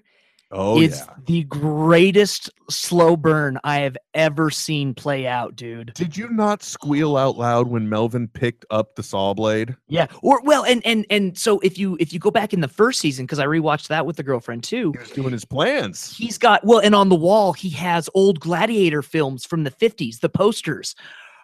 [0.54, 5.94] oh is yeah the greatest slow burn I have ever seen play out, dude.
[5.94, 10.06] did you not squeal out loud when melvin picked up the saw blade Yeah.
[10.22, 13.00] Or well, and and and so if you if you go back in the first
[13.00, 16.36] season, because I rewatched that with the girlfriend too, he was doing his plans he's
[16.38, 20.20] got well, and on the wall he has old gladiator films from the fifties.
[20.20, 20.94] The posters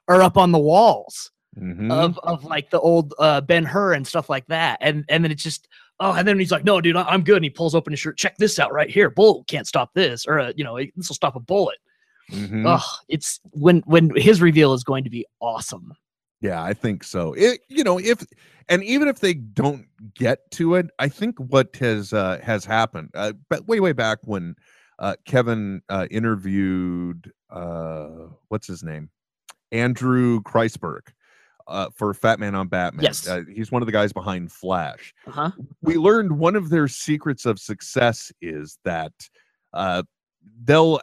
[0.09, 1.91] are up on the walls Mhm.
[1.91, 5.31] of of like the old uh, Ben Hur and stuff like that, and and then
[5.33, 5.67] it's just.
[6.01, 8.01] Oh, and then he's like, "No, dude, I- I'm good." And he pulls open his
[8.01, 8.17] shirt.
[8.17, 9.11] Check this out right here.
[9.11, 11.79] Bullet can't stop this, or uh, you know, this will stop a bullet.
[12.33, 12.65] Mhm.
[12.67, 15.93] Oh, it's when when his reveal is going to be awesome.
[16.41, 17.35] Yeah, I think so.
[17.35, 18.25] It, you know, if
[18.69, 23.11] and even if they don't get to it, I think what has uh, has happened,
[23.15, 24.55] uh, but way way back when
[25.01, 29.11] uh, Kevin uh, interviewed uh, what's his name,
[29.73, 31.09] Andrew Kreisberg,
[31.71, 33.05] uh, for Fat Man on Batman.
[33.05, 33.27] Yes.
[33.29, 35.15] uh, he's one of the guys behind Flash.
[35.27, 35.51] Uh huh.
[35.83, 39.13] we learned one of their secrets of success is that
[39.73, 40.03] uh
[40.65, 40.99] they'll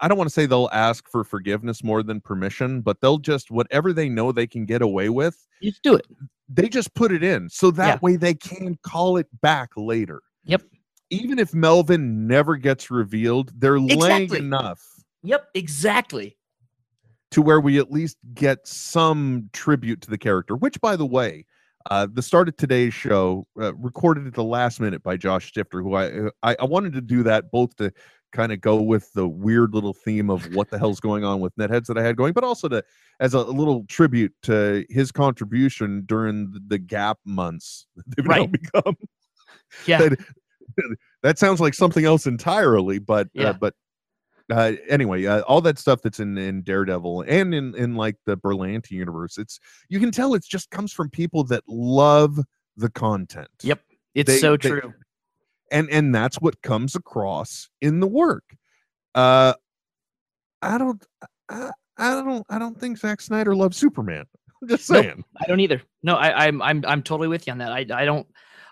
[0.00, 3.50] i don't want to say they'll ask for forgiveness more than permission but they'll just
[3.50, 6.06] whatever they know they can get away with just do it.
[6.48, 7.98] they just put it in so that Yeah.
[8.02, 10.62] way they can call it back later Yep.
[11.10, 14.82] even if melvin never gets revealed they're laying enough
[15.24, 15.48] Yep.
[15.54, 16.36] Exactly.
[17.32, 21.44] To where we at least get some tribute to the character which by the way
[21.90, 25.82] uh, the start of today's show uh, recorded at the last minute by josh stifter
[25.82, 27.92] who I, I i wanted to do that both to
[28.32, 31.54] kind of go with the weird little theme of what the hell's going on with
[31.56, 32.82] netheads that i had going but also to
[33.20, 38.52] as a, little tribute to his contribution during the, gap months that they've now Right.
[38.52, 38.96] become
[39.86, 39.98] Yeah.
[39.98, 40.18] that,
[41.22, 43.50] that sounds like something else entirely but Yeah.
[43.50, 43.74] uh, but
[44.50, 48.36] uh, anyway, uh, all that stuff that's in in Daredevil and in in like the
[48.36, 49.58] Berlanti universe, it's
[49.88, 52.38] you can tell it just comes from people that love
[52.76, 53.48] the content.
[53.62, 53.80] Yep.
[54.14, 54.92] It's They- so they- true.
[55.70, 58.44] and and that's what comes across in the work.
[59.14, 59.54] Uh,
[60.62, 61.04] I don't,
[61.48, 64.24] I, I don't, I don't think Zack Snyder loves Superman.
[64.62, 65.24] I'm just saying.
[65.40, 65.82] I don't either.
[66.02, 67.72] No, I, I'm I'm I'm totally with you on that.
[67.72, 68.26] I I don't.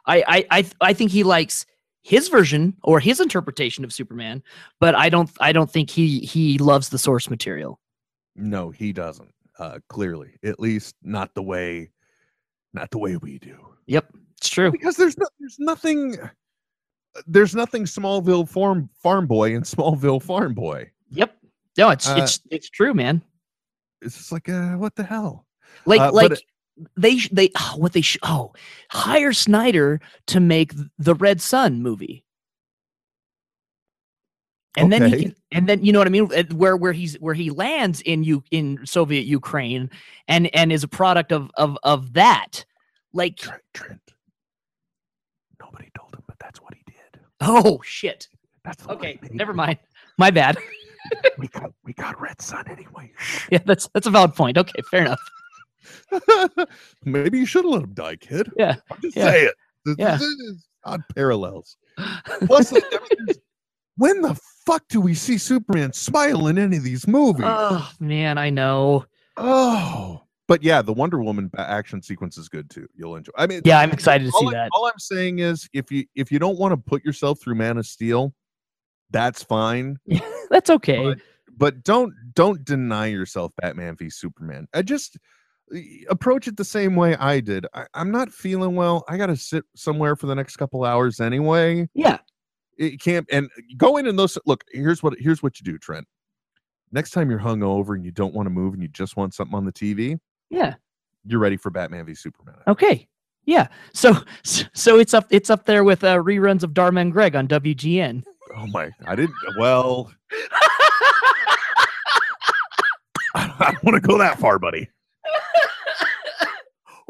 [0.06, 1.66] I I I I think he likes
[2.02, 4.43] his version or his interpretation of Superman,
[4.78, 7.78] but I don't I don't think he he loves the source material.
[8.36, 9.32] No, he doesn't.
[9.59, 11.90] Uh, clearly, at least not the way,
[12.72, 13.59] not the way we do.
[13.86, 14.70] Yep, it's true.
[14.72, 16.16] because there's no, there's nothing
[17.27, 20.90] there's nothing Smallville farm farm boy and Smallville farm boy.
[21.10, 21.36] Yep.
[21.77, 23.22] No, it's Uh, it's it's true, man.
[24.01, 25.47] It's just like uh, what the hell?
[25.85, 26.43] Like uh, like it-
[26.97, 28.52] they they oh, what they sh- oh
[28.90, 32.24] hire Snyder to make the Red Sun movie.
[34.77, 37.35] And then he can, and then you know what I mean where where he's where
[37.35, 39.90] he lands in you in Soviet Ukraine
[40.28, 42.65] and and is a product of of of that.
[43.12, 44.01] Like Trent, Trent.
[45.61, 47.20] Nobody told him, but that's what he did.
[47.40, 48.28] oh shit.
[48.65, 49.78] That's Okay, never mind.
[50.19, 50.59] My bad.
[51.39, 53.11] We got we got Red Sun anyway.
[53.51, 54.59] yeah, that's that's a valid point.
[54.59, 55.20] Okay, fair enough.
[57.05, 58.51] Maybe you should let him die, kid.
[58.57, 59.31] Yeah, I'm just yeah.
[59.31, 59.51] saying.
[59.85, 60.16] This, Yeah.
[60.16, 61.77] this is odd parallels.
[62.47, 63.39] Plus, like, I mean, there's-
[63.97, 67.44] when the fuck do we see Superman smile in any of these movies?
[67.47, 69.05] oh man, I know.
[69.36, 72.86] Oh, but yeah, the Wonder Woman action sequence is good too.
[72.94, 73.32] You'll enjoy.
[73.36, 74.70] I mean, Yeah, I'm excited to see I, that.
[74.73, 77.77] all I'm saying is, if you if you don't want to put yourself through Man
[77.77, 78.32] of Steel,
[79.11, 79.97] that's fine.
[80.51, 81.02] That's okay.
[81.02, 81.19] But-
[81.57, 84.66] But don't don't deny yourself Batman v Superman.
[84.73, 85.19] I just
[86.09, 87.66] approach it the same way I did.
[87.74, 89.05] I, I'm not feeling well.
[89.09, 91.88] I got to sit somewhere for the next couple hours anyway.
[91.94, 92.18] Yeah.
[92.78, 94.64] It can't and go in and those look.
[94.72, 96.06] Here's what here's what you do, Trent.
[96.92, 99.55] Next time you're hungover and you don't want to move and you just want something
[99.55, 100.18] on the TV,
[100.48, 100.74] Yeah.
[101.24, 102.56] you're ready for Batman v Superman.
[102.66, 103.06] Okay.
[103.44, 103.68] Yeah.
[103.92, 104.14] So
[104.44, 108.22] so it's up it's up there with uh, reruns of Dharma and Greg on WGN.
[108.56, 108.90] Oh my!
[109.06, 109.34] I didn't.
[109.59, 110.10] Well,
[113.34, 114.88] I don't want to go that far, buddy.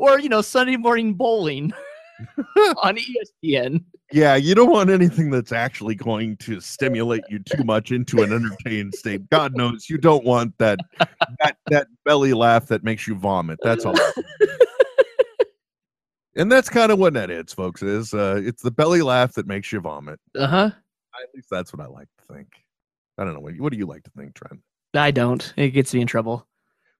[0.00, 1.72] Or you know Sunday morning bowling
[2.82, 3.84] on ESPN.
[4.12, 8.32] Yeah, you don't want anything that's actually going to stimulate you too much into an
[8.32, 9.28] entertained state.
[9.30, 10.80] God knows you don't want that
[11.40, 13.58] that that belly laugh that makes you vomit.
[13.62, 13.94] That's all.
[16.34, 17.82] and that's kind of what that is, folks.
[17.82, 20.18] Is uh, it's the belly laugh that makes you vomit.
[20.36, 20.70] Uh huh.
[21.22, 22.48] At least that's what I like to think.
[23.18, 23.40] I don't know.
[23.40, 24.60] What, what do you like to think, Trent?
[24.94, 25.52] I don't.
[25.56, 26.46] It gets me in trouble.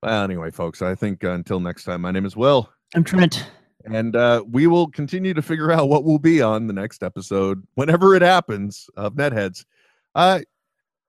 [0.03, 2.71] Well, anyway, folks, I think uh, until next time, my name is Will.
[2.95, 3.47] I'm Trent.
[3.85, 7.67] And uh, we will continue to figure out what will be on the next episode
[7.75, 9.65] whenever it happens of Netheads.
[10.15, 10.41] Uh,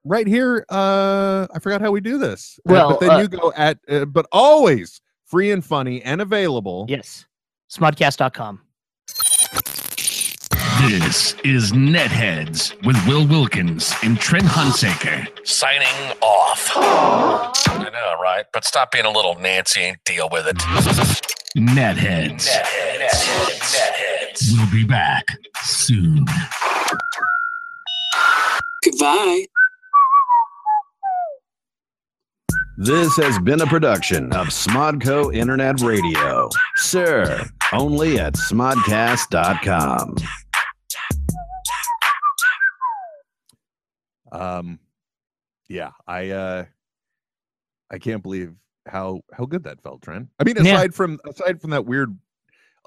[0.06, 2.60] right here, uh, I forgot how we do this.
[2.60, 6.22] Uh, Well, but then uh, you go at, uh, but always free and funny and
[6.22, 6.86] available.
[6.88, 7.26] Yes.
[7.72, 8.62] Smodcast.com.
[10.80, 15.28] This is Netheads with Will Wilkins and Trent Hunsaker.
[15.46, 15.88] Signing
[16.22, 16.72] off.
[16.76, 18.46] I know, right?
[18.54, 20.56] But stop being a little Nancy and deal with it.
[21.58, 22.48] Netheads.
[22.48, 23.76] Netheads.
[23.76, 24.52] Netheads.
[24.58, 25.26] We'll be back
[25.62, 26.26] soon.
[28.84, 29.46] Goodbye.
[32.78, 36.50] This has been a production of Smodco Internet Radio.
[36.78, 40.16] Sir, only at smodcast.com.
[44.32, 44.80] Um,
[45.70, 46.66] yeah, I, uh,
[47.90, 48.54] I can't believe
[48.88, 50.28] how how good that felt, Trent.
[50.40, 50.76] I mean, Yeah.
[50.76, 52.18] aside from aside from that weird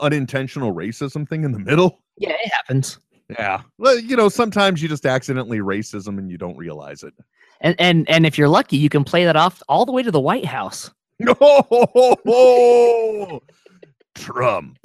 [0.00, 2.00] unintentional racism thing in the middle.
[2.18, 2.98] Yeah, it happens.
[3.30, 3.62] Yeah.
[3.78, 7.14] Well, you know, sometimes you just accidentally racism and you don't realize it.
[7.60, 10.10] And and and if you're lucky, you can play that off all the way to
[10.10, 10.90] the White House.
[11.20, 13.40] No,
[14.16, 14.78] Trump.